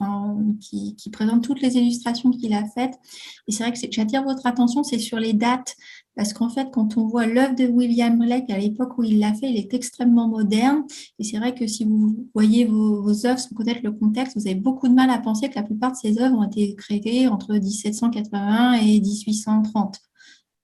qui, 0.61 0.97
qui, 0.97 1.11
présente 1.11 1.45
toutes 1.45 1.61
les 1.61 1.76
illustrations 1.76 2.30
qu'il 2.30 2.55
a 2.55 2.64
faites. 2.64 2.99
Et 3.47 3.53
c'est 3.53 3.62
vrai 3.62 3.72
que 3.72 3.78
j'attire 3.92 4.24
votre 4.24 4.47
attention, 4.47 4.82
c'est 4.82 4.99
sur 4.99 5.20
les 5.20 5.32
dates, 5.32 5.76
parce 6.16 6.32
qu'en 6.32 6.49
fait, 6.49 6.70
quand 6.72 6.97
on 6.97 7.07
voit 7.07 7.26
l'œuvre 7.26 7.55
de 7.55 7.66
William 7.66 8.18
Blake 8.18 8.51
à 8.51 8.59
l'époque 8.59 8.99
où 8.99 9.05
il 9.05 9.20
l'a 9.20 9.34
fait, 9.34 9.51
il 9.51 9.57
est 9.57 9.72
extrêmement 9.74 10.28
moderne. 10.28 10.84
Et 11.20 11.24
c'est 11.24 11.38
vrai 11.38 11.55
que 11.55 11.66
si 11.66 11.84
vous 11.84 12.28
voyez 12.34 12.64
vos, 12.64 13.03
vos 13.03 13.26
œuvres 13.26 13.38
sans 13.38 13.55
connaître 13.55 13.80
le 13.84 13.92
contexte, 13.92 14.36
vous 14.36 14.47
avez 14.47 14.57
beaucoup 14.57 14.88
de 14.88 14.95
mal 14.95 15.11
à 15.11 15.18
penser 15.18 15.49
que 15.49 15.57
la 15.57 15.62
plupart 15.62 15.92
de 15.92 15.97
ces 15.97 16.20
œuvres 16.20 16.36
ont 16.36 16.45
été 16.45 16.74
créées 16.74 17.28
entre 17.28 17.53
1781 17.53 18.74
et 18.74 19.01
1830. 19.01 20.01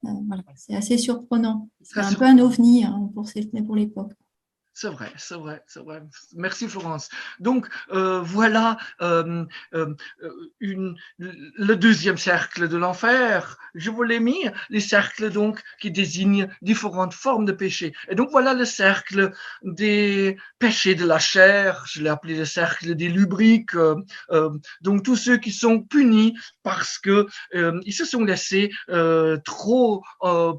Euh, 0.06 0.36
c'est 0.56 0.74
assez 0.74 0.98
surprenant. 0.98 1.68
C'est 1.82 2.00
un 2.00 2.12
peu 2.14 2.24
un 2.24 2.38
ovni 2.38 2.84
hein, 2.84 3.10
pour, 3.14 3.28
pour 3.66 3.76
l'époque. 3.76 4.12
C'est 4.72 4.88
vrai, 4.88 5.12
c'est 5.16 5.34
vrai, 5.34 5.62
c'est 5.66 5.82
vrai. 5.82 6.00
Merci 6.34 6.68
Florence. 6.68 7.08
Donc 7.40 7.66
euh, 7.92 8.20
voilà 8.20 8.78
euh, 9.02 9.44
euh, 9.74 9.94
une, 10.60 10.96
le 11.18 11.74
deuxième 11.74 12.16
cercle 12.16 12.68
de 12.68 12.76
l'enfer. 12.76 13.58
Je 13.74 13.90
vous 13.90 14.04
l'ai 14.04 14.20
mis, 14.20 14.48
les 14.70 14.80
cercles 14.80 15.30
donc 15.30 15.60
qui 15.80 15.90
désignent 15.90 16.48
différentes 16.62 17.14
formes 17.14 17.44
de 17.44 17.52
péché. 17.52 17.92
Et 18.08 18.14
donc 18.14 18.30
voilà 18.30 18.54
le 18.54 18.64
cercle 18.64 19.32
des 19.62 20.36
péchés 20.58 20.94
de 20.94 21.04
la 21.04 21.18
chair. 21.18 21.84
Je 21.86 22.02
l'ai 22.02 22.08
appelé 22.08 22.36
le 22.36 22.44
cercle 22.44 22.94
des 22.94 23.08
lubriques. 23.08 23.76
donc 24.80 25.02
tous 25.02 25.16
ceux 25.16 25.36
qui 25.36 25.50
sont 25.50 25.80
punis 25.82 26.36
parce 26.62 26.98
que 26.98 27.26
ils 27.52 27.92
se 27.92 28.04
sont 28.04 28.24
laissés 28.24 28.70
trop 29.44 30.04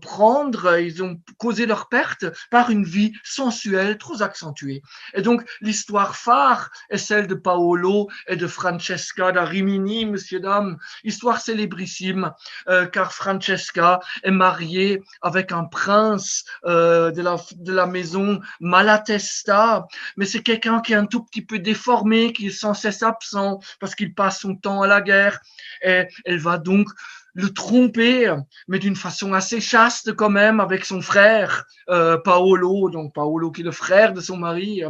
prendre, 0.02 0.78
ils 0.78 1.02
ont 1.02 1.20
causé 1.38 1.66
leur 1.66 1.88
perte 1.88 2.26
par 2.50 2.70
une 2.70 2.84
vie 2.84 3.14
sensuelle 3.24 3.98
trop 4.02 4.22
accentuée. 4.22 4.82
Et 5.14 5.22
donc, 5.22 5.48
l'histoire 5.62 6.16
phare 6.16 6.72
est 6.90 6.98
celle 6.98 7.28
de 7.28 7.36
Paolo 7.36 8.10
et 8.28 8.36
de 8.36 8.48
Francesca 8.48 9.32
da 9.32 9.46
Rimini, 9.46 10.06
messieurs, 10.06 10.42
dames. 10.42 10.78
Histoire 11.04 11.40
célébrissime, 11.40 12.34
euh, 12.68 12.86
car 12.88 13.14
Francesca 13.14 14.00
est 14.24 14.32
mariée 14.32 15.02
avec 15.22 15.52
un 15.52 15.66
prince 15.66 16.44
euh, 16.66 17.12
de, 17.12 17.22
la, 17.22 17.38
de 17.56 17.74
la 17.74 17.86
maison 17.86 18.42
Malatesta, 18.60 19.88
mais 20.18 20.26
c'est 20.26 20.42
quelqu'un 20.42 20.82
qui 20.82 20.94
est 20.94 20.98
un 20.98 21.06
tout 21.06 21.24
petit 21.24 21.46
peu 21.46 21.60
déformé, 21.60 22.34
qui 22.34 22.48
est 22.48 22.50
sans 22.50 22.74
cesse 22.74 23.04
absent 23.04 23.60
parce 23.80 23.96
qu'il 23.96 24.14
passe 24.14 24.42
son 24.42 24.56
temps 24.56 24.82
à 24.82 24.88
la 24.88 25.02
guerre. 25.02 25.40
Et 25.84 26.08
elle 26.26 26.40
va 26.40 26.58
donc 26.58 26.90
le 27.34 27.50
tromper, 27.54 28.36
mais 28.68 28.80
d'une 28.80 28.96
façon 28.96 29.34
assez 29.34 29.62
chaste 29.62 30.14
quand 30.14 30.30
même, 30.30 30.60
avec 30.60 30.86
son 30.86 31.02
frère 31.02 31.66
euh, 31.90 32.18
Paolo, 32.18 32.90
donc 32.90 33.14
Paolo 33.14 33.52
qui 33.52 33.62
est 33.62 33.66
le 33.66 33.72
frère 33.72 34.14
de 34.14 34.22
son 34.22 34.38
mari, 34.38 34.84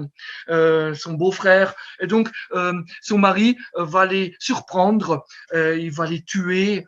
euh, 0.50 0.94
son 0.94 1.14
beau-frère. 1.14 1.74
Et 2.00 2.08
donc 2.08 2.30
euh, 2.54 2.74
son 3.02 3.18
mari 3.18 3.58
euh, 3.78 3.86
va 3.86 4.06
les 4.06 4.36
surprendre, 4.40 5.26
euh, 5.54 5.78
il 5.78 5.92
va 5.92 6.06
les 6.06 6.24
tuer 6.24 6.86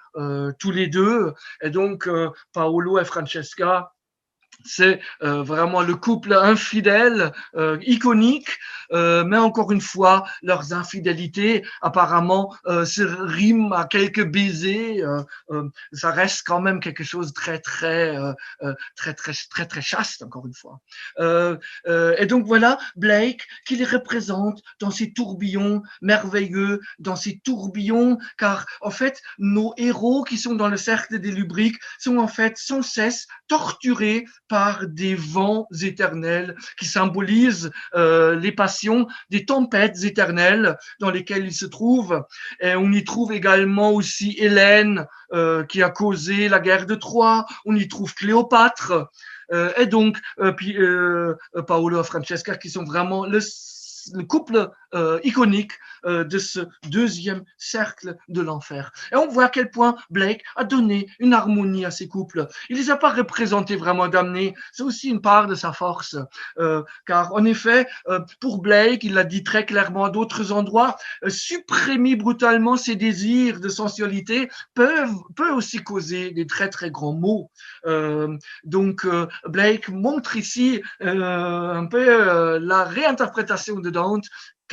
tous 0.60 0.72
les 0.72 0.88
deux. 0.88 1.34
Et 1.62 1.70
donc 1.70 2.08
Paolo 2.54 2.99
et 2.99 3.06
Francesca 3.06 3.93
c'est 4.64 4.99
euh, 5.24 5.43
vraiment 5.43 5.82
le 5.82 5.95
couple 5.95 6.34
infidèle, 6.34 7.32
euh, 7.56 7.78
iconique, 7.82 8.49
euh, 8.91 9.24
mais 9.24 9.38
encore 9.38 9.72
une 9.72 9.82
fois, 9.82 10.26
leurs 10.41 10.74
infidélités 10.74 11.66
apparemment 11.82 12.54
se 12.66 13.01
riment 13.01 13.74
à 13.74 13.86
quelques 13.86 14.26
baisers. 14.26 15.04
ça 15.91 16.12
reste 16.12 16.43
quand 16.45 16.62
même 16.62 16.80
quelque 16.80 17.04
chose 17.04 17.28
de 17.28 17.34
très 17.34 17.60
très 17.60 18.16
très 18.95 19.14
très 19.14 19.34
très 19.49 19.66
très 19.66 19.82
chaste, 19.82 20.24
encore 20.24 20.45
une 20.45 20.54
fois. 20.54 20.80
et 21.20 22.26
donc 22.26 22.45
voilà 22.45 22.78
Blake 22.95 23.47
qui 23.66 23.76
les 23.76 23.86
représente 23.86 24.62
dans 24.80 24.91
ces 24.91 25.14
tourbillons 25.14 25.82
merveilleux, 26.01 26.82
dans 26.99 27.16
ces 27.16 27.39
tourbillons, 27.39 28.18
car 28.38 28.66
en 28.82 28.91
fait 28.91 29.22
nos 29.38 29.74
héros 29.78 30.24
qui 30.24 30.38
sont 30.38 30.56
dans 30.56 30.68
le 30.70 30.78
cercle 30.78 31.20
des 31.20 31.32
lubriques 31.32 31.80
sont 31.99 32.18
en 32.18 32.28
fait 32.28 32.58
sans 32.58 32.82
cesse 32.82 33.28
torturés 33.47 34.26
par 34.54 34.86
des 34.86 35.16
vents 35.16 35.68
éternels 35.82 36.56
qui 36.78 36.86
symbolisent 36.86 37.72
euh, 37.95 38.36
les 38.36 38.51
passions 38.51 39.08
des 39.32 39.45
tempêtes 39.45 40.04
éternelles 40.04 40.78
dans 40.99 41.10
lesquelles 41.10 41.47
il 41.47 41.56
se 41.56 41.66
trouve. 41.66 42.24
Et 42.60 42.76
on 42.76 42.91
y 42.91 43.04
trouve 43.04 43.32
également 43.32 43.89
aussi 43.89 44.36
Hélène 44.38 45.08
euh, 45.34 45.64
qui 45.64 45.82
a 45.82 45.89
causé 45.89 46.49
la 46.49 46.60
guerre 46.60 46.86
de 46.86 46.93
Troie. 46.93 47.47
On 47.66 47.76
y 47.76 47.88
trouve 47.88 48.14
Cléopâtre. 48.14 49.10
Euh, 49.51 49.74
et 49.76 49.88
donc, 49.88 50.20
Paolo 51.66 52.01
et 52.01 52.04
Francesca 52.04 52.56
qui 52.56 52.70
sont 52.70 52.84
vraiment 52.84 53.26
le 53.26 53.39
le 54.12 54.24
couple 54.24 54.70
euh, 54.96 55.20
iconique 55.24 55.72
euh, 56.06 56.24
de 56.24 56.38
ce 56.38 56.60
deuxième 56.88 57.44
cercle 57.58 58.16
de 58.28 58.41
l'enfer. 58.41 58.91
Et 59.12 59.16
on 59.16 59.28
voit 59.28 59.46
à 59.46 59.50
quel 59.50 59.72
point 59.72 59.96
Blake 60.12 60.44
a 60.56 60.64
donné 60.64 61.08
une 61.20 61.34
harmonie 61.34 61.84
à 61.84 61.89
ces 61.89 62.08
couples. 62.08 62.48
Il 62.70 62.78
les 62.78 62.91
a 62.91 62.98
pas 62.98 63.12
représentés 63.12 63.76
vraiment 63.76 64.08
d'amener. 64.08 64.54
C'est 64.72 64.84
aussi 64.84 65.10
une 65.10 65.22
part 65.22 65.48
de 65.48 65.56
sa 65.56 65.74
force. 65.74 66.16
Euh, 66.60 66.84
car 67.08 67.34
en 67.34 67.44
effet, 67.46 67.88
pour 68.39 68.62
Blake, 68.62 69.04
il 69.04 69.16
l'a 69.16 69.24
dit 69.24 69.44
très 69.44 69.66
clairement 69.66 70.06
à 70.06 70.10
d'autres 70.12 70.52
endroits, 70.52 70.96
supprimer 71.28 72.16
brutalement 72.16 72.78
ses 72.78 72.96
désirs 72.96 73.60
de 73.60 73.70
sensualité 73.70 74.50
peuvent, 74.76 75.16
peut 75.36 75.52
aussi 75.52 75.84
causer 75.84 76.32
des 76.32 76.46
très 76.46 76.70
très 76.70 76.91
grands 76.91 77.14
maux. 77.14 77.50
donc 78.64 79.08
Blake 79.48 79.89
montre 79.89 80.38
ici 80.38 80.82
un 81.00 81.86
peu 81.86 82.60
la 82.60 82.84
réinterprétation 82.84 83.80
de 83.80 83.89
Dante 83.89 84.26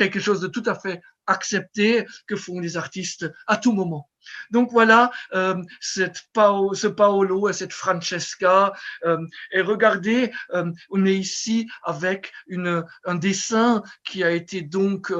quelque 0.09 0.19
chose 0.19 0.39
de 0.39 0.47
tout 0.47 0.63
à 0.65 0.73
fait 0.73 1.01
accepté 1.27 2.05
que 2.25 2.35
font 2.35 2.59
les 2.59 2.75
artistes 2.75 3.31
à 3.45 3.57
tout 3.57 3.71
moment. 3.71 4.09
Donc 4.51 4.71
voilà, 4.71 5.11
euh, 5.33 5.55
cette 5.79 6.23
ce 6.73 6.87
Paolo 6.87 7.49
et 7.49 7.53
cette 7.53 7.73
Francesca. 7.73 8.73
Euh, 9.05 9.17
et 9.51 9.61
regardez, 9.61 10.31
euh, 10.53 10.71
on 10.89 11.05
est 11.05 11.15
ici 11.15 11.67
avec 11.83 12.31
une, 12.47 12.83
un 13.05 13.15
dessin 13.15 13.83
qui 14.03 14.23
a 14.23 14.31
été 14.31 14.61
donc 14.61 15.13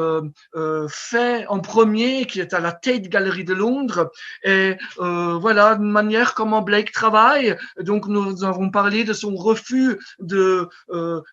fait 0.90 1.46
en 1.48 1.60
premier, 1.60 2.26
qui 2.26 2.40
est 2.40 2.54
à 2.54 2.60
la 2.60 2.72
Tate 2.72 3.10
Gallery 3.10 3.44
de 3.44 3.54
Londres. 3.54 4.12
Et 4.44 4.78
voilà 4.98 5.74
une 5.74 5.92
manière 5.92 6.34
comment 6.34 6.62
Blake 6.62 6.92
travaille. 6.92 7.58
Donc 7.80 8.08
nous 8.08 8.44
avons 8.44 8.70
parlé 8.70 9.04
de 9.04 9.14
son 9.14 9.36
refus 9.36 10.00
de 10.20 10.70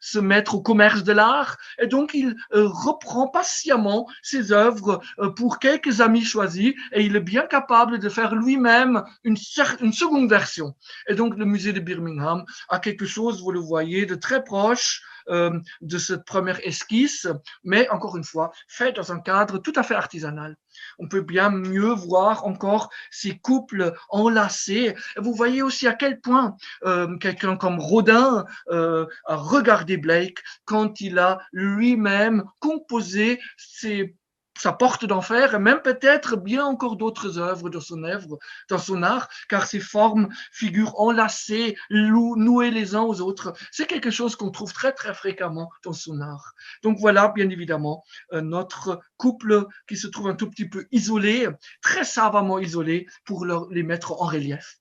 se 0.01 0.19
mettre 0.19 0.55
au 0.55 0.61
commerce 0.61 1.05
de 1.05 1.13
l'art. 1.13 1.57
Et 1.79 1.87
donc 1.87 2.15
il 2.15 2.37
reprend 2.53 3.29
patiemment 3.29 4.09
ses 4.23 4.53
œuvres 4.53 5.01
pour 5.37 5.59
quelques 5.59 6.01
amis 6.01 6.25
choisis 6.25 6.75
et 6.93 7.03
il 7.05 7.17
est 7.17 7.21
bien 7.21 7.43
capable 7.43 7.68
de 7.69 8.09
faire 8.09 8.35
lui-même 8.35 9.05
une, 9.25 9.37
seconde 9.37 10.29
version. 10.29 10.75
Et 11.07 11.15
donc 11.15 11.37
le 11.37 11.45
musée 11.45 11.75
de 11.75 11.81
Birmingham 11.81 12.45
a 12.71 12.79
quelque 12.79 13.05
chose, 13.05 13.43
vous 13.43 13.53
le 13.53 13.61
voyez, 13.61 14.07
de 14.07 14.15
très 14.15 14.43
proche 14.43 15.03
euh, 15.29 15.61
de 15.83 15.99
cette 15.99 16.25
première 16.25 16.67
esquisse, 16.67 17.27
mais 17.63 17.87
encore 17.91 18.17
une 18.17 18.25
fois, 18.25 18.51
fait 18.69 18.93
dans 18.93 19.13
un 19.13 19.21
cadre 19.21 19.59
tout 19.59 19.75
à 19.77 19.83
fait 19.83 19.95
artisanal. 19.95 20.57
On 20.99 21.09
peut 21.09 21.21
bien 21.21 21.51
mieux 21.51 21.93
voir 21.93 22.47
encore 22.47 22.89
ces 23.11 23.39
couples 23.39 23.93
enlacés. 24.09 24.95
Vous 25.19 25.35
voyez 25.35 25.61
aussi 25.61 25.87
à 25.87 25.93
quel 25.93 26.21
point 26.21 26.57
euh, 26.85 27.19
quelqu'un 27.19 27.57
comme 27.57 27.79
Rodin 27.79 28.47
euh, 28.71 29.05
a 29.27 29.37
regardé 29.37 29.99
Blake 29.99 30.43
quand 30.65 31.03
il 31.03 31.19
a 31.19 31.39
lui-même 31.53 32.45
composé 32.61 33.39
ces 33.59 34.17
sa 34.59 34.73
porte 34.73 35.05
d'enfer, 35.05 35.55
et 35.55 35.59
même 35.59 35.81
peut-être 35.83 36.37
bien 36.37 36.65
encore 36.65 36.97
d'autres 36.97 37.39
œuvres 37.39 37.71
de 37.71 37.81
son 37.81 38.03
œuvre, 38.05 38.39
dans 38.69 38.79
son 38.79 39.03
art, 39.03 39.29
car 39.49 39.67
ces 39.67 39.81
formes 39.81 40.29
figurent 40.53 41.01
enlacées, 41.01 41.77
nouées 41.91 42.71
les 42.71 42.95
uns 42.95 43.03
aux 43.03 43.21
autres. 43.21 43.53
C'est 43.71 43.87
quelque 43.87 44.11
chose 44.11 44.37
qu'on 44.37 44.51
trouve 44.51 44.73
très 44.73 44.93
très 44.93 45.15
fréquemment 45.15 45.71
dans 45.85 45.93
son 45.93 46.21
art. 46.21 46.55
Donc 46.83 46.99
voilà, 46.99 47.29
bien 47.29 47.49
évidemment, 47.51 48.05
euh, 48.33 48.41
notre 48.41 49.01
couple 49.17 49.67
qui 49.89 49.97
se 49.97 50.07
trouve 50.07 50.29
un 50.29 50.35
tout 50.35 50.51
petit 50.51 50.69
peu 50.69 50.87
isolé, 50.93 51.49
très 51.83 52.05
savamment 52.05 52.59
isolé, 52.59 53.07
pour 53.25 53.47
les 53.71 53.83
mettre 53.83 54.13
en 54.13 54.27
relief. 54.27 54.79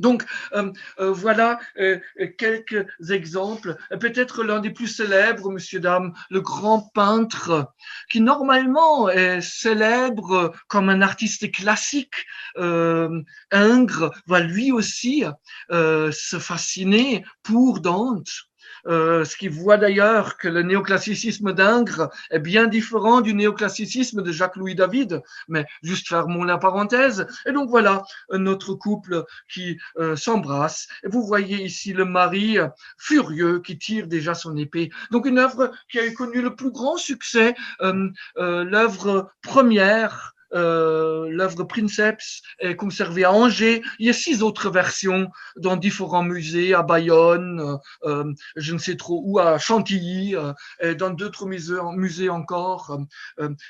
Donc 0.00 0.24
euh, 0.54 0.72
euh, 0.98 1.12
voilà 1.12 1.60
euh, 1.78 2.00
quelques 2.38 2.86
exemples. 3.10 3.76
Peut-être 4.00 4.42
l'un 4.42 4.60
des 4.60 4.70
plus 4.70 4.88
célèbres, 4.88 5.50
monsieur, 5.50 5.78
dame, 5.78 6.12
le 6.30 6.40
grand 6.40 6.90
peintre, 6.94 7.72
qui 8.10 8.20
normalement 8.20 9.08
est 9.08 9.40
célèbre 9.42 10.52
comme 10.68 10.88
un 10.88 11.02
artiste 11.02 11.52
classique, 11.52 12.26
Ingres, 12.56 14.10
va 14.26 14.40
lui 14.40 14.72
aussi 14.72 15.24
se 15.70 16.38
fasciner 16.38 17.24
pour 17.42 17.80
Dante 17.80 18.49
euh, 18.86 19.24
ce 19.24 19.36
qui 19.36 19.48
voit 19.48 19.76
d'ailleurs 19.76 20.36
que 20.36 20.48
le 20.48 20.62
néoclassicisme 20.62 21.52
d'Ingres 21.52 22.10
est 22.30 22.38
bien 22.38 22.66
différent 22.66 23.20
du 23.20 23.34
néoclassicisme 23.34 24.22
de 24.22 24.32
Jacques-Louis 24.32 24.74
David, 24.74 25.22
mais 25.48 25.66
juste 25.82 26.08
fermons 26.08 26.44
la 26.44 26.58
parenthèse. 26.58 27.26
Et 27.46 27.52
donc 27.52 27.68
voilà 27.68 28.02
notre 28.32 28.74
couple 28.74 29.24
qui 29.48 29.78
euh, 29.98 30.16
s'embrasse. 30.16 30.88
Et 31.04 31.08
vous 31.08 31.22
voyez 31.22 31.62
ici 31.62 31.92
le 31.92 32.04
mari 32.04 32.58
furieux 32.98 33.60
qui 33.60 33.78
tire 33.78 34.06
déjà 34.06 34.34
son 34.34 34.56
épée. 34.56 34.90
Donc 35.10 35.26
une 35.26 35.38
œuvre 35.38 35.70
qui 35.90 35.98
a 35.98 36.10
connu 36.12 36.42
le 36.42 36.54
plus 36.54 36.70
grand 36.70 36.96
succès, 36.96 37.54
euh, 37.82 38.10
l'œuvre 38.36 39.30
première 39.42 40.00
euh, 40.00 40.39
l'œuvre 40.52 41.64
Princeps 41.64 42.42
est 42.58 42.76
conservée 42.76 43.24
à 43.24 43.32
Angers. 43.32 43.82
Il 43.98 44.06
y 44.06 44.10
a 44.10 44.12
six 44.12 44.42
autres 44.42 44.70
versions 44.70 45.30
dans 45.56 45.76
différents 45.76 46.22
musées, 46.22 46.74
à 46.74 46.82
Bayonne, 46.82 47.78
euh, 48.04 48.32
je 48.56 48.74
ne 48.74 48.78
sais 48.78 48.96
trop 48.96 49.22
où, 49.24 49.38
à 49.38 49.58
Chantilly, 49.58 50.34
et 50.80 50.94
dans 50.94 51.10
d'autres 51.10 51.46
musées, 51.46 51.80
musées 51.94 52.30
encore. 52.30 52.98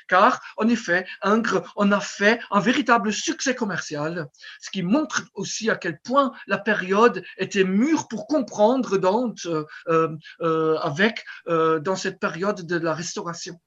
car, 0.07 0.41
en 0.57 0.67
effet, 0.67 1.05
Ingres 1.21 1.71
en 1.75 1.91
a 1.91 1.99
fait 1.99 2.39
un 2.51 2.59
véritable 2.59 3.13
succès 3.13 3.55
commercial, 3.55 4.27
ce 4.61 4.69
qui 4.69 4.83
montre 4.83 5.23
aussi 5.33 5.69
à 5.69 5.75
quel 5.75 5.99
point 5.99 6.31
la 6.47 6.57
période 6.57 7.23
était 7.37 7.63
mûre 7.63 8.07
pour 8.07 8.27
comprendre 8.27 8.97
Dante 8.97 9.47
avec 10.81 11.25
dans 11.47 11.95
cette 11.95 12.19
période 12.19 12.65
de 12.65 12.77
la 12.77 12.93
restauration. 12.93 13.59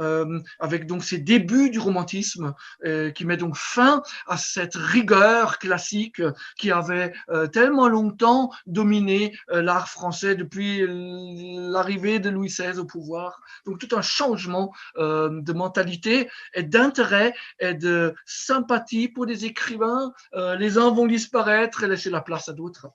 Euh, 0.00 0.40
avec 0.58 0.86
donc 0.86 1.04
ces 1.04 1.18
débuts 1.18 1.70
du 1.70 1.78
romantisme 1.78 2.54
euh, 2.84 3.10
qui 3.10 3.24
met 3.24 3.36
donc 3.36 3.56
fin 3.56 4.02
à 4.26 4.36
cette 4.36 4.74
rigueur 4.74 5.58
classique 5.58 6.20
qui 6.58 6.72
avait 6.72 7.12
euh, 7.28 7.46
tellement 7.46 7.86
longtemps 7.86 8.50
dominé 8.66 9.36
l'art 9.48 9.88
français 9.88 10.34
depuis 10.34 10.84
l'arrivée 10.86 12.18
de 12.18 12.28
Louis 12.28 12.48
XVI 12.48 12.78
au 12.78 12.84
pouvoir. 12.84 13.40
Donc 13.66 13.78
tout 13.78 13.94
un 13.96 14.02
changement 14.02 14.72
de 14.96 15.52
mentalité 15.52 16.28
et 16.54 16.62
d'intérêt 16.62 17.34
et 17.60 17.74
de 17.74 18.14
sympathie 18.24 19.08
pour 19.08 19.26
des 19.26 19.44
écrivains. 19.44 20.12
les 20.58 20.78
uns 20.78 20.90
vont 20.90 21.06
disparaître 21.06 21.84
et 21.84 21.88
laisser 21.88 22.10
la 22.10 22.20
place 22.20 22.48
à 22.48 22.52
d'autres. 22.52 22.88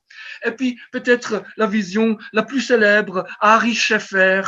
Et 0.46 0.52
puis 0.52 0.80
peut-être 0.92 1.44
la 1.58 1.68
vision 1.68 2.18
la 2.34 2.44
plus 2.44 2.62
célèbre, 2.62 3.26
Harry 3.40 3.76
Schaeffer, 3.76 4.42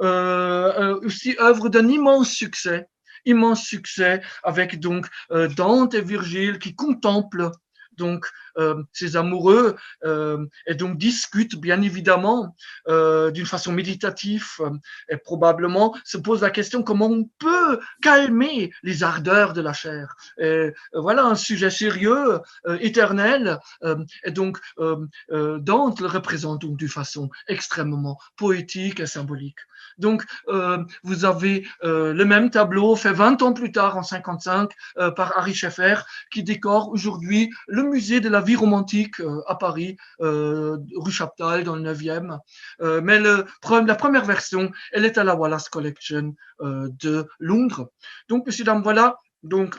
euh, 0.00 0.98
aussi 1.02 1.36
œuvre 1.40 1.68
d'un 1.68 1.88
immense 1.94 2.30
succès, 2.30 2.88
immense 3.24 3.64
succès 3.64 4.20
avec 4.42 4.80
donc 4.80 5.06
euh, 5.30 5.48
Dante 5.48 5.94
et 5.94 6.02
Virgile 6.02 6.58
qui 6.58 6.74
contemplent 6.74 7.52
donc 7.96 8.26
euh, 8.56 8.82
ces 8.92 9.16
amoureux 9.16 9.76
euh, 10.04 10.46
et 10.66 10.74
donc 10.74 10.96
discutent 10.96 11.56
bien 11.56 11.82
évidemment 11.82 12.54
euh, 12.88 13.30
d'une 13.30 13.46
façon 13.46 13.72
méditative 13.72 14.46
et 15.08 15.16
probablement 15.16 15.96
se 16.04 16.18
posent 16.18 16.42
la 16.42 16.50
question 16.50 16.82
comment 16.82 17.06
on 17.06 17.24
peut 17.38 17.80
calmer 18.02 18.72
les 18.82 19.02
ardeurs 19.02 19.52
de 19.54 19.60
la 19.60 19.72
chair. 19.72 20.14
Et 20.38 20.72
voilà 20.92 21.24
un 21.24 21.34
sujet 21.34 21.70
sérieux, 21.70 22.40
éternel, 22.80 23.58
et 24.24 24.30
donc 24.30 24.58
Dante 24.78 26.00
le 26.00 26.06
représente 26.06 26.62
donc 26.62 26.76
d'une 26.76 26.88
façon 26.88 27.30
extrêmement 27.48 28.18
poétique 28.36 29.00
et 29.00 29.06
symbolique. 29.06 29.58
Donc, 29.98 30.24
vous 31.02 31.24
avez 31.24 31.66
le 31.82 32.24
même 32.24 32.50
tableau 32.50 32.96
fait 32.96 33.12
20 33.12 33.42
ans 33.42 33.52
plus 33.52 33.72
tard, 33.72 33.96
en 33.96 34.02
55, 34.02 34.70
par 35.16 35.36
Harry 35.36 35.54
Schaeffer, 35.54 35.96
qui 36.30 36.42
décore 36.42 36.90
aujourd'hui 36.90 37.50
le 37.66 37.83
musée 37.84 38.20
de 38.20 38.28
la 38.28 38.40
vie 38.40 38.56
romantique 38.56 39.20
euh, 39.20 39.42
à 39.46 39.54
Paris, 39.54 39.96
euh, 40.20 40.78
rue 40.96 41.12
Chaptal, 41.12 41.64
dans 41.64 41.76
le 41.76 41.82
9e. 41.82 42.38
Euh, 42.80 43.00
mais 43.02 43.18
le, 43.18 43.46
la 43.86 43.94
première 43.94 44.24
version, 44.24 44.70
elle 44.92 45.04
est 45.04 45.18
à 45.18 45.24
la 45.24 45.34
Wallace 45.34 45.68
Collection 45.68 46.34
de 46.60 47.26
Londres. 47.38 47.90
Donc, 48.28 48.46
messieurs, 48.46 48.64
dames, 48.64 48.82
voilà. 48.82 49.18
Donc, 49.42 49.76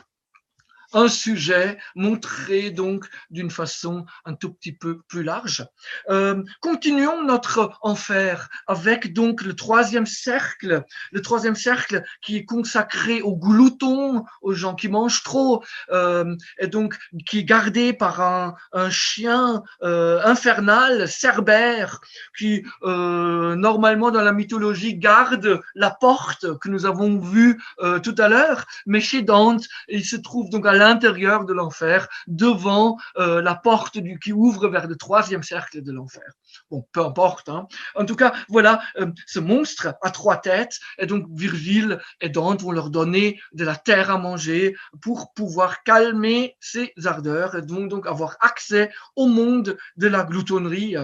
un 0.92 1.08
sujet 1.08 1.78
montré 1.94 2.70
donc 2.70 3.06
d'une 3.30 3.50
façon 3.50 4.06
un 4.24 4.34
tout 4.34 4.52
petit 4.52 4.72
peu 4.72 5.00
plus 5.08 5.22
large. 5.22 5.66
Euh, 6.10 6.42
continuons 6.60 7.22
notre 7.24 7.78
enfer 7.82 8.48
avec 8.66 9.12
donc 9.12 9.42
le 9.42 9.54
troisième 9.54 10.06
cercle, 10.06 10.84
le 11.12 11.22
troisième 11.22 11.56
cercle 11.56 12.02
qui 12.22 12.36
est 12.36 12.44
consacré 12.44 13.22
aux 13.22 13.36
gloutons, 13.36 14.24
aux 14.42 14.54
gens 14.54 14.74
qui 14.74 14.88
mangent 14.88 15.22
trop, 15.22 15.62
euh, 15.90 16.36
et 16.58 16.66
donc 16.66 16.96
qui 17.26 17.40
est 17.40 17.44
gardé 17.44 17.92
par 17.92 18.20
un, 18.20 18.54
un 18.72 18.90
chien 18.90 19.62
euh, 19.82 20.20
infernal, 20.24 21.08
Cerbère, 21.08 22.00
qui 22.36 22.64
normalement 22.82 24.10
dans 24.10 24.22
la 24.22 24.32
mythologie 24.32 24.96
garde 24.96 25.60
la 25.74 25.90
porte 25.90 26.58
que 26.58 26.68
nous 26.68 26.86
avons 26.86 27.18
vue 27.18 27.60
tout 28.02 28.14
à 28.18 28.28
l'heure, 28.28 28.66
mais 28.86 29.00
chez 29.00 29.22
Dante, 29.22 29.64
il 29.88 30.04
se 30.04 30.16
trouve 30.16 30.50
donc 30.50 30.66
à 30.66 30.72
l'intérieur 30.76 31.44
de 31.44 31.52
l'enfer, 31.52 32.08
devant 32.26 32.96
euh, 33.18 33.42
la 33.42 33.54
porte 33.54 33.98
du, 33.98 34.18
qui 34.18 34.32
ouvre 34.32 34.68
vers 34.68 34.86
le 34.86 34.96
troisième 34.96 35.42
cercle 35.42 35.82
de 35.82 35.92
l'enfer. 35.92 36.24
Bon, 36.70 36.86
peu 36.92 37.00
importe. 37.00 37.48
Hein. 37.48 37.66
En 37.94 38.04
tout 38.04 38.16
cas, 38.16 38.32
voilà 38.48 38.80
euh, 38.98 39.10
ce 39.26 39.40
monstre 39.40 39.94
à 40.02 40.10
trois 40.10 40.38
têtes. 40.38 40.78
Et 40.98 41.06
donc, 41.06 41.26
Virgile 41.30 42.00
et 42.20 42.28
Dante 42.28 42.62
vont 42.62 42.72
leur 42.72 42.90
donner 42.90 43.40
de 43.52 43.64
la 43.64 43.76
terre 43.76 44.10
à 44.10 44.18
manger 44.18 44.76
pour 45.00 45.32
pouvoir 45.34 45.82
calmer 45.82 46.56
ses 46.60 46.92
ardeurs 47.04 47.56
et 47.56 47.62
donc, 47.62 47.88
donc 47.90 48.06
avoir 48.06 48.36
accès 48.40 48.90
au 49.16 49.26
monde 49.26 49.76
de 49.96 50.08
la 50.08 50.24
gloutonnerie. 50.24 50.96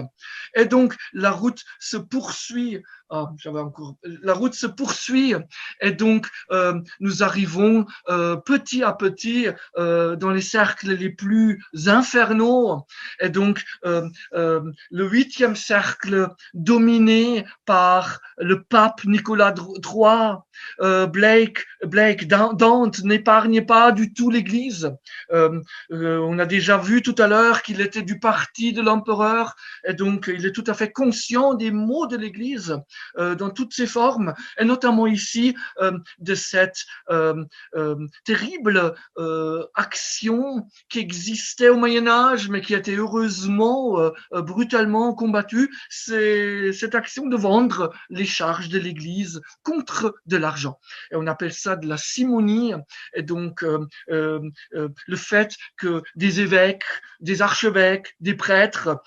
Et 0.55 0.65
donc, 0.65 0.95
la 1.13 1.31
route 1.31 1.63
se 1.79 1.97
poursuit 1.97 2.83
ah, 3.15 3.31
j'avais 3.37 3.59
encore. 3.59 3.93
La 4.23 4.33
route 4.33 4.55
se 4.55 4.65
poursuit 4.65 5.35
et 5.81 5.91
donc 5.91 6.27
euh, 6.49 6.81
nous 6.99 7.21
arrivons 7.21 7.85
euh, 8.09 8.37
petit 8.37 8.81
à 8.81 8.91
petit 8.91 9.49
euh, 9.77 10.15
dans 10.15 10.31
les 10.31 10.41
cercles 10.41 10.93
les 10.93 11.11
plus 11.11 11.63
infernaux. 11.85 12.87
Et 13.19 13.29
donc 13.29 13.63
le 13.83 14.73
huitième 14.91 15.55
cercle 15.55 16.27
dominé 16.55 17.45
par 17.65 18.19
le 18.39 18.63
pape 18.63 19.03
Nicolas 19.05 19.53
III, 19.53 20.37
euh, 20.81 21.07
Blake, 21.07 21.65
Blake 21.83 22.27
Dante 22.27 23.03
n'épargne 23.03 23.65
pas 23.65 23.91
du 23.91 24.13
tout 24.13 24.29
l'Église. 24.29 24.91
on 25.31 26.39
a 26.39 26.45
déjà 26.45 26.77
vu 26.77 27.01
tout 27.01 27.15
à 27.17 27.27
l'heure 27.27 27.61
qu'il 27.61 27.81
était 27.81 28.01
du 28.01 28.19
parti 28.19 28.73
de 28.73 28.81
l'empereur 28.81 29.55
et 29.87 29.93
donc 29.93 30.31
il 30.33 30.45
est 30.45 30.51
tout 30.51 30.63
à 30.67 30.73
fait 30.73 30.91
conscient 30.91 31.53
des 31.53 31.71
mots 31.71 32.07
de 32.07 32.17
l'Église. 32.17 32.77
Euh, 33.17 33.35
dans 33.35 33.49
toutes 33.49 33.73
ses 33.73 33.87
formes, 33.87 34.33
et 34.59 34.65
notamment 34.65 35.07
ici 35.07 35.55
euh, 35.81 35.97
de 36.19 36.35
cette 36.35 36.83
euh, 37.09 37.45
terrible 38.25 38.93
action 39.75 40.67
qui 40.89 40.99
existait 40.99 41.69
au 41.69 41.77
Moyen 41.77 42.07
Âge, 42.07 42.49
mais 42.49 42.61
qui 42.61 42.75
a 42.75 42.77
été 42.77 42.95
heureusement 42.95 44.11
brutalement 44.31 45.13
combattue, 45.13 45.69
c'est 45.89 46.71
cette 46.73 46.95
action 46.95 47.27
de 47.27 47.35
vendre 47.35 47.93
les 48.09 48.25
charges 48.25 48.69
de 48.69 48.79
l'Église 48.79 49.41
contre 49.63 50.15
de 50.25 50.37
l'argent. 50.43 50.79
Et 51.11 51.15
on 51.15 51.25
appelle 51.25 51.53
ça 51.53 51.75
de 51.75 51.87
la 51.87 51.97
simonie, 51.97 52.73
et 53.15 53.23
donc 53.23 53.65
le 54.07 55.15
fait 55.15 55.55
que 55.77 56.03
des 56.15 56.41
évêques, 56.41 56.85
des 57.19 57.41
archevêques, 57.41 58.15
des 58.19 58.35
prêtres 58.35 59.01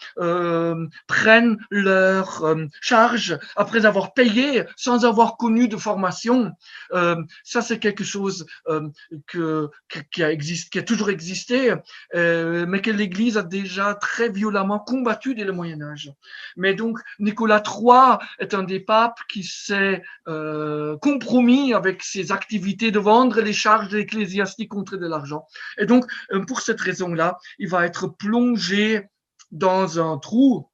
prennent 1.07 1.59
leurs 1.71 2.57
charges 2.81 3.39
après 3.55 3.87
avoir 3.87 4.15
payé 4.15 4.65
sans 4.77 5.05
avoir 5.05 5.37
connu 5.37 5.69
de 5.69 5.77
formation. 5.77 6.53
Euh, 6.93 7.23
ça, 7.45 7.63
c'est 7.63 7.79
quelque 7.79 8.05
chose 8.05 8.47
euh, 8.69 8.89
que, 9.27 9.71
qui, 10.11 10.23
a 10.23 10.31
existe, 10.31 10.73
qui 10.73 10.79
a 10.79 10.83
toujours 10.83 11.11
existé, 11.11 11.75
euh, 12.15 12.67
mais 12.67 12.81
que 12.81 12.91
l'Église 12.91 13.39
a 13.39 13.43
déjà 13.43 13.95
très 13.95 14.29
violemment 14.29 14.79
combattu 14.79 15.35
dès 15.35 15.45
le 15.45 15.53
Moyen 15.53 15.83
Âge. 15.83 16.13
Mais 16.57 16.75
donc, 16.75 16.99
Nicolas 17.19 17.63
III 17.65 18.19
est 18.39 18.55
un 18.55 18.63
des 18.63 18.81
papes 18.81 19.21
qui 19.29 19.45
s'est 19.45 20.03
euh, 20.29 20.97
compromis 21.27 21.75
avec 21.75 22.05
ses 22.05 22.31
activités 22.31 22.93
de 22.93 23.01
vendre 23.01 23.41
les 23.41 23.53
charges 23.53 23.95
ecclésiastiques 23.95 24.69
contre 24.69 24.97
de 24.97 25.07
l'argent. 25.07 25.47
Et 25.77 25.87
donc, 25.87 26.05
euh, 26.33 26.45
pour 26.45 26.61
cette 26.61 26.81
raison-là, 26.81 27.39
il 27.59 27.69
va 27.69 27.85
être 27.85 28.07
plongé 28.07 29.03
dans 29.51 29.99
un 29.99 30.19
trou 30.19 30.71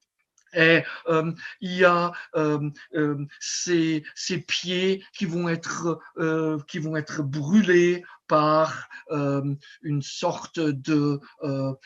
et 0.54 0.82
euh, 1.08 1.32
il 1.62 1.72
y 1.72 1.84
a 1.86 2.12
euh, 2.36 2.70
ces, 3.40 4.04
ces, 4.14 4.38
pieds 4.38 5.02
qui 5.14 5.24
vont 5.24 5.48
être 5.48 5.98
qui 6.68 6.78
vont 6.78 6.96
être 6.96 7.22
brûlés 7.22 8.04
par 8.28 8.90
une 9.82 10.02
sorte 10.02 10.60
de 10.60 11.20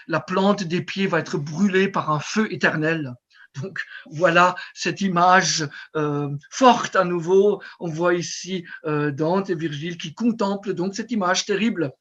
la 0.09 0.21
plante 0.21 0.65
des 0.65 0.83
pieds 0.83 1.07
va 1.07 1.21
être 1.21 1.39
brûlée 1.39 1.87
par 1.87 2.11
un 2.11 2.21
feu 2.21 2.53
éternel. 2.53 3.15
Donc 3.63 3.81
voilà 4.11 4.55
cette 4.75 5.01
image 5.01 5.69
forte 6.51 6.97
à 6.97 7.05
nouveau. 7.05 7.63
On 7.81 7.89
voit 7.89 8.15
ici 8.15 8.65
Dante 8.85 9.51
et 9.51 9.55
Virgile 9.55 9.97
qui 9.99 10.15
contemplent 10.15 10.75
donc 10.75 10.95
cette 10.95 11.11
image 11.11 11.45
terrible. 11.47 11.93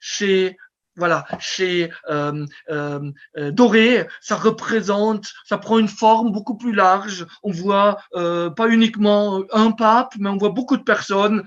chez 0.00 0.56
voilà, 0.98 1.24
chez 1.38 1.90
euh, 2.10 2.44
euh, 2.70 3.10
euh, 3.38 3.50
Doré, 3.52 4.06
ça 4.20 4.34
représente, 4.34 5.32
ça 5.44 5.56
prend 5.56 5.78
une 5.78 5.88
forme 5.88 6.32
beaucoup 6.32 6.56
plus 6.56 6.72
large. 6.72 7.24
On 7.42 7.52
voit 7.52 7.98
pas 8.12 8.68
uniquement 8.68 9.42
un 9.52 9.70
pape, 9.70 10.14
mais 10.18 10.28
on 10.28 10.36
voit 10.36 10.50
beaucoup 10.50 10.76
de 10.76 10.82
personnes 10.82 11.44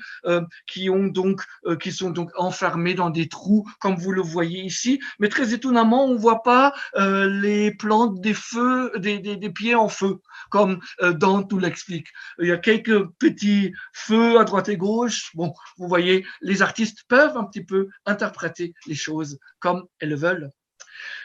qui 0.67 0.89
ont 0.89 1.07
donc, 1.07 1.41
qui 1.81 1.91
sont 1.91 2.09
donc 2.09 2.31
enfermées 2.37 2.93
dans 2.93 3.09
des 3.09 3.27
trous, 3.27 3.67
comme 3.79 3.95
vous 3.95 4.11
le 4.11 4.21
voyez 4.21 4.61
ici. 4.61 5.01
Mais 5.19 5.27
très 5.27 5.53
étonnamment, 5.53 6.05
on 6.05 6.15
voit 6.15 6.43
pas 6.43 6.73
les 6.95 7.71
plantes 7.71 8.21
des 8.21 8.33
feux, 8.33 8.91
des, 8.97 9.19
des, 9.19 9.35
des, 9.35 9.49
pieds 9.49 9.75
en 9.75 9.89
feu, 9.89 10.19
comme 10.49 10.79
Dante 11.01 11.51
nous 11.51 11.59
l'explique. 11.59 12.07
Il 12.39 12.47
y 12.47 12.51
a 12.51 12.57
quelques 12.57 13.05
petits 13.19 13.73
feux 13.91 14.39
à 14.39 14.45
droite 14.45 14.69
et 14.69 14.77
gauche. 14.77 15.31
Bon, 15.35 15.53
vous 15.77 15.87
voyez, 15.87 16.25
les 16.41 16.61
artistes 16.61 17.03
peuvent 17.09 17.35
un 17.35 17.43
petit 17.43 17.63
peu 17.63 17.89
interpréter 18.05 18.73
les 18.87 18.95
choses 18.95 19.39
comme 19.59 19.87
elles 19.99 20.09
le 20.09 20.15
veulent. 20.15 20.51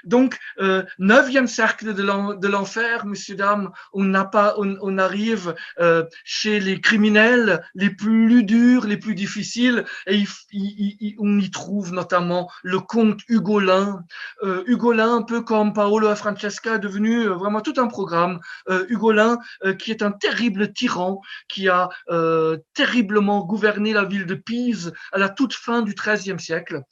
Donc, 0.07 0.39
euh, 0.61 0.85
neuvième 0.99 1.49
cercle 1.49 1.93
de 1.93 2.49
l'enfer, 2.49 3.05
messieurs, 3.07 3.37
dames, 3.37 3.71
on, 3.93 4.05
n'a 4.05 4.25
pas, 4.25 4.55
on, 4.57 4.77
on 4.81 4.99
arrive 4.99 5.55
euh, 5.81 6.05
chez 6.25 6.61
les 6.61 6.81
criminels 6.81 7.63
les 7.75 7.91
plus 7.91 8.45
durs, 8.45 8.87
les 8.87 8.97
plus 8.97 9.15
difficiles, 9.15 9.85
et 10.07 10.25
on 11.19 11.39
y 11.39 11.51
trouve 11.51 11.93
notamment 11.93 12.51
le 12.63 12.81
comte 12.81 13.21
Hugolin. 13.29 14.05
Euh, 14.43 14.63
Hugolin, 14.67 15.17
un 15.17 15.23
peu 15.23 15.43
comme 15.43 15.73
Paolo 15.73 16.15
Francesca, 16.15 16.79
devenu 16.79 17.27
euh, 17.27 17.35
vraiment 17.35 17.61
tout 17.61 17.75
un 17.79 17.87
programme. 17.87 18.41
Euh, 18.69 18.87
Hugolin, 18.89 19.39
qui 19.79 19.91
est 19.91 20.03
un 20.03 20.13
terrible 20.13 20.73
tyran, 20.73 21.21
qui 21.49 21.69
a 21.69 21.89
terriblement 22.75 23.45
gouverné 23.45 23.93
la 23.93 24.05
ville 24.05 24.27
de 24.27 24.35
Pise 24.35 24.93
à 25.13 25.19
la 25.19 25.29
toute 25.29 25.55
fin 25.55 25.83
du 25.83 25.95
XIIIe 25.95 26.39
siècle, 26.39 26.83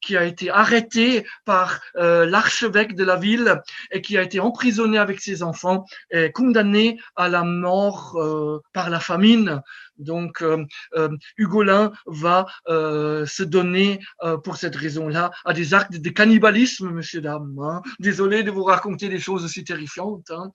qui 0.00 0.16
a 0.16 0.24
été 0.24 0.50
arrêté 0.50 1.24
par 1.44 1.80
euh, 2.02 2.26
l'archevêque 2.26 2.94
de 2.94 3.04
la 3.04 3.16
ville 3.16 3.60
et 3.90 4.02
qui 4.02 4.18
a 4.18 4.22
été 4.22 4.40
emprisonné 4.40 4.98
avec 4.98 5.20
ses 5.20 5.42
enfants 5.42 5.84
et 6.10 6.32
condamné 6.32 6.98
à 7.16 7.28
la 7.28 7.44
mort 7.44 8.16
euh, 8.16 8.60
par 8.72 8.90
la 8.90 9.00
famine. 9.00 9.62
Donc, 10.02 10.42
euh, 10.42 10.64
euh, 10.96 11.08
Hugolin 11.36 11.92
va 12.06 12.46
euh, 12.68 13.26
se 13.26 13.42
donner 13.42 14.00
pour 14.44 14.56
cette 14.56 14.76
raison-là 14.76 15.30
à 15.44 15.52
des 15.52 15.74
actes 15.74 15.96
de 15.96 16.10
cannibalisme, 16.10 16.90
monsieur, 16.90 17.20
dame. 17.20 17.58
Hein. 17.62 17.82
Désolé 17.98 18.42
de 18.42 18.50
vous 18.50 18.64
raconter 18.64 19.08
des 19.08 19.18
choses 19.18 19.44
aussi 19.44 19.64
terrifiantes. 19.64 20.30
Hein. 20.30 20.50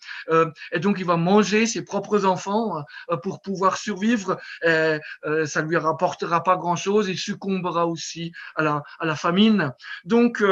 Et 0.72 0.80
donc, 0.80 0.98
il 1.00 1.06
va 1.06 1.18
manger 1.18 1.66
ses 1.66 1.84
propres 1.84 2.26
enfants 2.26 2.84
pour 3.24 3.42
pouvoir 3.42 3.78
survivre. 3.78 4.38
Et, 4.64 4.98
ça 5.46 5.62
lui 5.62 5.78
rapportera 5.78 6.44
pas 6.44 6.56
grand-chose. 6.56 7.10
Il 7.10 7.18
succombera 7.18 7.88
aussi 7.88 8.32
à 8.56 8.64
la, 8.64 8.84
à 9.00 9.06
la 9.06 9.16
famine. 9.16 9.74
Donc, 10.06 10.44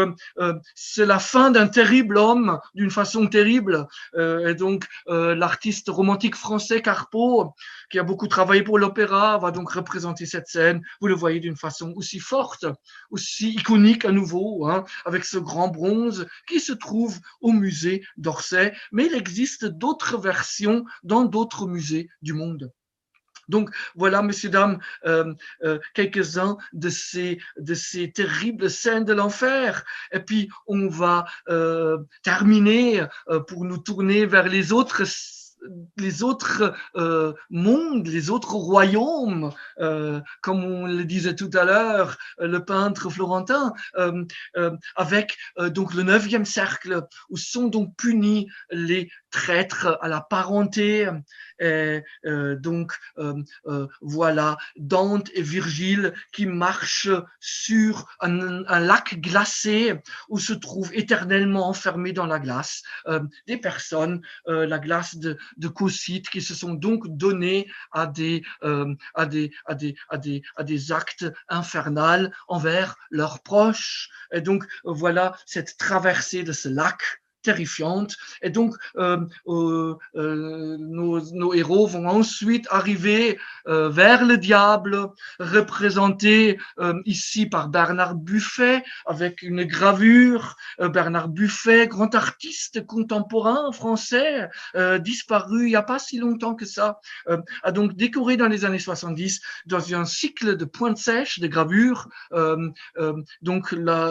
c'est 0.75 1.05
la 1.05 1.19
fin 1.19 1.51
d'un 1.51 1.67
terrible 1.67 2.17
homme, 2.17 2.59
d'une 2.73 2.91
façon 2.91 3.27
terrible. 3.27 3.87
et 4.17 4.53
donc, 4.55 4.85
l'artiste 5.07 5.89
romantique 5.89 6.35
français 6.35 6.81
Carpeau, 6.81 7.55
qui 7.89 7.99
a 7.99 8.03
beaucoup 8.03 8.27
travaillé 8.27 8.63
pour 8.63 8.77
l'opéra 8.85 9.37
va 9.37 9.51
donc 9.51 9.71
représenter 9.71 10.25
cette 10.25 10.47
scène, 10.47 10.81
vous 11.01 11.07
le 11.07 11.15
voyez 11.15 11.39
d'une 11.39 11.57
façon 11.57 11.91
aussi 11.95 12.19
forte, 12.19 12.65
aussi 13.09 13.51
iconique 13.51 14.05
à 14.05 14.11
nouveau, 14.11 14.67
hein, 14.67 14.83
avec 15.05 15.25
ce 15.25 15.37
grand 15.37 15.69
bronze 15.69 16.27
qui 16.47 16.59
se 16.59 16.73
trouve 16.73 17.19
au 17.41 17.51
musée 17.51 18.05
d'Orsay, 18.17 18.73
mais 18.91 19.07
il 19.07 19.15
existe 19.15 19.65
d'autres 19.65 20.17
versions 20.17 20.85
dans 21.03 21.25
d'autres 21.25 21.67
musées 21.67 22.09
du 22.21 22.33
monde. 22.33 22.71
Donc 23.47 23.69
voilà, 23.95 24.23
messieurs, 24.23 24.49
dames, 24.49 24.79
euh, 25.05 25.33
euh, 25.63 25.79
quelques-uns 25.93 26.57
de 26.73 26.89
ces, 26.89 27.39
terribles 28.13 28.69
scènes 28.69 29.05
de 29.05 29.13
l'enfer. 29.13 29.83
Et 30.11 30.19
puis 30.19 30.49
on 30.65 30.87
va 30.87 31.25
euh, 31.49 31.97
terminer 32.23 33.05
pour 33.47 33.65
nous 33.65 33.77
tourner 33.77 34.25
vers 34.25 34.47
les 34.47 34.71
autres 34.71 35.03
les 35.97 36.23
autres 36.23 36.73
euh, 36.95 37.33
mondes, 37.49 38.07
les 38.07 38.29
autres 38.29 38.53
royaumes, 38.53 39.51
euh, 39.79 40.21
comme 40.41 40.63
on 40.63 40.87
le 40.87 41.05
disait 41.05 41.35
tout 41.35 41.51
à 41.53 41.63
l'heure, 41.63 42.17
euh, 42.39 42.47
le 42.47 42.63
peintre 42.63 43.09
florentin, 43.09 43.73
euh, 43.97 44.23
euh, 44.57 44.71
avec 44.95 45.37
donc 45.57 45.93
le 45.93 46.03
neuvième 46.03 46.45
cercle, 46.45 47.03
où 47.29 47.37
sont 47.37 47.67
donc 47.67 47.95
punis 47.97 48.47
les 48.71 49.09
traîtres 49.31 49.97
à 50.01 50.07
la 50.07 50.21
parenté. 50.21 51.09
Et, 51.59 52.01
donc 52.59 52.93
voilà 54.01 54.57
Dante 54.75 55.29
et 55.33 55.41
Virgile 55.41 56.13
qui 56.33 56.45
marchent 56.45 57.09
sur 57.39 58.07
un, 58.19 58.65
un, 58.65 58.79
lac 58.79 59.19
glacé 59.21 60.01
où 60.29 60.37
se 60.37 60.53
trouvent 60.53 60.91
éternellement 60.93 61.69
enfermés 61.69 62.11
dans 62.11 62.25
la 62.25 62.39
glace 62.39 62.83
des 63.47 63.57
personnes, 63.57 64.21
la 64.47 64.79
glace 64.79 65.15
de, 65.15 65.37
de 65.57 65.67
Cocytes 65.67 66.29
qui 66.29 66.41
se 66.41 66.55
sont 66.55 66.73
donc 66.73 67.07
donnés 67.07 67.67
à 67.91 68.07
des, 68.07 68.43
euh, 68.63 68.93
à 69.13 69.25
des, 69.25 69.51
à 69.65 69.75
des, 69.75 69.95
à 70.09 70.17
des, 70.17 70.41
à 70.55 70.63
des 70.63 70.91
actes 70.91 71.25
infernals 71.49 72.33
envers 72.47 72.95
leurs 73.09 73.41
proches. 73.41 74.09
Et 74.31 74.41
donc, 74.41 74.63
voilà 74.83 75.37
cette 75.45 75.77
traversée 75.77 76.43
de 76.43 76.51
ce 76.51 76.69
lac 76.69 77.01
terrifiante. 77.45 78.17
Et 78.41 78.49
donc, 78.49 78.75
euh, 78.97 79.19
euh, 79.47 79.95
euh, 80.15 80.77
nos, 80.79 81.21
nos, 81.33 81.53
héros 81.53 81.85
vont 81.85 82.07
ensuite 82.07 82.67
arriver 82.71 83.37
euh, 83.67 83.89
vers 83.89 84.25
le 84.25 84.37
diable, 84.37 85.09
représenté 85.39 86.57
euh, 86.79 86.99
ici 87.05 87.45
par 87.45 87.69
Bernard 87.69 88.15
Buffet, 88.15 88.83
avec 89.05 89.41
une 89.41 89.63
gravure. 89.63 90.55
Bernard 90.79 91.29
Buffet, 91.29 91.87
grand 91.87 92.13
artiste 92.15 92.85
contemporain 92.85 93.71
français, 93.71 94.49
disparu 94.99 95.65
il 95.65 95.69
n'y 95.69 95.75
a 95.75 95.83
pas 95.83 95.99
si 95.99 96.17
longtemps 96.17 96.55
que 96.55 96.65
ça, 96.65 96.99
a 97.63 97.71
donc 97.71 97.95
décoré 97.95 98.35
dans 98.35 98.47
les 98.47 98.65
années 98.65 98.79
70 98.79 99.41
dans 99.67 99.93
un 99.93 100.05
cycle 100.05 100.57
de 100.57 100.65
pointes 100.65 100.97
sèches, 100.97 101.39
de 101.39 101.47
gravures, 101.47 102.09
donc 103.41 103.71
la, 103.71 104.09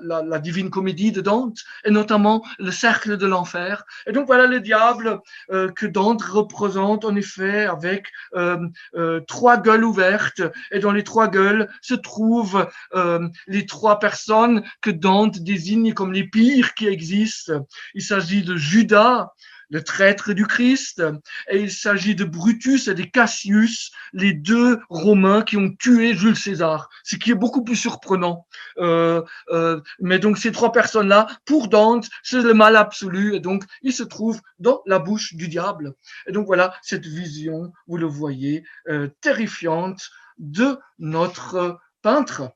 la, 0.00 0.22
la 0.22 0.38
Divine 0.38 0.70
Comédie 0.70 1.12
de 1.12 1.20
Dante, 1.20 1.58
et 1.84 1.90
notamment 1.90 2.44
le 2.58 2.70
cercle 2.70 3.16
de 3.16 3.26
l'enfer. 3.26 3.84
Et 4.06 4.12
donc 4.12 4.26
voilà 4.26 4.46
le 4.46 4.60
diable 4.60 5.20
euh, 5.50 5.70
que 5.70 5.86
Dante 5.86 6.22
représente 6.22 7.04
en 7.04 7.14
effet 7.16 7.66
avec 7.66 8.06
euh, 8.34 8.58
euh, 8.94 9.20
trois 9.20 9.56
gueules 9.58 9.84
ouvertes. 9.84 10.42
Et 10.70 10.78
dans 10.78 10.92
les 10.92 11.04
trois 11.04 11.28
gueules 11.28 11.68
se 11.80 11.94
trouvent 11.94 12.68
euh, 12.94 13.28
les 13.46 13.66
trois 13.66 13.98
personnes 13.98 14.62
que 14.80 14.90
Dante 14.90 15.38
désigne 15.38 15.92
comme 15.94 16.12
les 16.12 16.24
pires 16.24 16.74
qui 16.74 16.86
existent. 16.86 17.66
Il 17.94 18.02
s'agit 18.02 18.42
de 18.42 18.56
Judas, 18.56 19.32
le 19.70 19.82
traître 19.82 20.32
du 20.32 20.46
Christ, 20.46 21.02
et 21.50 21.60
il 21.60 21.70
s'agit 21.70 22.14
de 22.14 22.24
Brutus 22.24 22.88
et 22.88 22.94
de 22.94 23.02
Cassius, 23.02 23.90
les 24.12 24.32
deux 24.32 24.80
Romains 24.88 25.42
qui 25.42 25.56
ont 25.56 25.74
tué 25.74 26.14
Jules 26.14 26.36
César, 26.36 26.88
ce 27.04 27.16
qui 27.16 27.30
est 27.30 27.34
beaucoup 27.34 27.62
plus 27.62 27.76
surprenant. 27.76 28.46
Euh, 28.78 29.22
euh, 29.50 29.80
mais 30.00 30.18
donc 30.18 30.38
ces 30.38 30.52
trois 30.52 30.72
personnes-là, 30.72 31.26
pour 31.44 31.68
Dante, 31.68 32.08
c'est 32.22 32.42
le 32.42 32.54
mal 32.54 32.76
absolu, 32.76 33.34
et 33.34 33.40
donc 33.40 33.64
ils 33.82 33.92
se 33.92 34.02
trouvent 34.02 34.40
dans 34.58 34.82
la 34.86 34.98
bouche 34.98 35.34
du 35.34 35.48
diable. 35.48 35.94
Et 36.26 36.32
donc 36.32 36.46
voilà 36.46 36.74
cette 36.82 37.06
vision, 37.06 37.72
vous 37.86 37.96
le 37.96 38.06
voyez, 38.06 38.64
euh, 38.88 39.08
terrifiante 39.20 40.10
de 40.38 40.78
notre 40.98 41.78
peintre. 42.02 42.52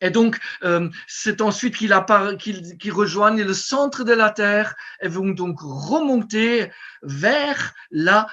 Et 0.00 0.10
donc, 0.10 0.38
euh, 0.62 0.88
c'est 1.06 1.40
ensuite 1.40 1.76
qu'ils 1.76 1.94
qu 2.78 2.90
rejoignent 2.90 3.44
le 3.44 3.54
centre 3.54 4.04
de 4.04 4.12
la 4.12 4.30
Terre 4.30 4.74
et 5.00 5.08
vont 5.08 5.30
donc 5.30 5.58
remonter 5.60 6.70
vers 7.02 7.74
la 7.90 8.26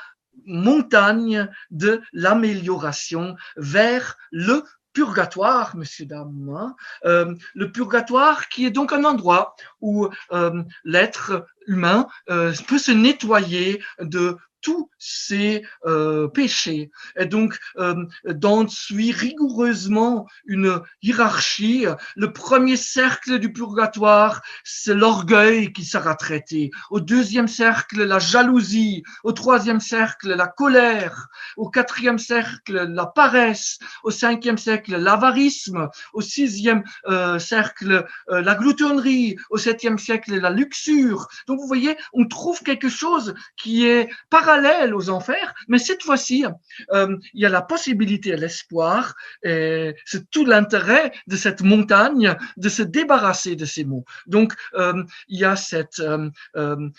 montagne 0.46 1.50
de 1.72 2.02
l'amélioration, 2.14 3.36
vers 3.58 4.18
le 4.32 4.64
purgatoire, 4.98 5.76
messieurs, 5.76 6.08
dames. 6.08 6.50
Hein. 6.58 6.76
Euh, 7.06 7.36
le 7.54 7.72
purgatoire 7.72 8.50
qui 8.50 8.66
est 8.66 8.72
donc 8.72 8.94
un 8.94 9.04
endroit 9.04 9.56
où 9.80 10.10
euh, 10.32 10.64
l'être 10.86 11.46
humain 11.68 12.08
euh, 12.32 12.52
peut 12.68 12.80
se 12.80 12.92
nettoyer 12.92 13.84
de 14.00 14.38
tous 14.62 14.90
ses 14.98 15.64
euh, 15.86 16.28
péchés. 16.28 16.92
Et 17.18 17.26
donc, 17.26 17.58
euh, 17.78 18.06
Dante 18.26 18.70
suit 18.70 19.12
rigoureusement 19.12 20.28
une 20.46 20.82
hiérarchie. 21.02 21.86
Le 22.16 22.34
premier 22.34 22.78
cercle 22.78 23.40
du 23.40 23.54
purgatoire, 23.54 24.42
c'est 24.64 24.94
l'orgueil 24.94 25.72
qui 25.74 25.86
sera 25.86 26.16
traité. 26.16 26.72
Au 26.90 27.00
deuxième 27.00 27.48
cercle, 27.48 28.04
la 28.04 28.20
jalousie. 28.20 29.04
Au 29.24 29.32
troisième 29.32 29.80
cercle, 29.80 30.34
la 30.34 30.48
colère. 30.48 31.28
Au 31.56 31.70
quatrième 31.70 32.20
cercle, 32.20 32.88
la 32.90 33.06
paresse. 33.06 33.80
Au 34.04 34.12
cinquième 34.12 34.58
cercle, 34.58 34.98
l'avarisme. 34.98 35.90
Au 36.14 36.22
sixième 36.22 36.84
euh, 37.08 37.40
cercle, 37.40 38.06
euh, 38.30 38.42
la 38.42 38.56
gloutonnerie. 38.56 39.38
Au 39.50 39.58
septième 39.58 39.98
siècle, 39.98 40.36
la 40.40 40.50
luxure. 40.50 41.28
Donc, 41.48 41.60
vous 41.60 41.68
voyez, 41.68 41.96
on 42.14 42.28
trouve 42.28 42.62
quelque 42.64 42.90
chose 42.90 43.34
qui 43.56 43.86
est 43.86 44.10
parallèle 44.30 44.57
parallèle 44.58 44.96
aux 44.96 45.10
enfers, 45.10 45.54
mais 45.68 45.78
cette 45.78 46.04
fois-ci, 46.04 46.46
euh, 46.94 47.18
il 47.34 47.42
y 47.42 47.46
a 47.46 47.50
la 47.50 47.62
possibilité 47.62 48.36
l'espoir, 48.36 49.16
c'est 49.44 50.30
tout 50.32 50.46
l'intérêt 50.46 51.12
de 51.28 51.36
cette 51.36 51.62
montagne, 51.62 52.36
de 52.58 52.70
se 52.70 52.84
débarrasser 52.84 53.56
de 53.56 53.66
ces 53.66 53.84
mots. 53.84 54.06
Donc, 54.28 54.54
euh, 54.76 55.04
il 55.28 55.40
y 55.40 55.46
a 55.46 55.56
cette, 55.56 56.00
euh, 56.00 56.90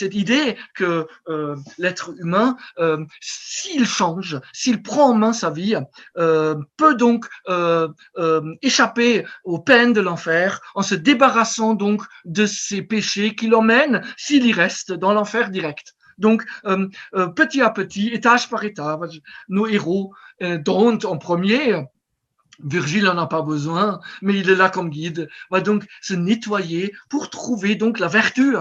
idée 0.00 0.56
que 0.74 1.06
l'être 1.78 2.10
humain, 2.18 2.56
s'il 3.20 3.86
change, 3.86 4.40
s'il 4.52 4.82
prend 4.82 5.10
en 5.10 5.14
main 5.14 5.32
sa 5.32 5.50
vie, 5.50 5.76
peut 6.14 6.94
donc 6.94 7.26
échapper 8.62 9.24
aux 9.44 9.58
peines 9.58 9.92
de 9.92 10.00
l'enfer 10.00 10.60
en 10.74 10.82
se 10.82 10.94
débarrassant 10.94 11.74
donc 11.74 12.02
de 12.24 12.46
ses 12.46 12.82
péchés 12.82 13.34
qui 13.34 13.48
l'emmènent, 13.48 14.02
s'il 14.16 14.46
y 14.46 14.52
reste, 14.52 14.92
dans 14.92 15.12
l'enfer 15.12 15.50
direct. 15.50 15.94
Donc, 16.18 16.44
euh, 16.66 16.88
euh, 17.14 17.28
petit 17.28 17.62
à 17.62 17.70
petit, 17.70 18.08
étage 18.08 18.50
par 18.50 18.64
étage, 18.64 19.20
nos 19.48 19.66
héros, 19.66 20.12
euh, 20.42 20.58
dont 20.58 20.98
en 21.04 21.16
premier, 21.16 21.84
Virgile 22.62 23.04
n'en 23.04 23.18
a 23.18 23.26
pas 23.26 23.42
besoin, 23.42 24.00
mais 24.20 24.38
il 24.38 24.50
est 24.50 24.56
là 24.56 24.68
comme 24.68 24.90
guide, 24.90 25.28
va 25.50 25.60
donc 25.60 25.86
se 26.02 26.14
nettoyer 26.14 26.92
pour 27.08 27.30
trouver 27.30 27.76
donc 27.76 28.00
la 28.00 28.08
vertu 28.08 28.56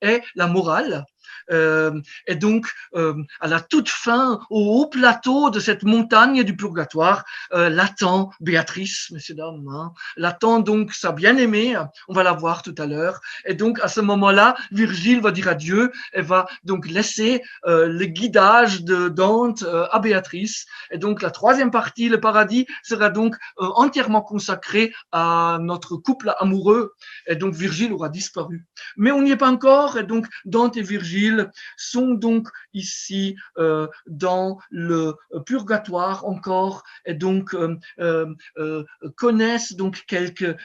et 0.00 0.22
la 0.34 0.46
morale 0.46 1.04
et 1.50 2.34
donc 2.34 2.66
euh, 2.94 3.14
à 3.40 3.48
la 3.48 3.60
toute 3.60 3.88
fin, 3.88 4.40
au 4.50 4.80
haut 4.80 4.88
plateau 4.88 5.50
de 5.50 5.60
cette 5.60 5.82
montagne 5.82 6.44
du 6.44 6.56
purgatoire, 6.56 7.24
euh, 7.52 7.68
l'attend 7.68 8.30
Béatrice, 8.40 9.10
messieurs 9.10 9.34
dames, 9.34 9.66
hein, 9.68 9.92
l'attend 10.16 10.60
donc 10.60 10.92
sa 10.92 11.12
bien-aimée, 11.12 11.76
on 12.08 12.14
va 12.14 12.22
la 12.22 12.32
voir 12.32 12.62
tout 12.62 12.74
à 12.78 12.86
l'heure, 12.86 13.20
et 13.44 13.54
donc 13.54 13.80
à 13.80 13.88
ce 13.88 14.00
moment-là, 14.00 14.54
Virgile 14.70 15.20
va 15.20 15.30
dire 15.30 15.48
adieu, 15.48 15.92
et 16.12 16.22
va 16.22 16.46
donc 16.64 16.88
laisser 16.88 17.42
euh, 17.66 17.86
le 17.86 18.06
guidage 18.06 18.82
de 18.82 19.08
Dante 19.08 19.62
euh, 19.62 19.86
à 19.90 19.98
Béatrice, 19.98 20.66
et 20.90 20.98
donc 20.98 21.22
la 21.22 21.30
troisième 21.30 21.70
partie, 21.70 22.08
le 22.08 22.20
paradis, 22.20 22.66
sera 22.82 23.10
donc 23.10 23.36
euh, 23.60 23.66
entièrement 23.74 24.22
consacré 24.22 24.92
à 25.12 25.58
notre 25.60 25.96
couple 25.96 26.34
amoureux, 26.38 26.94
et 27.26 27.36
donc 27.36 27.54
Virgile 27.54 27.92
aura 27.92 28.08
disparu. 28.08 28.66
Mais 28.96 29.12
on 29.12 29.22
n'y 29.22 29.32
est 29.32 29.36
pas 29.36 29.50
encore, 29.50 29.98
et 29.98 30.04
donc 30.04 30.26
Dante 30.44 30.76
et 30.76 30.82
Virgile 30.82 31.31
sont 31.76 32.12
donc 32.14 32.48
ici 32.74 33.36
euh, 33.58 33.88
dans 34.06 34.58
le 34.70 35.14
purgatoire 35.46 36.24
encore 36.26 36.82
et 37.04 37.14
donc 37.14 37.54
euh, 37.54 37.76
euh, 37.98 38.84
connaissent 39.16 39.74
donc 39.74 40.04
quelques 40.06 40.56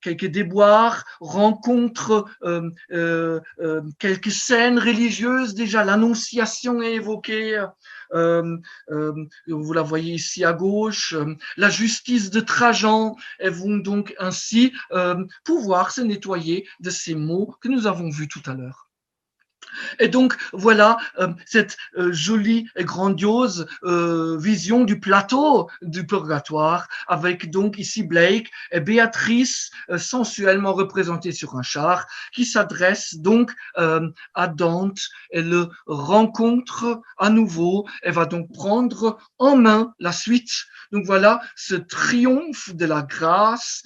quelques 0.00 0.26
déboires, 0.26 1.04
rencontrent 1.20 2.26
quelques 3.98 4.30
scènes 4.30 4.78
religieuses 4.78 5.54
déjà 5.54 5.84
l'annonciation 5.84 6.82
est 6.82 6.94
évoquée. 6.94 7.64
vous 8.12 9.72
la 9.72 9.82
voyez 9.82 10.14
ici 10.14 10.44
à 10.44 10.52
gauche, 10.52 11.16
la 11.56 11.70
justice 11.70 12.30
de 12.30 12.40
Trajan, 12.40 13.16
elles 13.38 13.52
vont 13.52 13.76
donc 13.76 14.14
ainsi 14.18 14.72
pouvoir 15.44 15.90
se 15.90 16.00
nettoyer 16.00 16.68
de 16.80 16.90
ces 16.90 17.14
mots 17.14 17.54
que 17.60 17.68
nous 17.68 17.86
avons 17.86 18.10
vus 18.10 18.28
tout 18.28 18.42
à 18.46 18.54
l'heure. 18.54 18.83
Et 19.98 20.08
donc 20.08 20.36
voilà 20.52 20.96
euh, 21.18 21.28
cette 21.46 21.76
euh, 21.96 22.12
jolie 22.12 22.68
et 22.76 22.84
grandiose 22.84 23.66
euh, 23.84 24.36
vision 24.38 24.84
du 24.84 25.00
plateau 25.00 25.68
du 25.82 26.06
purgatoire, 26.06 26.88
avec 27.06 27.50
donc 27.50 27.78
ici 27.78 28.02
Blake 28.02 28.50
et 28.72 28.80
Béatrice 28.80 29.70
sensuellement 29.98 30.72
représentée 30.72 31.32
sur 31.32 31.56
un 31.56 31.62
char, 31.62 32.06
qui 32.32 32.44
s'adresse 32.44 33.16
donc 33.16 33.52
à 33.76 34.48
Dante 34.48 35.00
et 35.30 35.42
le 35.42 35.68
rencontre 35.86 37.00
à 37.18 37.30
nouveau. 37.30 37.86
Elle 38.02 38.14
va 38.14 38.26
donc 38.26 38.52
prendre 38.52 39.18
en 39.38 39.56
main 39.56 39.94
la 39.98 40.12
suite. 40.12 40.64
Donc 40.92 41.04
voilà 41.06 41.40
ce 41.56 41.74
triomphe 41.74 42.74
de 42.74 42.86
la 42.86 43.02
grâce, 43.02 43.82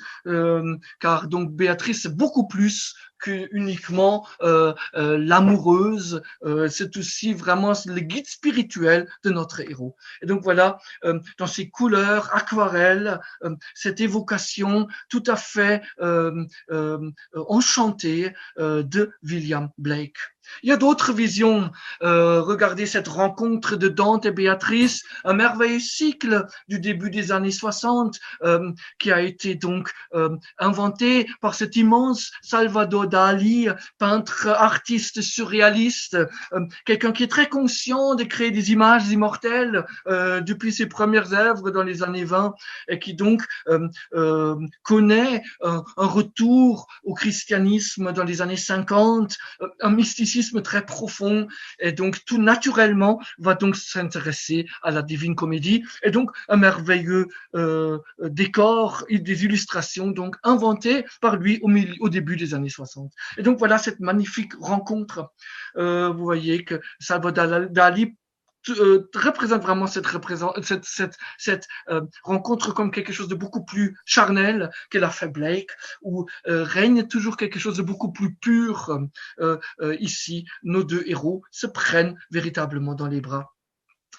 car 1.01 1.29
donc 1.29 1.53
Béatrice 1.53 2.07
est 2.07 2.15
beaucoup 2.15 2.47
plus 2.47 2.95
que 3.19 3.49
uniquement 3.53 4.27
euh, 4.43 4.73
euh, 4.95 5.19
l'amoureuse. 5.19 6.23
Euh, 6.45 6.69
c'est 6.69 6.97
aussi 6.97 7.35
vraiment 7.35 7.73
le 7.87 8.01
guide 8.01 8.27
spirituel 8.27 9.09
de 9.25 9.31
notre 9.31 9.61
héros. 9.61 9.97
Et 10.23 10.27
donc 10.27 10.43
voilà, 10.43 10.79
euh, 11.05 11.19
dans 11.39 11.47
ces 11.47 11.69
couleurs 11.71 12.35
aquarelles, 12.35 13.21
cette 13.75 14.01
évocation 14.01 14.89
tout 15.09 15.23
à 15.27 15.37
fait 15.37 15.83
enchantée 17.35 18.33
de 18.59 19.13
William 19.23 19.71
Blake. 19.79 20.19
Il 20.63 20.69
y 20.69 20.73
a 20.73 20.77
d'autres 20.77 21.13
visions. 21.13 21.71
Euh, 22.03 22.41
regardez 22.41 22.87
cette 22.87 23.09
rencontre 23.09 23.77
de 23.77 23.89
Dante 23.89 24.27
et 24.27 24.33
Béatrice, 24.33 25.05
un 25.25 25.35
merveilleux 25.35 25.81
cycle 25.81 26.47
du 26.69 26.81
début 26.81 27.11
des 27.11 27.33
années 27.33 27.51
60 27.51 28.19
euh, 28.43 28.73
qui 28.99 29.13
a 29.13 29.21
été 29.21 29.55
donc 29.55 29.91
euh, 30.15 30.37
inventé 30.59 31.27
par 31.41 31.55
cet 31.55 31.77
immense 31.77 32.31
Salvador 32.43 33.09
Dali, 33.09 33.69
peintre, 33.99 34.49
artiste 34.49 35.23
surréaliste, 35.23 36.17
euh, 36.53 36.67
quelqu'un 36.85 37.13
qui 37.13 37.25
est 37.25 37.29
très 37.29 37.49
conscient 37.49 38.15
de 38.15 38.25
créer 38.25 38.51
des 38.51 38.73
images 38.73 39.09
immortelles 39.09 39.85
euh, 40.07 40.41
depuis 40.41 40.73
ses 40.73 40.87
premières 40.87 41.33
œuvres 41.33 41.71
dans 41.71 41.83
les 41.83 42.03
années 42.03 42.25
20 42.25 42.55
et 42.89 42.99
qui 42.99 43.15
donc 43.15 43.43
euh, 43.69 44.57
connaît 44.83 45.43
un, 45.63 45.85
un 45.97 46.07
retour 46.07 46.89
au 47.05 47.15
christianisme 47.15 48.13
dans 48.13 48.25
les 48.25 48.43
années 48.43 48.57
50, 48.57 49.37
un 49.81 49.91
mysticisme 49.91 50.38
très 50.63 50.85
profond 50.85 51.47
et 51.79 51.93
donc 51.93 52.25
tout 52.25 52.41
naturellement 52.41 53.21
va 53.39 53.55
donc 53.55 53.77
s'intéresser 53.77 54.67
à 54.83 54.91
la 54.91 55.03
divine 55.03 55.35
comédie 55.35 55.85
et 56.03 56.11
donc 56.11 56.31
un 56.49 56.57
merveilleux 56.57 57.29
euh, 57.55 57.99
décor 58.21 59.05
et 59.09 59.19
des 59.19 59.45
illustrations 59.45 60.09
donc 60.09 60.37
inventées 60.43 61.05
par 61.21 61.37
lui 61.37 61.59
au, 61.63 61.69
milieu, 61.69 61.95
au 62.01 62.09
début 62.09 62.37
des 62.37 62.55
années 62.55 62.69
60. 62.69 63.13
Et 63.37 63.43
donc 63.43 63.59
voilà 63.59 63.79
cette 63.79 64.01
magnifique 64.01 64.53
rencontre. 64.61 65.33
Euh, 65.77 66.09
vous 66.11 66.25
voyez 66.25 66.65
que 66.65 66.81
Salvador 66.99 67.69
Dali 67.71 68.17
euh, 68.69 69.09
représente 69.15 69.63
vraiment 69.63 69.87
cette, 69.87 70.07
cette 71.39 71.69
euh, 71.89 72.03
rencontre 72.23 72.73
comme 72.73 72.91
quelque 72.91 73.13
chose 73.13 73.29
de 73.29 73.35
beaucoup 73.35 73.65
plus 73.65 73.97
charnel 74.05 74.71
qu'elle 74.91 75.05
a 75.05 75.11
fait 75.11 75.29
Blake, 75.29 75.71
où 76.03 76.27
euh, 76.47 76.65
règne 76.65 77.07
toujours 77.07 77.37
quelque 77.37 77.59
chose 77.59 77.77
de 77.77 77.83
beaucoup 77.83 78.13
plus 78.13 78.35
pur. 78.35 78.99
Euh, 79.41 79.59
euh, 79.81 79.97
ici, 80.01 80.45
nos 80.63 80.85
deux 80.85 81.03
héros 81.07 81.43
se 81.51 81.67
prennent 81.67 82.17
véritablement 82.31 82.95
dans 82.95 83.07
les 83.09 83.21
bras. 83.21 83.55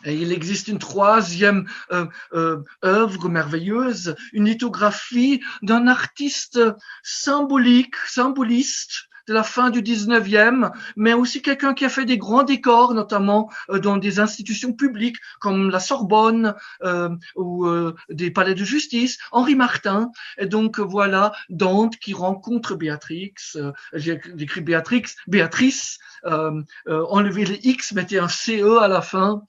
Et 0.06 0.16
il 0.16 0.32
existe 0.32 0.70
une 0.70 0.80
troisième 0.80 1.68
euh, 1.92 2.64
œuvre 2.86 3.28
merveilleuse, 3.28 4.16
une 4.32 4.46
lithographie 4.46 5.42
d'un 5.62 5.88
artiste 5.88 6.60
symbolique, 7.04 7.98
symboliste, 8.08 9.09
de 9.30 9.34
la 9.34 9.44
fin 9.44 9.70
du 9.70 9.82
19e, 9.84 10.72
mais 10.96 11.14
aussi 11.14 11.42
quelqu'un 11.44 11.76
qui 11.76 11.86
a 11.86 11.90
fait 11.90 12.06
des 12.06 12.18
grands 12.18 12.44
décors, 12.44 12.96
notamment 12.96 13.52
euh, 13.70 13.80
dans 13.80 13.98
des 13.98 14.20
institutions 14.20 14.74
publiques 14.74 15.18
comme 15.40 15.70
la 15.70 15.80
Sorbonne 15.80 16.56
euh, 16.84 17.10
ou 17.36 17.68
euh, 17.68 17.96
des 18.10 18.32
palais 18.32 18.56
de 18.56 18.64
justice, 18.64 19.20
Henri 19.32 19.56
Martin. 19.56 20.12
Et 20.40 20.48
donc 20.48 20.80
voilà 20.80 21.32
Dante 21.50 21.98
qui 21.98 22.14
rencontre 22.14 22.76
Béatrix, 22.76 23.36
euh, 23.56 23.72
j'ai 23.94 24.20
écrit 24.40 24.62
Béatrix, 24.62 25.04
Béatrice, 25.28 26.00
enlever 26.26 27.46
les 27.46 27.60
X, 27.64 27.94
mettez 27.94 28.20
un 28.20 28.28
CE 28.28 28.80
à 28.80 28.88
la 28.88 29.02
fin. 29.02 29.44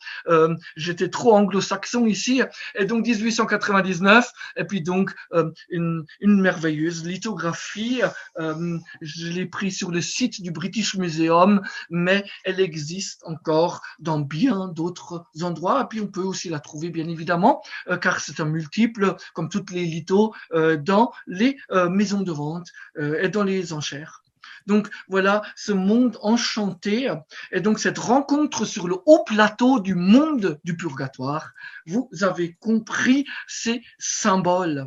J'étais 0.77 1.09
trop 1.09 1.35
anglo-saxon 1.35 2.07
ici. 2.07 2.43
Et 2.77 2.85
donc 2.85 3.07
1899, 3.07 4.33
et 4.57 4.65
puis 4.65 4.83
donc 4.83 5.15
une, 5.71 6.05
merveilleuse 6.23 7.05
lithographie. 7.05 8.03
je 9.01 9.29
l'ai 9.29 9.47
pris 9.47 9.71
sur 9.71 9.91
le 9.91 10.01
site 10.01 10.43
du 10.43 10.51
British 10.51 10.97
Museum, 10.97 11.63
mais 11.91 12.25
elle 12.45 12.61
existe 12.61 13.23
encore 13.25 13.83
dans 13.99 14.21
bien 14.21 14.69
d'autres 14.69 15.27
endroits. 15.43 15.83
Et 15.83 15.87
puis 15.89 16.01
on 16.01 16.07
peut 16.07 16.23
aussi 16.23 16.49
la 16.49 16.61
trouver, 16.61 16.91
bien 16.91 17.09
évidemment, 17.09 17.63
euh, 17.89 17.97
car 17.97 18.21
c'est 18.21 18.41
un 18.41 18.45
multiple, 18.45 19.17
comme 19.35 19.49
toutes 19.49 19.71
les 19.71 19.85
lithos, 19.85 20.35
euh, 20.53 20.77
dans 20.77 21.13
les 21.27 21.57
euh, 21.71 21.89
maisons 21.89 22.23
de 22.23 22.33
vente 22.33 22.69
et 22.99 23.29
dans 23.29 23.45
les 23.45 23.73
enchères. 23.73 24.23
Donc 24.67 24.89
voilà 25.09 25.43
ce 25.57 25.73
monde 25.73 26.19
enchanté 26.23 27.13
et 27.53 27.61
donc 27.61 27.79
cette 27.79 27.99
rencontre 27.99 28.65
sur 28.65 28.89
le 28.89 28.97
haut 29.07 29.25
plateau 29.25 29.81
du 29.81 29.95
monde 29.95 30.59
du 30.65 30.77
purgatoire. 30.77 31.53
Vous 31.87 32.09
avez 32.21 32.55
compris 32.55 33.27
ces 33.47 33.83
symboles. 33.99 34.87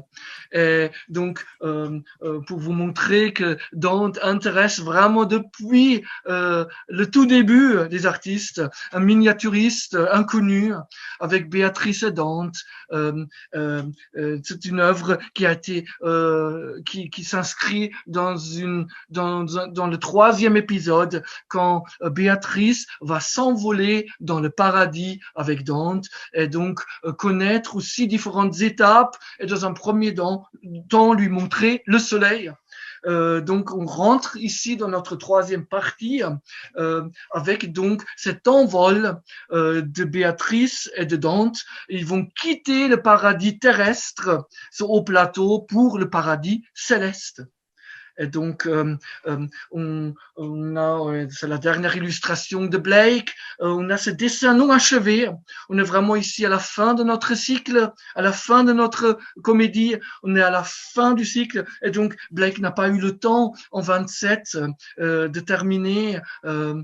Et 0.51 0.89
donc 1.09 1.45
euh, 1.63 1.99
euh, 2.21 2.41
pour 2.41 2.59
vous 2.59 2.74
montrer 2.74 3.34
que 3.34 3.57
Dante 3.74 4.19
intéresse 4.21 4.80
vraiment 4.80 5.26
depuis 5.26 6.03
euh, 6.28 6.65
le 6.88 7.09
tout 7.09 7.26
début 7.26 7.88
des 7.89 8.05
artistes, 8.05 8.61
un 8.91 8.99
miniaturiste 8.99 9.97
inconnu 10.11 10.74
avec 11.19 11.49
Béatrice 11.49 12.03
et 12.03 12.11
Dante. 12.11 12.57
C'est 12.91 14.65
une 14.65 14.80
œuvre 14.80 15.17
qui 15.34 15.45
a 15.45 15.51
été 15.51 15.86
qui, 16.86 17.09
qui 17.09 17.24
s'inscrit 17.24 17.91
dans 18.07 18.38
une 18.38 18.88
dans 19.09 19.45
dans 19.68 19.88
le 19.88 19.97
troisième 19.97 20.57
épisode 20.57 21.24
quand 21.47 21.84
euh, 22.01 22.09
Béatrice 22.09 22.86
va 23.01 23.20
s'envoler 23.20 24.07
dans 24.20 24.39
le 24.39 24.49
paradis 24.49 25.20
avec 25.36 25.64
Dante 25.64 26.05
et 26.34 26.47
donc 26.47 26.82
euh, 27.05 27.14
connaître 27.14 27.76
aussi 27.76 28.07
différentes 28.07 28.61
étapes 28.61 29.18
et 29.39 29.45
dans 29.45 29.66
un 29.66 29.74
premier 29.74 30.14
temps, 30.14 31.14
lui 31.14 31.30
montrer 31.30 31.84
le 31.86 31.99
soleil. 31.99 32.51
Euh, 33.05 33.41
donc 33.41 33.74
on 33.74 33.86
rentre 33.86 34.38
ici 34.38 34.78
dans 34.78 34.88
notre 34.88 35.16
troisième 35.16 35.66
partie 35.66 36.22
avec 37.32 37.74
donc 37.74 38.03
cet 38.16 38.47
envol 38.47 39.20
de 39.51 40.03
Béatrice 40.03 40.89
et 40.95 41.05
de 41.05 41.16
Dante. 41.16 41.59
Ils 41.89 42.05
vont 42.05 42.26
quitter 42.41 42.88
le 42.88 43.01
paradis 43.01 43.59
terrestre 43.59 44.47
au 44.80 45.03
plateau 45.03 45.59
pour 45.59 45.97
le 45.97 46.09
paradis 46.09 46.64
céleste. 46.74 47.43
Et 48.18 48.28
donc, 48.28 48.68
euh, 48.68 48.95
euh, 49.28 49.47
on, 49.72 50.14
on, 50.36 50.76
a, 50.76 51.28
c'est 51.30 51.47
la 51.47 51.57
dernière 51.57 51.95
illustration 51.95 52.66
de 52.66 52.78
Blake, 52.78 53.34
euh, 53.61 53.68
on 53.68 53.89
a 53.89 53.97
ce 53.97 54.09
dessin 54.09 54.53
non 54.53 54.72
achevé. 54.72 55.30
On 55.70 55.78
est 55.80 55.84
vraiment 55.84 56.16
ici 56.16 56.45
à 56.45 56.49
la 56.49 56.59
fin 56.59 56.93
de 56.93 57.03
notre 57.03 57.36
cycle, 57.36 57.91
à 58.16 58.22
la 58.22 58.32
fin 58.32 58.64
de 58.64 58.74
notre 58.74 59.18
comédie, 59.41 59.95
on 60.22 60.36
est 60.36 60.41
à 60.41 60.51
la 60.51 60.64
fin 60.64 61.14
du 61.14 61.26
cycle. 61.26 61.66
Et 61.82 61.89
donc, 61.89 62.16
Blake 62.32 62.59
n'a 62.59 62.72
pas 62.72 62.89
eu 62.89 62.99
le 62.99 63.18
temps 63.18 63.53
en 63.72 63.82
27 63.82 64.57
euh, 64.99 65.28
de 65.28 65.39
terminer, 65.39 66.20
euh, 66.45 66.84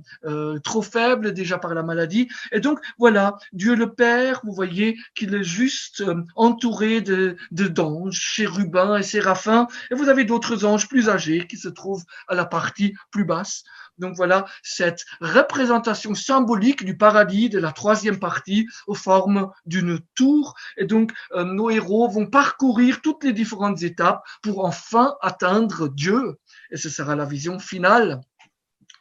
trop 0.64 0.82
faible 0.82 1.34
déjà 1.34 1.58
par 1.60 1.74
la 1.76 1.84
maladie. 1.84 2.28
Et 2.52 2.60
donc, 2.60 2.80
voilà, 2.98 3.38
Dieu 3.54 3.76
le 3.76 3.94
Père, 3.94 4.42
vous 4.44 4.54
voyez 4.54 4.98
qu'il 5.16 5.36
est 5.36 5.44
juste 5.44 6.04
entouré 6.36 7.02
de, 7.02 7.38
de 7.52 7.68
d'anges, 7.68 8.20
chérubins 8.20 8.98
et 8.98 9.04
séraphins. 9.04 9.68
Et 9.92 9.96
vous 9.96 10.10
avez 10.10 10.24
d'autres 10.24 10.66
anges 10.66 10.88
plus 10.88 11.10
âgés 11.10 11.19
qui 11.20 11.58
se 11.58 11.70
trouve 11.70 12.04
à 12.28 12.36
la 12.36 12.46
partie 12.46 12.96
plus 13.12 13.26
basse. 13.26 13.64
Donc 13.98 14.16
voilà 14.16 14.46
cette 14.64 15.06
représentation 15.20 16.16
symbolique 16.16 16.86
du 16.86 16.98
paradis 16.98 17.50
de 17.50 17.60
la 17.60 17.72
troisième 17.72 18.20
partie 18.20 18.68
aux 18.88 18.96
formes 18.96 19.52
d'une 19.66 20.00
tour. 20.16 20.56
Et 20.78 20.86
donc 20.86 21.12
euh, 21.34 21.44
nos 21.44 21.70
héros 21.70 22.10
vont 22.10 22.26
parcourir 22.26 23.02
toutes 23.02 23.24
les 23.24 23.34
différentes 23.34 23.84
étapes 23.84 24.24
pour 24.42 24.66
enfin 24.66 25.16
atteindre 25.22 25.90
Dieu. 25.90 26.40
Et 26.72 26.78
ce 26.78 26.90
sera 26.90 27.16
la 27.16 27.26
vision 27.26 27.60
finale. 27.60 28.22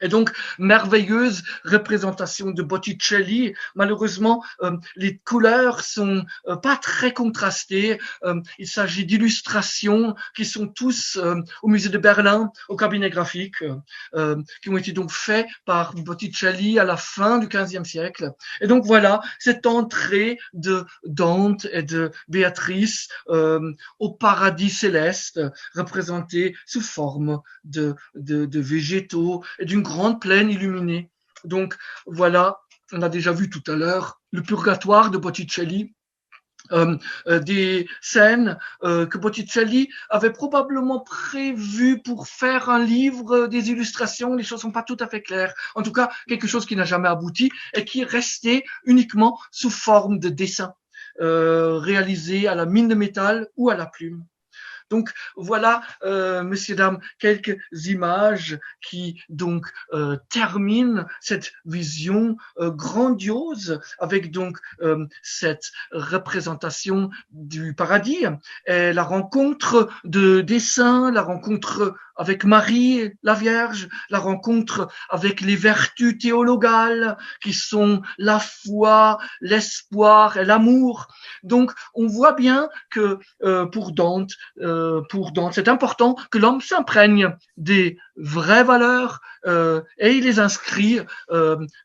Et 0.01 0.09
donc, 0.09 0.31
merveilleuse 0.59 1.43
représentation 1.65 2.51
de 2.51 2.63
Botticelli. 2.63 3.55
Malheureusement, 3.75 4.45
euh, 4.63 4.77
les 4.97 5.19
couleurs 5.19 5.81
sont 5.81 6.25
euh, 6.47 6.57
pas 6.57 6.77
très 6.77 7.13
contrastées. 7.13 7.99
Euh, 8.25 8.41
il 8.59 8.69
s'agit 8.69 9.07
d'illustrations 9.07 10.15
qui 10.35 10.45
sont 10.45 10.69
tous 10.69 11.19
au 11.63 11.69
musée 11.69 11.89
de 11.89 11.99
Berlin, 11.99 12.51
au 12.69 12.77
cabinet 12.77 13.11
graphique, 13.11 13.57
qui 13.59 14.69
ont 14.69 14.77
été 14.77 14.93
donc 14.93 15.11
faits 15.11 15.47
par 15.65 15.95
Botticelli 15.95 16.79
à 16.79 16.85
la 16.85 16.97
fin 16.97 17.39
du 17.39 17.49
XVe 17.49 17.85
siècle. 17.85 18.33
Et 18.61 18.67
donc 18.67 18.85
voilà 18.85 19.21
cette 19.39 19.67
entrée 19.67 20.39
de 20.53 20.85
Dante 21.05 21.67
et 21.73 21.83
de 21.83 22.11
Béatrice 22.29 23.09
au 23.29 24.11
paradis 24.11 24.71
céleste, 24.71 25.41
représentée 25.75 26.55
sous 26.67 26.81
forme 26.81 27.41
de, 27.65 27.95
de, 28.15 28.47
de 28.47 28.61
végétaux 28.61 29.45
et 29.59 29.65
d'une 29.65 29.83
grande 29.89 30.21
plaine 30.21 30.51
illuminée. 30.51 31.11
Donc 31.45 31.77
voilà, 32.07 32.61
on 32.93 33.03
a 33.03 33.09
déjà 33.09 33.33
vu 33.33 33.51
tout 33.51 33.63
à 33.67 33.75
l'heure 33.75 34.21
le 34.31 34.43
purgatoire 34.43 35.11
de 35.11 35.19
Botticelli, 35.19 35.95
euh, 36.73 36.99
euh, 37.29 37.39
des 37.39 37.89
scènes 38.03 38.59
euh, 38.83 39.07
que 39.07 39.17
Botticelli 39.17 39.89
avait 40.11 40.33
probablement 40.33 41.01
prévues 41.01 42.03
pour 42.03 42.29
faire 42.29 42.69
un 42.69 42.85
livre, 42.85 43.47
des 43.47 43.71
illustrations, 43.71 44.35
les 44.35 44.45
choses 44.45 44.61
sont 44.61 44.73
pas 44.73 44.83
tout 44.83 44.97
à 45.01 45.07
fait 45.07 45.23
claires. 45.23 45.55
En 45.75 45.83
tout 45.83 45.93
cas, 45.93 46.11
quelque 46.29 46.47
chose 46.47 46.67
qui 46.67 46.77
n'a 46.77 46.85
jamais 46.85 47.09
abouti 47.09 47.51
et 47.75 47.85
qui 47.85 48.03
est 48.03 48.11
resté 48.11 48.65
uniquement 48.85 49.39
sous 49.51 49.71
forme 49.71 50.19
de 50.19 50.29
dessin 50.29 50.75
réalisé 51.21 52.47
à 52.47 52.55
la 52.55 52.65
mine 52.65 52.87
de 52.87 52.95
métal 52.95 53.49
ou 53.57 53.71
à 53.71 53.77
la 53.77 53.87
plume. 53.87 54.25
Donc 54.91 55.11
voilà, 55.37 55.83
euh, 56.03 56.43
messieurs, 56.43 56.77
dames, 56.77 57.01
quelques 57.19 57.59
images 57.87 58.59
qui 58.81 59.21
donc 59.29 59.67
euh, 59.93 60.17
terminent 60.31 61.05
cette 61.21 61.53
vision 61.65 62.37
euh, 62.59 62.71
grandiose 62.71 63.81
avec 63.99 64.31
donc 64.31 64.59
euh, 64.81 65.07
cette 65.23 65.73
représentation 65.93 67.11
du 67.31 67.75
paradis. 67.75 68.25
Et 68.67 68.93
la 68.93 69.03
rencontre 69.03 69.89
de 70.05 70.41
des 70.41 70.61
saints, 70.61 71.11
la 71.11 71.23
rencontre 71.23 71.95
avec 72.19 72.45
Marie, 72.45 73.13
la 73.23 73.35
Vierge, 73.35 73.89
la 74.11 74.19
rencontre 74.19 74.89
avec 75.09 75.41
les 75.41 75.57
vertus 75.57 76.19
théologales 76.19 77.17
qui 77.41 77.53
sont 77.53 78.03
la 78.19 78.41
foi, 78.41 79.19
l'espoir 79.41 80.37
et 80.37 80.45
l'amour. 80.45 81.07
Donc, 81.45 81.73
on 81.95 82.07
voit 82.07 82.33
bien 82.33 82.69
que 82.91 83.19
euh, 83.43 83.67
pour 83.67 83.93
Dante, 83.93 84.33
euh, 84.61 85.01
pour 85.09 85.33
Dante, 85.33 85.55
c'est 85.55 85.69
important 85.69 86.17
que 86.31 86.39
l'homme 86.39 86.61
s'imprègne 86.61 87.37
des 87.57 87.97
vraies 88.17 88.65
valeurs 88.65 89.21
euh, 89.47 89.83
et 89.99 90.13
il 90.13 90.25
les 90.25 90.41
inscrit 90.41 91.01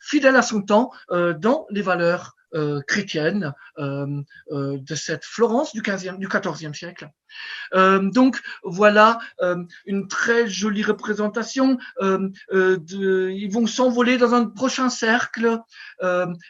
fidèle 0.01 0.35
à 0.35 0.41
son 0.41 0.61
temps 0.61 0.91
dans 1.09 1.67
les 1.69 1.81
valeurs 1.81 2.35
chrétiennes 2.87 3.53
de 3.77 4.95
cette 4.95 5.25
Florence 5.25 5.73
du 5.73 5.81
15e, 5.81 6.17
du 6.17 6.27
14e 6.27 6.73
siècle. 6.73 7.09
Euh, 7.73 7.99
donc 7.99 8.39
voilà 8.63 9.19
euh, 9.41 9.63
une 9.85 10.07
très 10.07 10.47
jolie 10.47 10.83
représentation. 10.83 11.77
Euh, 12.01 12.29
ils 12.51 13.51
vont 13.51 13.67
s'envoler 13.67 14.17
dans 14.17 14.33
un 14.33 14.45
prochain 14.45 14.89
cercle 14.89 15.59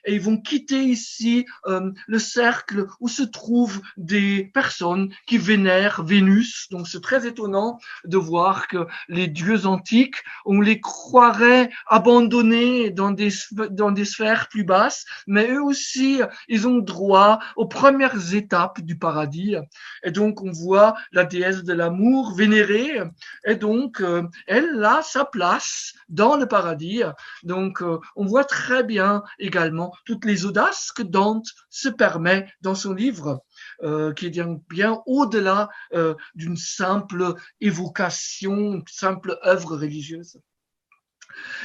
et 0.06 0.16
ils 0.16 0.22
vont 0.22 0.38
quitter 0.38 0.84
ici 0.84 1.46
le 1.66 2.20
cercle 2.20 2.88
où 3.00 3.08
se 3.08 3.24
trouvent 3.24 3.82
des 3.98 4.50
personnes 4.54 5.14
qui 5.28 5.38
vénèrent 5.38 6.04
Vénus. 6.04 6.68
Donc 6.72 6.88
c'est 6.88 7.02
très 7.02 7.28
étonnant 7.28 7.80
de 8.06 8.18
voir 8.18 8.68
que 8.68 8.88
les 9.08 9.28
dieux 9.28 9.66
antiques, 9.66 10.18
on 10.46 10.60
les 10.60 10.82
croirait 10.82 11.70
abandonnés 11.88 12.90
dans 12.90 13.12
des, 13.12 13.30
dans 13.70 13.92
des 13.92 14.06
sphères 14.06 14.48
plus 14.50 14.64
basses, 14.64 15.06
mais 15.28 15.50
eux 15.52 15.64
aussi, 15.64 16.22
ils 16.48 16.68
ont 16.68 16.80
droit 16.80 17.40
aux 17.56 17.68
premières 17.68 18.34
étapes 18.34 18.82
du 18.82 18.98
paradis. 18.98 19.56
Et 20.04 20.12
donc 20.12 20.42
on 20.42 20.52
voit 20.52 20.73
la 21.12 21.26
déesse 21.26 21.64
de 21.64 21.74
l'amour 21.74 22.34
vénérée, 22.36 23.02
et 23.46 23.56
donc 23.56 24.02
euh, 24.02 24.24
elle 24.48 24.84
a 24.84 25.02
sa 25.02 25.26
place 25.26 25.94
dans 26.10 26.36
le 26.36 26.48
paradis. 26.48 27.04
Donc 27.44 27.82
euh, 27.82 28.00
on 28.16 28.26
voit 28.26 28.46
très 28.46 28.84
bien 28.84 29.24
également 29.40 29.94
toutes 30.06 30.26
les 30.26 30.46
audaces 30.46 30.92
que 30.92 31.04
Dante 31.04 31.48
se 31.70 31.90
permet 31.90 32.48
dans 32.62 32.76
son 32.76 32.94
livre. 32.94 33.44
Euh, 33.84 34.14
qui 34.14 34.28
est 34.28 34.30
bien, 34.30 34.60
bien 34.70 35.02
au-delà 35.06 35.70
d'une 36.36 36.58
simple 36.58 37.36
évocation, 37.62 38.74
une 38.74 38.84
simple 38.88 39.38
œuvre 39.46 39.78
religieuse. 39.78 40.40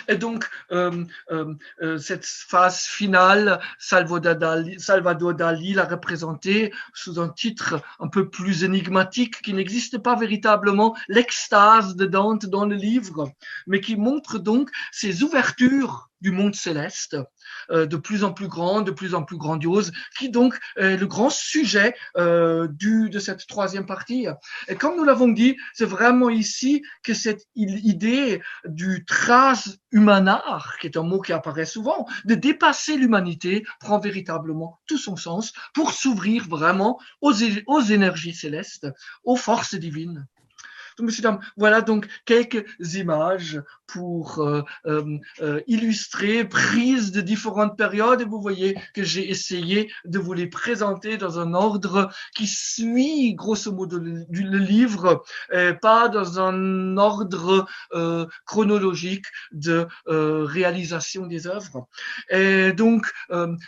Et 0.08 0.16
donc, 0.16 0.48
euh, 0.72 1.04
euh, 1.30 1.54
euh, 1.82 1.98
cette 1.98 2.24
phase 2.24 2.80
finale, 2.82 3.60
Salvador 3.78 5.34
Dali, 5.34 5.72
l'a 5.74 5.84
représentée 5.84 6.72
sous 6.94 7.20
un 7.20 7.28
titre 7.28 7.82
un 8.00 8.08
peu 8.08 8.28
plus 8.28 8.64
énigmatique 8.64 9.42
qui 9.42 9.52
n'existe 9.52 9.98
pas 9.98 10.16
véritablement, 10.16 10.96
l'extase 11.08 11.96
de 11.96 12.06
Dante 12.06 12.46
dans 12.46 12.66
le 12.66 12.76
livre, 12.76 13.30
mais 13.66 13.80
qui 13.80 13.96
montre 13.96 14.38
donc 14.38 14.70
ses 14.92 15.22
ouvertures 15.22 16.08
du 16.20 16.30
monde 16.30 16.54
céleste, 16.54 17.16
euh, 17.70 17.86
de 17.86 17.96
plus 17.96 18.24
en 18.24 18.32
plus 18.32 18.48
grand, 18.48 18.82
de 18.82 18.90
plus 18.90 19.14
en 19.14 19.22
plus 19.22 19.36
grandiose, 19.36 19.92
qui 20.18 20.30
donc 20.30 20.58
est 20.76 20.96
le 20.96 21.06
grand 21.06 21.30
sujet 21.30 21.94
euh, 22.16 22.68
du, 22.68 23.10
de 23.10 23.18
cette 23.18 23.46
troisième 23.46 23.86
partie. 23.86 24.26
Et 24.68 24.74
comme 24.74 24.96
nous 24.96 25.04
l'avons 25.04 25.28
dit, 25.28 25.56
c'est 25.74 25.84
vraiment 25.84 26.30
ici 26.30 26.82
que 27.02 27.14
cette 27.14 27.46
idée 27.54 28.42
du 28.64 29.04
humanar, 29.90 30.76
qui 30.80 30.86
est 30.86 30.96
un 30.96 31.02
mot 31.02 31.20
qui 31.20 31.32
apparaît 31.32 31.66
souvent, 31.66 32.06
de 32.24 32.34
dépasser 32.34 32.96
l'humanité, 32.96 33.64
prend 33.80 33.98
véritablement 33.98 34.80
tout 34.86 34.98
son 34.98 35.16
sens 35.16 35.52
pour 35.74 35.92
s'ouvrir 35.92 36.46
vraiment 36.48 36.98
aux, 37.20 37.34
aux 37.66 37.80
énergies 37.80 38.34
célestes, 38.34 38.86
aux 39.24 39.36
forces 39.36 39.74
divines. 39.74 40.26
Dames, 41.20 41.40
voilà 41.56 41.80
donc 41.80 42.08
quelques 42.24 42.64
images 42.94 43.62
pour 43.88 44.40
euh, 44.40 44.62
euh, 44.86 45.18
euh, 45.40 45.60
illustrer, 45.66 46.44
prises 46.44 47.10
de 47.10 47.20
différentes 47.20 47.76
périodes. 47.76 48.20
Et 48.20 48.24
vous 48.24 48.40
voyez 48.40 48.78
que 48.94 49.02
j'ai 49.02 49.28
essayé 49.28 49.90
de 50.04 50.18
vous 50.18 50.34
les 50.34 50.46
présenter 50.46 51.16
dans 51.16 51.40
un 51.40 51.54
ordre 51.54 52.10
qui 52.36 52.46
suit 52.46 53.34
grosso 53.34 53.72
modo 53.72 53.98
le, 53.98 54.58
livre, 54.58 55.24
et 55.52 55.72
pas 55.72 56.08
dans 56.08 56.38
un 56.38 56.96
ordre 56.96 57.66
chronologique 58.44 59.26
de 59.52 59.86
réalisation 60.06 61.26
des 61.26 61.46
œuvres. 61.46 61.86
Et 62.30 62.72
donc, 62.72 63.10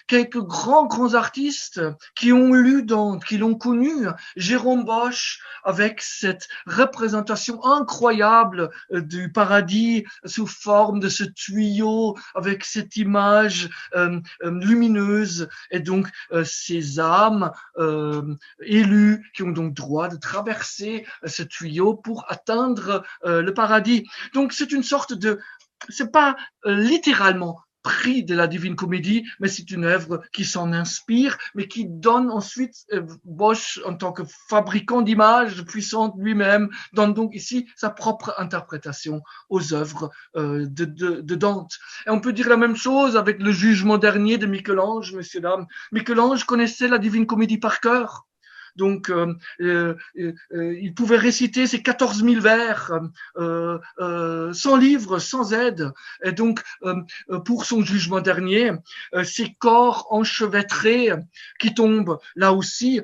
quelques 0.07 0.41
grands, 0.41 0.87
grands 0.87 1.15
artistes 1.15 1.81
qui 2.15 2.33
ont 2.33 2.53
lu 2.53 2.83
Dante, 2.83 3.25
qui 3.25 3.39
l'ont 3.39 3.55
connu, 3.55 4.07
Jérôme 4.37 4.85
Bosch, 4.85 5.41
avec 5.65 6.03
cette 6.03 6.49
représentation 6.67 7.65
incroyable 7.65 8.71
du 8.91 9.33
paradis 9.33 10.05
sous 10.25 10.47
forme 10.47 11.01
de 11.01 11.09
ce 11.09 11.25
tuyau 11.25 12.17
avec 12.35 12.65
cette 12.65 12.97
image 12.97 13.69
euh, 13.95 14.21
euh, 14.43 14.51
lumineuse 14.61 15.49
et 15.71 15.81
donc 15.81 16.09
euh, 16.33 16.45
ces 16.45 17.01
âmes 17.01 17.51
élues 18.61 19.31
qui 19.35 19.43
ont 19.43 19.51
donc 19.51 19.75
droit 19.75 20.09
de 20.09 20.17
traverser 20.17 21.07
ce 21.25 21.43
tuyau 21.43 21.95
pour 21.95 22.25
atteindre 22.29 23.03
le 23.25 23.51
paradis. 23.53 24.07
Donc 24.35 24.53
c'est 24.53 24.73
une 24.73 24.83
sorte 24.83 25.13
de 25.15 25.41
c'est 25.89 26.13
pas 26.13 26.37
littéralement 26.65 27.61
pris 27.83 28.25
de 28.25 28.35
la 28.35 28.47
Divine 28.47 28.77
Comédie, 28.77 29.25
mais 29.39 29.49
c'est 29.49 29.71
une 29.71 29.85
œuvre 29.85 30.23
qui 30.33 30.45
s'en 30.45 30.73
inspire, 30.73 31.39
mais 31.55 31.69
qui 31.69 31.87
donne 31.87 32.31
ensuite, 32.31 32.75
euh, 32.93 33.03
Bosch, 33.25 33.81
en 33.87 33.95
tant 33.95 34.13
que 34.13 34.23
fabricant 34.49 35.03
d'images 35.03 35.63
puissantes 35.65 36.15
lui-même, 36.19 36.71
donne 36.93 37.15
donc 37.15 37.35
ici 37.35 37.67
sa 37.77 37.91
propre 37.91 38.35
interprétation 38.39 39.23
aux 39.49 39.75
œuvres 39.75 40.11
euh, 40.37 40.67
de, 40.69 41.35
Dante. 41.35 41.79
Et 42.07 42.11
on 42.11 42.21
peut 42.21 42.33
dire 42.33 42.49
la 42.49 42.57
même 42.57 42.77
chose 42.77 43.17
avec 43.17 43.41
le 43.41 43.53
jugement 43.53 43.99
dernier 43.99 44.39
de 44.39 44.47
Michel-Ange, 44.47 45.15
messieurs, 45.15 45.41
dames. 45.41 45.67
Michel-Ange 45.93 46.45
connaissait 46.45 46.89
la 46.89 46.99
Divine 46.99 47.27
Comédie 47.27 47.59
par 47.59 47.81
cœur. 47.81 48.27
Donc, 48.81 49.11
euh, 49.11 49.35
euh, 49.61 49.95
euh, 50.17 50.79
il 50.81 50.95
pouvait 50.95 51.19
réciter 51.19 51.67
ses 51.67 51.83
14 51.83 52.25
000 52.25 52.41
vers 52.41 52.91
sans 54.55 54.77
livre, 54.77 55.19
sans 55.19 55.53
aide. 55.53 55.93
Et 56.25 56.33
donc, 56.33 56.63
pour 57.45 57.67
son 57.67 57.83
jugement 57.83 58.21
dernier, 58.21 58.73
ces 59.23 59.55
corps 59.59 60.07
enchevêtrés 60.11 61.11
qui 61.59 61.75
tombent, 61.75 62.19
là 62.37 62.55
aussi, 62.55 63.03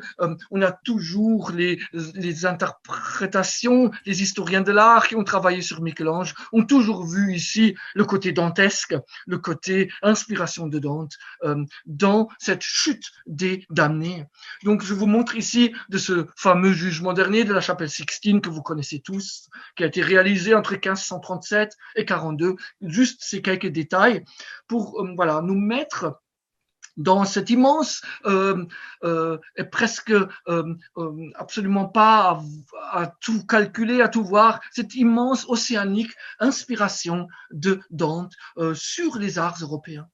on 0.51 0.63
a 0.63 0.73
toujours 0.73 1.51
les, 1.51 1.79
les 2.15 2.47
interprétations, 2.47 3.91
les 4.07 4.23
historiens 4.23 4.63
de 4.63 4.73
l'art 4.73 5.07
qui 5.07 5.17
ont 5.17 5.25
travaillé 5.25 5.61
sur 5.61 5.83
Michel-Ange 5.83 6.35
ont 6.53 6.65
toujours 6.65 7.05
vu 7.07 7.35
ici 7.35 7.77
le 7.95 8.05
côté 8.05 8.33
dantesque, 8.33 8.97
le 9.27 9.39
côté 9.39 9.91
inspiration 10.03 10.69
de 10.69 10.79
Dante 10.79 11.19
dans 11.85 12.29
cette 12.39 12.63
chute 12.63 13.13
des 13.27 13.67
damnés. 13.69 14.25
Donc, 14.65 14.83
je 14.83 14.95
vous 14.95 15.07
montre 15.07 15.37
ici 15.37 15.66
de 15.89 15.99
ce 15.99 16.27
fameux 16.37 16.73
jugement 16.73 17.13
dernier 17.13 17.45
de 17.45 17.53
la 17.53 17.61
chapelle 17.61 17.91
Sixtine 17.91 18.41
que 18.41 18.51
vous 18.51 18.63
connaissez 18.63 19.01
tous, 19.01 19.49
qui 19.77 19.85
a 19.85 19.87
été 19.87 20.03
réalisé 20.03 20.55
entre 20.55 20.73
1537 20.73 21.77
et 21.97 22.05
42. 22.05 22.57
Juste 22.83 23.23
ces 23.23 23.43
quelques 23.43 23.69
détails 23.69 24.25
pour 24.69 25.01
euh, 25.01 25.41
nous 25.43 25.59
mettre 25.59 26.21
dans 26.97 27.27
cette 27.27 27.51
immense 27.51 28.01
euh, 28.25 28.65
euh, 29.05 29.37
et 29.57 29.65
presque 29.65 30.15
absolument 31.35 31.87
pas 31.87 32.41
à, 32.91 33.07
tout 33.21 33.45
calculer, 33.47 34.01
à 34.01 34.09
tout 34.09 34.25
voir, 34.25 34.61
cette 34.73 34.95
immense 34.95 35.45
océanique 35.49 36.13
inspiration 36.41 37.29
de 37.51 37.81
Dante 37.91 38.33
sur 38.75 39.19
les 39.19 39.39
arts 39.39 39.59
européens. 39.61 40.09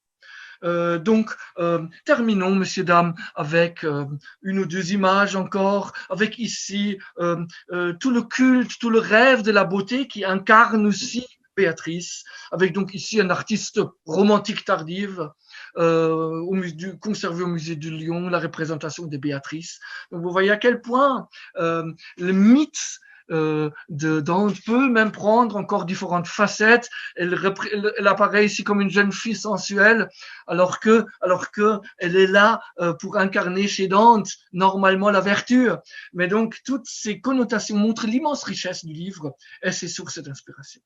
Euh, 0.64 0.98
donc, 0.98 1.30
euh, 1.58 1.84
terminons, 2.04 2.54
messieurs, 2.54 2.84
dames, 2.84 3.14
avec 3.34 3.84
euh, 3.84 4.04
une 4.42 4.60
ou 4.60 4.66
deux 4.66 4.92
images 4.92 5.36
encore, 5.36 5.92
avec 6.10 6.38
ici 6.38 6.98
tout 7.18 8.10
le 8.10 8.22
culte, 8.22 8.78
tout 8.78 8.90
le 8.90 8.98
rêve 8.98 9.42
de 9.42 9.50
la 9.50 9.64
beauté 9.64 10.06
qui 10.06 10.24
incarne 10.24 10.86
aussi 10.86 11.26
Béatrice, 11.56 12.24
avec 12.50 12.72
donc 12.72 12.94
ici 12.94 13.20
un 13.20 13.30
artiste 13.30 13.80
romantique 14.06 14.64
tardive, 14.64 15.30
euh, 15.76 16.40
au 16.40 16.52
musée, 16.52 16.98
conservé 16.98 17.42
au 17.44 17.46
musée 17.46 17.76
de 17.76 17.90
Lyon, 17.90 18.28
la 18.28 18.38
représentation 18.38 19.06
de 19.06 19.16
Béatrice. 19.16 19.78
Donc 20.10 20.22
vous 20.22 20.30
voyez 20.30 20.50
à 20.50 20.56
quel 20.56 20.80
point 20.80 21.28
euh, 21.56 21.92
le 22.16 22.32
mythe 22.32 23.00
euh, 23.30 23.70
de 23.88 24.20
Dante 24.20 24.56
peut 24.64 24.88
même 24.88 25.12
prendre 25.12 25.56
encore 25.56 25.84
différentes 25.84 26.26
facettes. 26.26 26.88
Elle, 27.16 27.38
elle, 27.98 28.08
apparaît 28.08 28.46
ici 28.46 28.64
comme 28.64 28.80
une 28.80 28.90
jeune 28.90 29.12
fille 29.12 29.36
sensuelle, 29.36 30.08
alors 30.46 30.80
que, 30.80 31.06
alors 31.20 31.50
que 31.50 31.78
elle 31.98 32.16
est 32.16 32.26
là 32.26 32.60
euh, 32.80 32.92
pour 32.94 33.16
incarner 33.16 33.68
chez 33.68 33.88
Dante 33.88 34.28
normalement 34.52 35.10
la 35.10 35.20
vertu. 35.20 35.70
Mais 36.12 36.28
donc 36.28 36.60
toutes 36.64 36.86
ces 36.86 37.20
connotations 37.20 37.76
montrent 37.76 38.06
l'immense 38.06 38.44
richesse 38.44 38.84
du 38.84 38.92
livre 38.92 39.34
et 39.62 39.72
ses 39.72 39.88
sources 39.88 40.18
d'inspiration. 40.18 40.80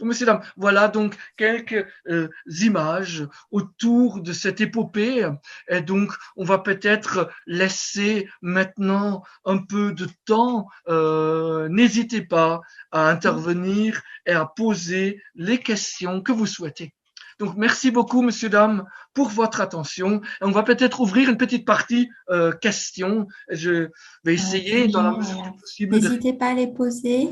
Messieurs, 0.00 0.26
dames, 0.26 0.42
voilà 0.56 0.88
donc 0.88 1.16
quelques 1.36 1.86
euh, 2.08 2.28
images 2.60 3.26
autour 3.50 4.20
de 4.20 4.32
cette 4.32 4.60
épopée. 4.60 5.28
Et 5.68 5.80
donc, 5.80 6.12
on 6.36 6.44
va 6.44 6.58
peut-être 6.58 7.30
laisser 7.46 8.28
maintenant 8.42 9.22
un 9.44 9.58
peu 9.58 9.92
de 9.92 10.08
temps. 10.24 10.68
Euh, 10.88 11.68
N'hésitez 11.68 12.22
pas 12.22 12.60
à 12.90 13.08
intervenir 13.08 14.02
et 14.26 14.32
à 14.32 14.46
poser 14.46 15.22
les 15.34 15.58
questions 15.58 16.22
que 16.22 16.32
vous 16.32 16.46
souhaitez. 16.46 16.94
Donc, 17.38 17.56
merci 17.56 17.90
beaucoup, 17.90 18.22
messieurs, 18.22 18.48
dames, 18.48 18.84
pour 19.12 19.28
votre 19.28 19.60
attention. 19.60 20.20
Et 20.40 20.44
on 20.44 20.50
va 20.50 20.62
peut-être 20.62 21.00
ouvrir 21.00 21.28
une 21.28 21.36
petite 21.36 21.64
partie 21.64 22.08
euh, 22.30 22.52
questions. 22.52 23.26
Je 23.50 23.88
vais 24.24 24.34
essayer, 24.34 24.88
dans 24.88 25.02
la 25.02 25.12
mesure 25.12 25.42
du 25.42 25.52
possible. 25.52 25.96
N'hésitez 25.96 26.32
de... 26.32 26.38
pas 26.38 26.48
à 26.48 26.54
les 26.54 26.68
poser. 26.68 27.30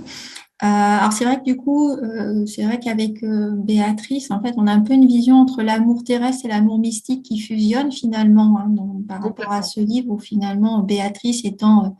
Euh, 0.62 0.66
alors 0.66 1.12
c'est 1.12 1.24
vrai 1.24 1.38
que 1.38 1.44
du 1.44 1.56
coup, 1.56 1.90
euh, 1.90 2.46
c'est 2.46 2.62
vrai 2.62 2.78
qu'avec 2.78 3.20
euh, 3.24 3.50
Béatrice, 3.50 4.30
en 4.30 4.40
fait, 4.40 4.54
on 4.56 4.68
a 4.68 4.72
un 4.72 4.82
peu 4.82 4.92
une 4.92 5.08
vision 5.08 5.36
entre 5.36 5.60
l'amour 5.62 6.04
terrestre 6.04 6.44
et 6.44 6.48
l'amour 6.48 6.78
mystique 6.78 7.24
qui 7.24 7.40
fusionne 7.40 7.90
finalement 7.90 8.58
hein, 8.58 8.68
donc, 8.68 9.04
par 9.08 9.20
rapport 9.20 9.50
à 9.50 9.62
ce 9.62 9.80
livre 9.80 10.12
où 10.12 10.20
finalement 10.20 10.78
Béatrice 10.78 11.44
étant 11.44 11.96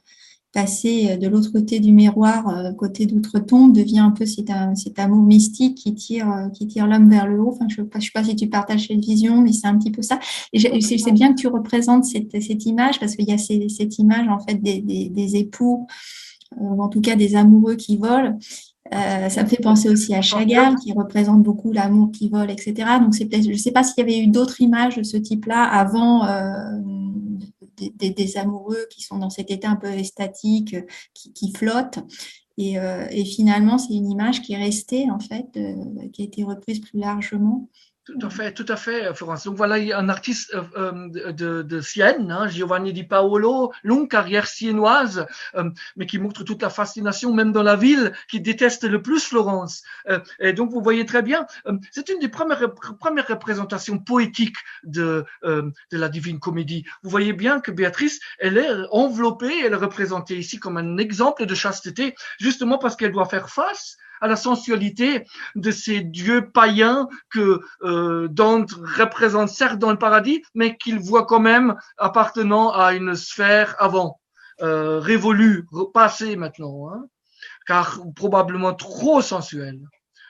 passée 0.53 1.16
de 1.16 1.28
l'autre 1.28 1.50
côté 1.50 1.80
du 1.80 1.92
miroir, 1.92 2.44
côté 2.76 3.07
d'outre-tombe, 3.07 3.72
devient 3.72 4.00
un 4.00 4.11
peu 4.11 4.26
cet, 4.26 4.50
cet, 4.74 4.98
amour 4.98 5.22
mystique 5.22 5.76
qui 5.76 5.94
tire, 5.94 6.50
qui 6.53 6.66
tire 6.66 6.86
l'homme 6.86 7.09
vers 7.09 7.26
le 7.26 7.40
haut. 7.40 7.50
Enfin, 7.53 7.66
je 7.68 7.80
ne 7.80 7.86
sais, 8.00 8.11
pas 8.12 8.24
si 8.24 8.36
tu 8.36 8.48
partages 8.48 8.88
cette 8.88 8.98
vision, 8.98 9.40
mais 9.40 9.53
c'est 9.53 9.66
un 9.66 9.78
petit 9.78 9.90
peu 9.90 10.03
ça. 10.03 10.18
C'est 10.55 11.12
bien 11.12 11.32
que 11.32 11.40
tu 11.40 11.48
représentes 11.48 12.05
cette, 12.05 12.40
cette 12.42 12.66
image 12.66 13.00
parce 13.00 13.16
qu'il 13.16 13.28
y 13.28 13.32
a 13.32 13.38
cette 13.38 13.98
image 13.98 14.28
en 14.28 14.38
fait 14.38 14.62
des, 14.62 14.80
des, 14.80 15.36
époux 15.36 15.86
ou 16.57 16.82
en 16.82 16.88
tout 16.88 17.00
cas 17.00 17.16
des 17.16 17.36
amoureux 17.36 17.76
qui 17.76 17.96
volent. 17.96 18.38
Euh, 18.92 19.28
ça 19.28 19.42
me 19.42 19.48
fait 19.48 19.62
penser 19.62 19.88
aussi 19.88 20.14
à 20.14 20.20
Chagall, 20.20 20.76
qui 20.76 20.92
représente 20.92 21.42
beaucoup 21.42 21.72
l'amour 21.72 22.11
qui 22.12 22.28
vole, 22.28 22.50
etc. 22.50 22.74
Donc, 23.00 23.14
je 23.14 23.50
ne 23.50 23.57
sais 23.57 23.70
pas 23.70 23.82
s'il 23.82 23.98
y 23.98 24.00
avait 24.03 24.18
eu 24.18 24.26
d'autres 24.26 24.61
images 24.61 24.96
de 24.96 25.03
ce 25.03 25.16
type-là 25.16 25.62
avant 25.62 26.26
euh, 26.26 26.78
des, 27.91 28.37
amoureux 28.37 28.87
qui 28.91 29.03
sont 29.03 29.18
dans 29.18 29.30
cet 29.30 29.51
état 29.51 29.70
un 29.70 29.76
peu 29.76 29.89
estatique, 29.89 30.76
qui, 31.14 31.33
qui 31.33 31.53
flottent. 31.53 31.99
Et, 32.59 32.78
euh, 32.78 33.07
et 33.11 33.24
finalement, 33.24 33.78
c'est 33.78 33.95
une 33.95 34.11
image 34.11 34.43
qui 34.43 34.53
est 34.53 34.62
restée, 34.62 35.11
en 35.11 35.18
fait, 35.18 35.47
euh, 35.57 36.09
qui 36.12 36.22
a 36.22 36.24
été 36.24 36.45
reprise 36.45 36.80
plus 36.80 36.99
largement. 36.99 37.68
Tout 38.05 38.18
à 38.20 38.30
fait, 38.30 38.53
tout 38.53 38.66
à 38.66 38.74
fait, 38.74 39.14
Florence. 39.14 39.44
Donc 39.44 39.57
voilà, 39.57 39.76
un 39.96 40.09
artiste 40.09 40.53
euh, 40.55 40.62
euh, 40.76 41.32
de, 41.32 41.62
de 41.62 41.80
Sienne, 41.80 42.32
hein, 42.32 42.48
Giovanni 42.48 42.92
Di 42.92 43.05
Paolo, 43.05 43.72
longue 43.84 44.11
carrière 44.11 44.48
siennoise, 44.48 45.24
euh, 45.55 45.70
mais 45.94 46.07
qui 46.07 46.18
montre 46.18 46.42
toute 46.42 46.62
la 46.62 46.68
fascination, 46.68 47.32
même 47.32 47.53
dans 47.53 47.62
la 47.62 47.76
ville, 47.76 48.12
qui 48.28 48.40
déteste 48.40 48.82
le 48.82 49.00
plus 49.03 49.24
Florence. 49.24 49.84
Euh, 50.09 50.18
et 50.40 50.53
donc 50.53 50.72
vous 50.72 50.82
voyez 50.82 51.07
très 51.07 51.22
bien, 51.22 51.46
euh, 51.68 51.78
c'est 51.92 52.09
une 52.09 52.18
des 52.18 52.28
premières, 52.28 52.74
premières 52.98 53.28
représentations 53.28 54.00
poétiques 54.00 54.59
de, 54.82 55.24
euh, 55.44 55.70
de 55.92 55.96
la 55.96 56.09
Divine 56.09 56.40
Comédie. 56.40 56.84
Vous 57.05 57.11
voyez 57.11 57.32
bien 57.32 57.61
que 57.61 57.70
Béatrice, 57.70 58.18
elle 58.40 58.59
est 58.59 58.68
enveloppée, 58.90 59.61
elle 59.64 59.74
est 59.74 59.76
représentée 59.76 60.36
ici 60.36 60.59
comme 60.59 60.76
un 60.76 60.98
exemple 60.98 61.46
de 61.46 61.55
chasteté, 61.55 62.16
justement 62.40 62.78
parce 62.78 62.96
qu'elle 62.96 63.12
doit 63.12 63.26
faire 63.26 63.48
face 63.48 63.96
à 64.22 64.28
la 64.28 64.36
sensualité 64.36 65.24
de 65.56 65.70
ces 65.70 66.00
dieux 66.00 66.50
païens 66.50 67.08
que 67.28 67.60
euh, 67.82 68.28
Dante 68.28 68.70
représente 68.72 69.50
certes 69.50 69.78
dans 69.78 69.90
le 69.90 69.98
paradis, 69.98 70.42
mais 70.54 70.76
qu'il 70.78 70.98
voit 70.98 71.26
quand 71.26 71.40
même 71.40 71.74
appartenant 71.98 72.70
à 72.70 72.94
une 72.94 73.14
sphère 73.14 73.74
avant, 73.78 74.20
euh, 74.62 75.00
révolue, 75.00 75.66
passée 75.92 76.36
maintenant, 76.36 76.88
hein, 76.90 77.04
car 77.66 78.00
probablement 78.14 78.74
trop 78.74 79.20
sensuelle. 79.20 79.80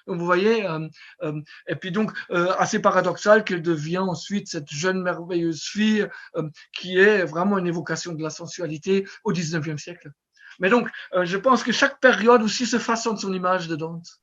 Donc 0.07 0.19
vous 0.19 0.25
voyez, 0.25 0.67
euh, 0.67 0.89
euh, 1.23 1.41
et 1.69 1.77
puis 1.77 1.93
donc 1.93 2.13
euh, 2.31 2.53
assez 2.59 2.81
paradoxal 2.81 3.45
qu'elle 3.45 3.63
devient 3.63 3.99
ensuite 3.99 4.49
cette 4.49 4.71
jeune 4.71 5.03
merveilleuse 5.03 5.63
fille 5.63 6.09
euh, 6.37 6.49
qui 6.77 6.99
est 6.99 7.25
vraiment 7.25 7.59
une 7.59 7.67
évocation 7.67 8.13
de 8.13 8.23
la 8.23 8.31
sensualité 8.31 9.07
au 9.25 9.33
19e 9.33 9.79
siècle. 9.79 10.11
Mais 10.59 10.71
donc, 10.71 10.89
euh, 11.15 11.25
je 11.25 11.37
pense 11.37 11.63
que 11.63 11.73
chaque 11.73 12.01
période 12.01 12.43
aussi 12.43 12.67
se 12.67 12.79
façonne 12.79 13.17
son 13.17 13.33
image 13.33 13.69
de 13.69 13.77
Dante. 13.77 14.21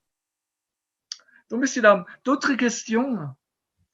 Donc, 1.49 1.61
messieurs, 1.61 1.81
dames, 1.81 2.05
d'autres 2.25 2.53
questions 2.53 3.17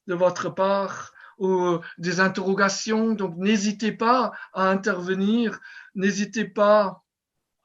de 0.08 0.14
votre 0.14 0.50
part 0.50 1.14
ou 1.38 1.80
des 1.98 2.20
interrogations, 2.20 3.14
donc 3.14 3.36
n'hésitez 3.38 3.92
pas 3.92 4.32
à 4.54 4.70
intervenir, 4.70 5.60
n'hésitez 5.94 6.46
pas 6.46 7.04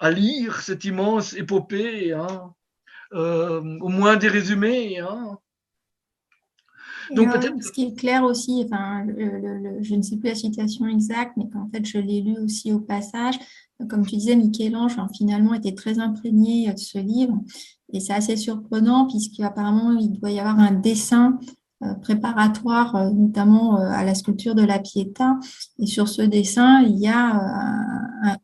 à 0.00 0.10
lire 0.10 0.60
cette 0.62 0.84
immense 0.84 1.34
épopée, 1.34 2.12
hein, 2.12 2.52
euh, 3.12 3.78
au 3.80 3.88
moins 3.88 4.16
des 4.16 4.28
résumés. 4.28 4.98
Hein. 4.98 5.38
Donc 7.12 7.30
ce 7.60 7.72
qui 7.72 7.86
est 7.86 7.98
clair 7.98 8.22
aussi, 8.22 8.64
enfin, 8.64 9.06
je 9.06 9.94
ne 9.94 10.02
sais 10.02 10.16
plus 10.16 10.28
la 10.28 10.34
citation 10.34 10.86
exacte, 10.86 11.32
mais 11.36 11.48
qu'en 11.50 11.68
fait 11.68 11.84
je 11.84 11.98
l'ai 11.98 12.22
lu 12.22 12.38
aussi 12.38 12.72
au 12.72 12.80
passage, 12.80 13.38
comme 13.88 14.06
tu 14.06 14.16
disais, 14.16 14.36
Michel-Ange 14.36 14.96
finalement 15.14 15.54
était 15.54 15.74
très 15.74 15.98
imprégné 15.98 16.72
de 16.72 16.78
ce 16.78 16.98
livre, 16.98 17.40
et 17.92 18.00
c'est 18.00 18.12
assez 18.12 18.36
surprenant 18.36 19.06
puisqu'apparemment 19.06 19.92
il 19.92 20.12
doit 20.12 20.30
y 20.30 20.38
avoir 20.38 20.58
un 20.58 20.72
dessin 20.72 21.38
euh, 21.82 21.94
préparatoire, 21.94 22.94
euh, 22.94 23.10
notamment 23.10 23.80
euh, 23.80 23.88
à 23.90 24.04
la 24.04 24.14
sculpture 24.14 24.54
de 24.54 24.62
la 24.62 24.80
Pietà. 24.80 25.38
Et 25.78 25.86
sur 25.86 26.08
ce 26.08 26.20
dessin, 26.20 26.82
il 26.82 26.98
y 26.98 27.08
a 27.08 27.40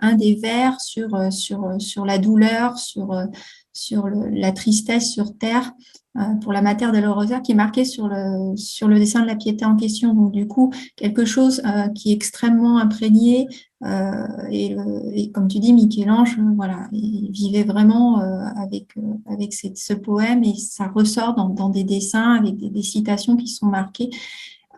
un, 0.01 0.15
des 0.15 0.37
vers 0.37 0.81
sur, 0.81 1.31
sur, 1.31 1.75
sur 1.79 2.07
la 2.07 2.17
douleur, 2.17 2.79
sur, 2.79 3.15
sur 3.75 4.09
la 4.09 4.53
tristesse 4.53 5.13
sur 5.13 5.37
terre 5.37 5.71
pour 6.41 6.53
la 6.53 6.63
matière 6.63 6.93
de 6.93 6.99
l'Orosa 6.99 7.41
qui 7.41 7.53
est 7.53 7.57
marqué 7.57 7.85
sur 7.85 8.09
le, 8.09 8.57
sur 8.57 8.89
le 8.89 8.99
dessin 8.99 9.23
de 9.23 9.27
la 9.27 9.37
Piété 9.37 9.65
en 9.65 9.77
question. 9.77 10.15
Donc, 10.15 10.33
du 10.33 10.47
coup, 10.47 10.73
quelque 10.97 11.25
chose 11.25 11.63
qui 11.95 12.11
est 12.11 12.15
extrêmement 12.15 12.79
imprégné. 12.79 13.49
et, 14.51 14.77
et, 15.13 15.31
comme 15.33 15.49
tu 15.49 15.59
dis, 15.59 15.73
Michel-Ange, 15.73 16.39
voilà, 16.57 16.89
il 16.93 17.31
vivait 17.31 17.65
vraiment 17.65 18.19
avec, 18.57 18.95
avec 19.27 19.53
ce 19.53 19.93
poème 19.93 20.43
et 20.45 20.55
ça 20.55 20.89
ressort 20.89 21.35
dans, 21.35 21.49
dans 21.49 21.69
des 21.69 21.85
dessins 21.85 22.35
avec 22.35 22.57
des, 22.57 22.83
citations 22.83 23.37
qui 23.37 23.49
sont 23.49 23.67
marquées 23.67 24.11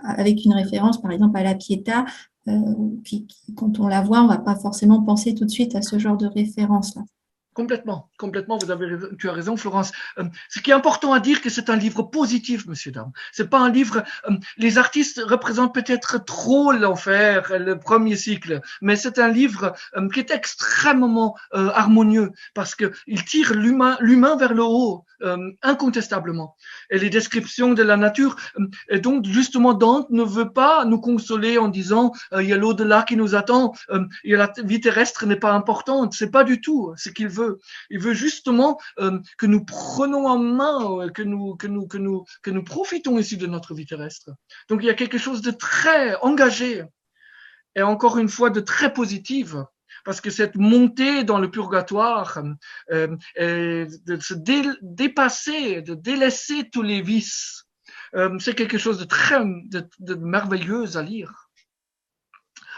avec 0.03 0.45
une 0.45 0.55
référence, 0.55 1.01
par 1.01 1.11
exemple, 1.11 1.37
à 1.39 1.43
la 1.43 1.55
Pietà. 1.55 2.05
Quand 3.57 3.79
on 3.79 3.89
la 3.89 4.01
voit, 4.01 4.21
on 4.21 4.25
ne 4.25 4.29
va 4.29 4.39
pas 4.39 4.57
forcément 4.57 5.03
penser 5.03 5.35
tout 5.35 5.45
de 5.45 5.51
suite 5.51 5.75
à 5.75 5.83
ce 5.83 5.99
genre 5.99 6.17
de 6.17 6.27
référence-là. 6.27 7.03
Complètement, 7.59 8.09
complètement, 8.19 8.57
vous 8.57 8.71
avez 8.71 8.87
tu 9.19 9.29
as 9.29 9.33
raison, 9.33 9.57
Florence. 9.57 9.91
Euh, 10.19 10.23
ce 10.49 10.61
qui 10.61 10.71
est 10.71 10.75
important 10.75 11.13
à 11.13 11.19
dire, 11.19 11.43
que 11.43 11.51
c'est 11.51 11.71
un 11.71 11.75
livre 11.75 12.05
positif, 12.05 12.69
monsieur, 12.69 12.93
dames. 12.93 13.11
C'est 13.33 13.51
pas 13.51 13.59
un 13.59 13.69
livre. 13.69 14.05
Euh, 14.31 14.37
les 14.59 14.79
artistes 14.79 15.21
représentent 15.27 15.75
peut-être 15.75 16.25
trop 16.25 16.71
l'enfer, 16.71 17.53
le 17.59 17.77
premier 17.77 18.15
cycle, 18.15 18.61
mais 18.81 18.95
c'est 18.95 19.19
un 19.19 19.27
livre 19.27 19.75
euh, 19.97 20.09
qui 20.09 20.21
est 20.21 20.31
extrêmement 20.31 21.37
harmonieux 21.51 22.31
parce 22.55 22.77
que 22.77 22.93
il 23.09 23.25
tire 23.25 23.53
l'humain, 23.55 24.37
vers 24.37 24.55
le 24.55 24.63
haut, 24.63 25.05
incontestablement. 25.63 26.55
Et 26.91 26.99
les 27.01 27.11
descriptions 27.11 27.75
de 27.75 27.83
la 27.83 27.97
nature. 27.97 28.37
et 28.89 29.01
donc, 29.01 29.25
justement, 29.25 29.75
Dante 29.75 30.11
ne 30.11 30.23
veut 30.23 30.53
pas 30.53 30.85
nous 30.85 31.01
consoler 31.01 31.59
en 31.59 31.67
disant 31.67 32.13
il 32.39 32.45
y 32.45 32.53
a 32.53 32.57
l'au-delà 32.57 33.03
qui 33.03 33.17
nous 33.17 33.35
attend, 33.35 33.75
la 34.25 34.53
vie 34.63 34.81
terrestre 34.81 35.27
n'est 35.27 35.35
pas 35.37 35.53
importante. 35.53 36.15
C'est 36.15 36.31
pas 36.31 36.45
du 36.45 36.61
tout 36.61 36.93
ce 36.97 37.09
qu'il 37.09 37.29
veut 37.29 37.48
il 37.91 38.01
veut 38.01 38.15
justement 38.15 38.79
euh, 38.99 39.19
que 39.37 39.47
nous 39.47 39.65
prenons 39.65 40.27
en 40.27 40.39
main, 40.39 41.01
euh, 41.01 41.09
que 41.09 41.23
nous, 41.23 41.57
que 41.57 41.67
nous, 41.67 41.87
que 41.87 41.99
nous, 41.99 42.25
que 42.43 42.51
nous 42.51 42.65
profitons 42.65 43.19
ici 43.19 43.37
de 43.37 43.47
notre 43.47 43.75
vie 43.75 43.87
terrestre. 43.87 44.31
Donc 44.69 44.81
il 44.83 44.87
y 44.87 44.91
a 44.91 44.95
quelque 44.95 45.19
chose 45.19 45.43
de 45.43 45.51
très 45.51 46.15
engagé 46.17 46.85
et 47.75 47.83
encore 47.83 48.19
une 48.19 48.29
fois 48.29 48.51
de 48.51 48.61
très 48.61 48.93
positif 48.93 49.55
parce 50.05 50.21
que 50.21 50.31
cette 50.31 50.57
montée 50.57 51.25
dans 51.25 51.39
le 51.39 51.51
purgatoire, 51.51 52.41
euh, 52.91 53.17
de 53.37 54.21
se 54.21 54.35
dépasser, 54.81 55.83
de 55.83 55.95
délaisser 55.95 56.71
tous 56.71 56.83
les 56.83 57.03
vices, 57.03 57.65
c'est 58.39 58.55
quelque 58.55 58.79
chose 58.79 58.99
de 58.99 59.05
très 59.05 59.45
de 59.45 60.15
merveilleux 60.15 60.97
à 60.97 61.03
lire. 61.03 61.48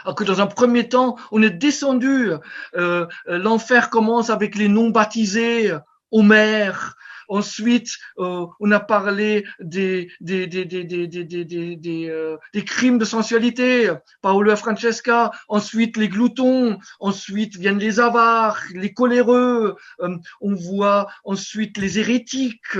Alors 0.03 0.15
que 0.15 0.23
dans 0.23 0.41
un 0.41 0.47
premier 0.47 0.89
temps, 0.89 1.15
on 1.31 1.41
est 1.41 1.49
descendu. 1.49 2.31
Euh, 2.75 3.05
L'enfer 3.27 3.89
commence 3.89 4.29
avec 4.29 4.55
les 4.55 4.67
non 4.67 4.89
baptisés, 4.89 5.73
Homère, 6.11 6.95
Ensuite, 7.31 7.91
euh, 8.19 8.45
on 8.59 8.71
a 8.71 8.81
parlé 8.81 9.45
des, 9.61 10.09
des, 10.19 10.47
des, 10.47 10.65
des, 10.65 10.83
des, 10.83 11.07
des, 11.07 11.23
des, 11.23 11.75
des, 11.77 12.09
euh, 12.09 12.35
crimes 12.65 12.97
de 12.97 13.05
sensualité, 13.05 13.89
Paolo 14.21 14.51
et 14.51 14.57
Francesca. 14.57 15.31
Ensuite, 15.47 15.95
les 15.95 16.09
gloutons. 16.09 16.77
Ensuite, 16.99 17.55
viennent 17.55 17.79
les 17.79 18.01
avares, 18.01 18.59
les 18.73 18.93
coléreux. 18.93 19.77
Euh, 20.01 20.17
on 20.41 20.55
voit 20.55 21.07
ensuite 21.23 21.77
les 21.77 21.99
hérétiques. 21.99 22.77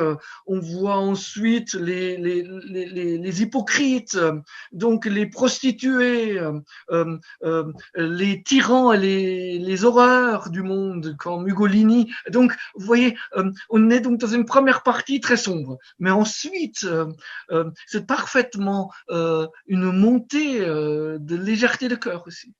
On 0.47 0.59
voit 0.59 0.97
ensuite 0.97 1.73
les, 1.73 2.17
les, 2.17 2.43
les, 2.65 3.17
les, 3.17 3.41
hypocrites. 3.41 4.19
Donc, 4.73 5.05
les 5.05 5.27
prostituées, 5.27 6.41
les 7.95 8.43
tyrans 8.43 8.91
et 8.91 8.97
les, 8.97 9.59
les 9.59 9.85
horreurs 9.85 10.49
du 10.49 10.61
monde, 10.61 11.15
comme 11.17 11.47
Ugolini. 11.47 12.11
Donc, 12.29 12.51
vous 12.75 12.85
voyez, 12.85 13.15
on 13.69 13.89
est 13.89 14.01
donc 14.01 14.19
dans 14.19 14.27
une 14.27 14.40
première 14.45 14.83
partie 14.83 15.19
très 15.19 15.37
sombre, 15.37 15.77
mais 15.99 16.11
ensuite, 16.11 16.83
euh, 16.83 17.11
euh, 17.51 17.69
c'est 17.87 18.05
parfaitement 18.05 18.91
euh, 19.09 19.47
une 19.67 19.91
montée 19.91 20.59
de 20.59 21.35
légèreté 21.35 21.87
de 21.87 21.95
cœur 21.95 22.23
aussi. 22.27 22.53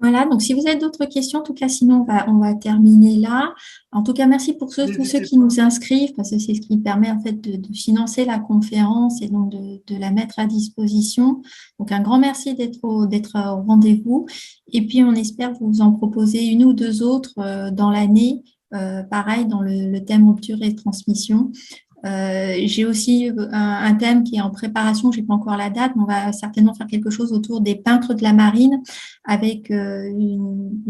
Voilà, 0.00 0.26
donc 0.26 0.42
si 0.42 0.52
vous 0.52 0.66
avez 0.66 0.76
d'autres 0.76 1.06
questions, 1.06 1.38
en 1.38 1.42
tout 1.42 1.54
cas, 1.54 1.68
sinon 1.68 2.00
on 2.02 2.04
va, 2.04 2.28
on 2.28 2.38
va 2.38 2.54
terminer 2.54 3.16
là. 3.16 3.54
En 3.92 4.02
tout 4.02 4.12
cas, 4.12 4.26
merci 4.26 4.52
pour 4.52 4.72
ceux, 4.72 4.92
tous 4.92 5.04
ceux 5.04 5.20
qui 5.20 5.38
nous 5.38 5.60
inscrivent, 5.60 6.12
parce 6.14 6.30
que 6.30 6.38
c'est 6.38 6.54
ce 6.54 6.60
qui 6.60 6.76
permet 6.76 7.10
en 7.10 7.20
fait 7.20 7.32
de, 7.32 7.72
financer 7.72 8.24
la 8.24 8.38
conférence 8.38 9.22
et 9.22 9.28
donc 9.28 9.50
de, 9.50 9.80
de, 9.86 9.98
la 9.98 10.10
mettre 10.10 10.38
à 10.38 10.46
disposition. 10.46 11.40
Donc 11.78 11.92
un 11.92 12.00
grand 12.00 12.18
merci 12.18 12.54
d'être 12.54 12.80
au, 12.82 13.06
d'être 13.06 13.34
au 13.36 13.62
rendez-vous. 13.62 14.26
Et 14.72 14.84
puis 14.86 15.02
on 15.04 15.12
espère 15.12 15.54
vous 15.54 15.80
en 15.80 15.92
proposer 15.92 16.44
une 16.44 16.64
ou 16.64 16.72
deux 16.72 17.02
autres 17.02 17.70
dans 17.70 17.90
l'année 17.90 18.42
pareil, 19.10 19.46
dans 19.46 19.60
le, 19.60 19.98
thème 20.04 20.28
rupture 20.28 20.58
et 20.62 20.74
transmission. 20.74 21.50
Euh, 22.04 22.56
j'ai 22.64 22.84
aussi 22.84 23.30
euh, 23.30 23.48
un, 23.50 23.94
thème 23.94 24.24
qui 24.24 24.36
est 24.36 24.40
en 24.40 24.50
préparation, 24.50 25.10
je 25.10 25.20
n'ai 25.20 25.26
pas 25.26 25.34
encore 25.34 25.56
la 25.56 25.70
date, 25.70 25.92
mais 25.96 26.02
on 26.02 26.06
va 26.06 26.32
certainement 26.32 26.74
faire 26.74 26.86
quelque 26.86 27.08
chose 27.08 27.32
autour 27.32 27.62
des 27.62 27.76
peintres 27.76 28.12
de 28.12 28.22
la 28.22 28.34
marine 28.34 28.82
avec 29.24 29.70
une, 29.70 30.82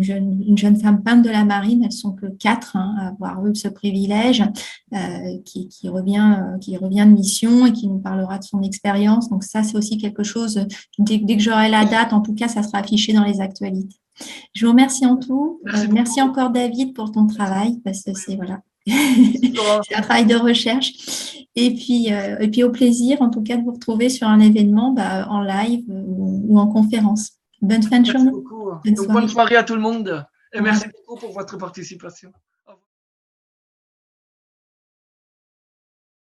jeune, 0.00 0.76
femme 0.80 1.02
peinte 1.02 1.22
de 1.22 1.28
la 1.28 1.44
marine. 1.44 1.84
Elles 1.84 1.92
sont 1.92 2.12
que 2.12 2.26
quatre 2.26 2.76
hein, 2.76 2.94
à 2.98 3.08
avoir 3.08 3.46
eu 3.46 3.54
ce 3.54 3.68
privilège, 3.68 4.42
qui, 5.44 5.68
revient, 5.88 6.38
qui 6.60 6.76
revient 6.76 7.04
de 7.06 7.12
mission 7.12 7.66
et 7.66 7.72
qui 7.72 7.88
nous 7.88 7.98
parlera 7.98 8.38
de 8.38 8.44
son 8.44 8.62
expérience. 8.62 9.28
Donc 9.28 9.44
ça, 9.44 9.62
c'est 9.62 9.76
aussi 9.76 9.98
quelque 9.98 10.22
chose, 10.22 10.66
dès 10.98 11.20
que 11.20 11.42
j'aurai 11.42 11.68
la 11.68 11.84
date, 11.84 12.12
en 12.12 12.22
tout 12.22 12.34
cas, 12.34 12.48
ça 12.48 12.62
sera 12.62 12.78
affiché 12.78 13.12
dans 13.12 13.24
les 13.24 13.40
actualités. 13.40 13.98
Je 14.54 14.64
vous 14.64 14.72
remercie 14.72 15.06
en 15.06 15.16
tout. 15.16 15.60
Merci, 15.90 16.20
euh, 16.20 16.24
encore 16.24 16.50
David 16.50 16.94
pour 16.94 17.12
ton 17.12 17.26
travail 17.26 17.80
parce 17.84 18.02
que 18.02 18.12
c'est 18.14 18.36
voilà. 18.36 18.60
c'est 18.86 19.94
un 19.94 20.02
travail 20.02 20.26
de 20.26 20.36
recherche. 20.36 20.92
Et 21.56 21.74
puis, 21.74 22.12
euh, 22.12 22.38
et 22.40 22.48
puis 22.48 22.64
au 22.64 22.70
plaisir, 22.70 23.22
en 23.22 23.30
tout 23.30 23.42
cas, 23.42 23.56
de 23.56 23.62
vous 23.62 23.72
retrouver 23.72 24.08
sur 24.08 24.26
un 24.28 24.40
événement 24.40 24.92
bah, 24.92 25.26
en 25.28 25.40
live 25.40 25.84
ou, 25.88 26.58
en 26.58 26.66
conférence. 26.66 27.32
Bonne 27.62 27.82
fin 27.82 28.00
de 28.00 28.06
journée. 28.06 28.32
Bonne, 29.08 29.28
soirée 29.28 29.56
à 29.56 29.62
tout 29.62 29.74
le 29.74 29.80
monde. 29.80 30.26
Et 30.52 30.60
merci 30.60 30.86
beaucoup 30.88 31.18
pour 31.18 31.32
votre 31.32 31.56
participation. 31.56 32.30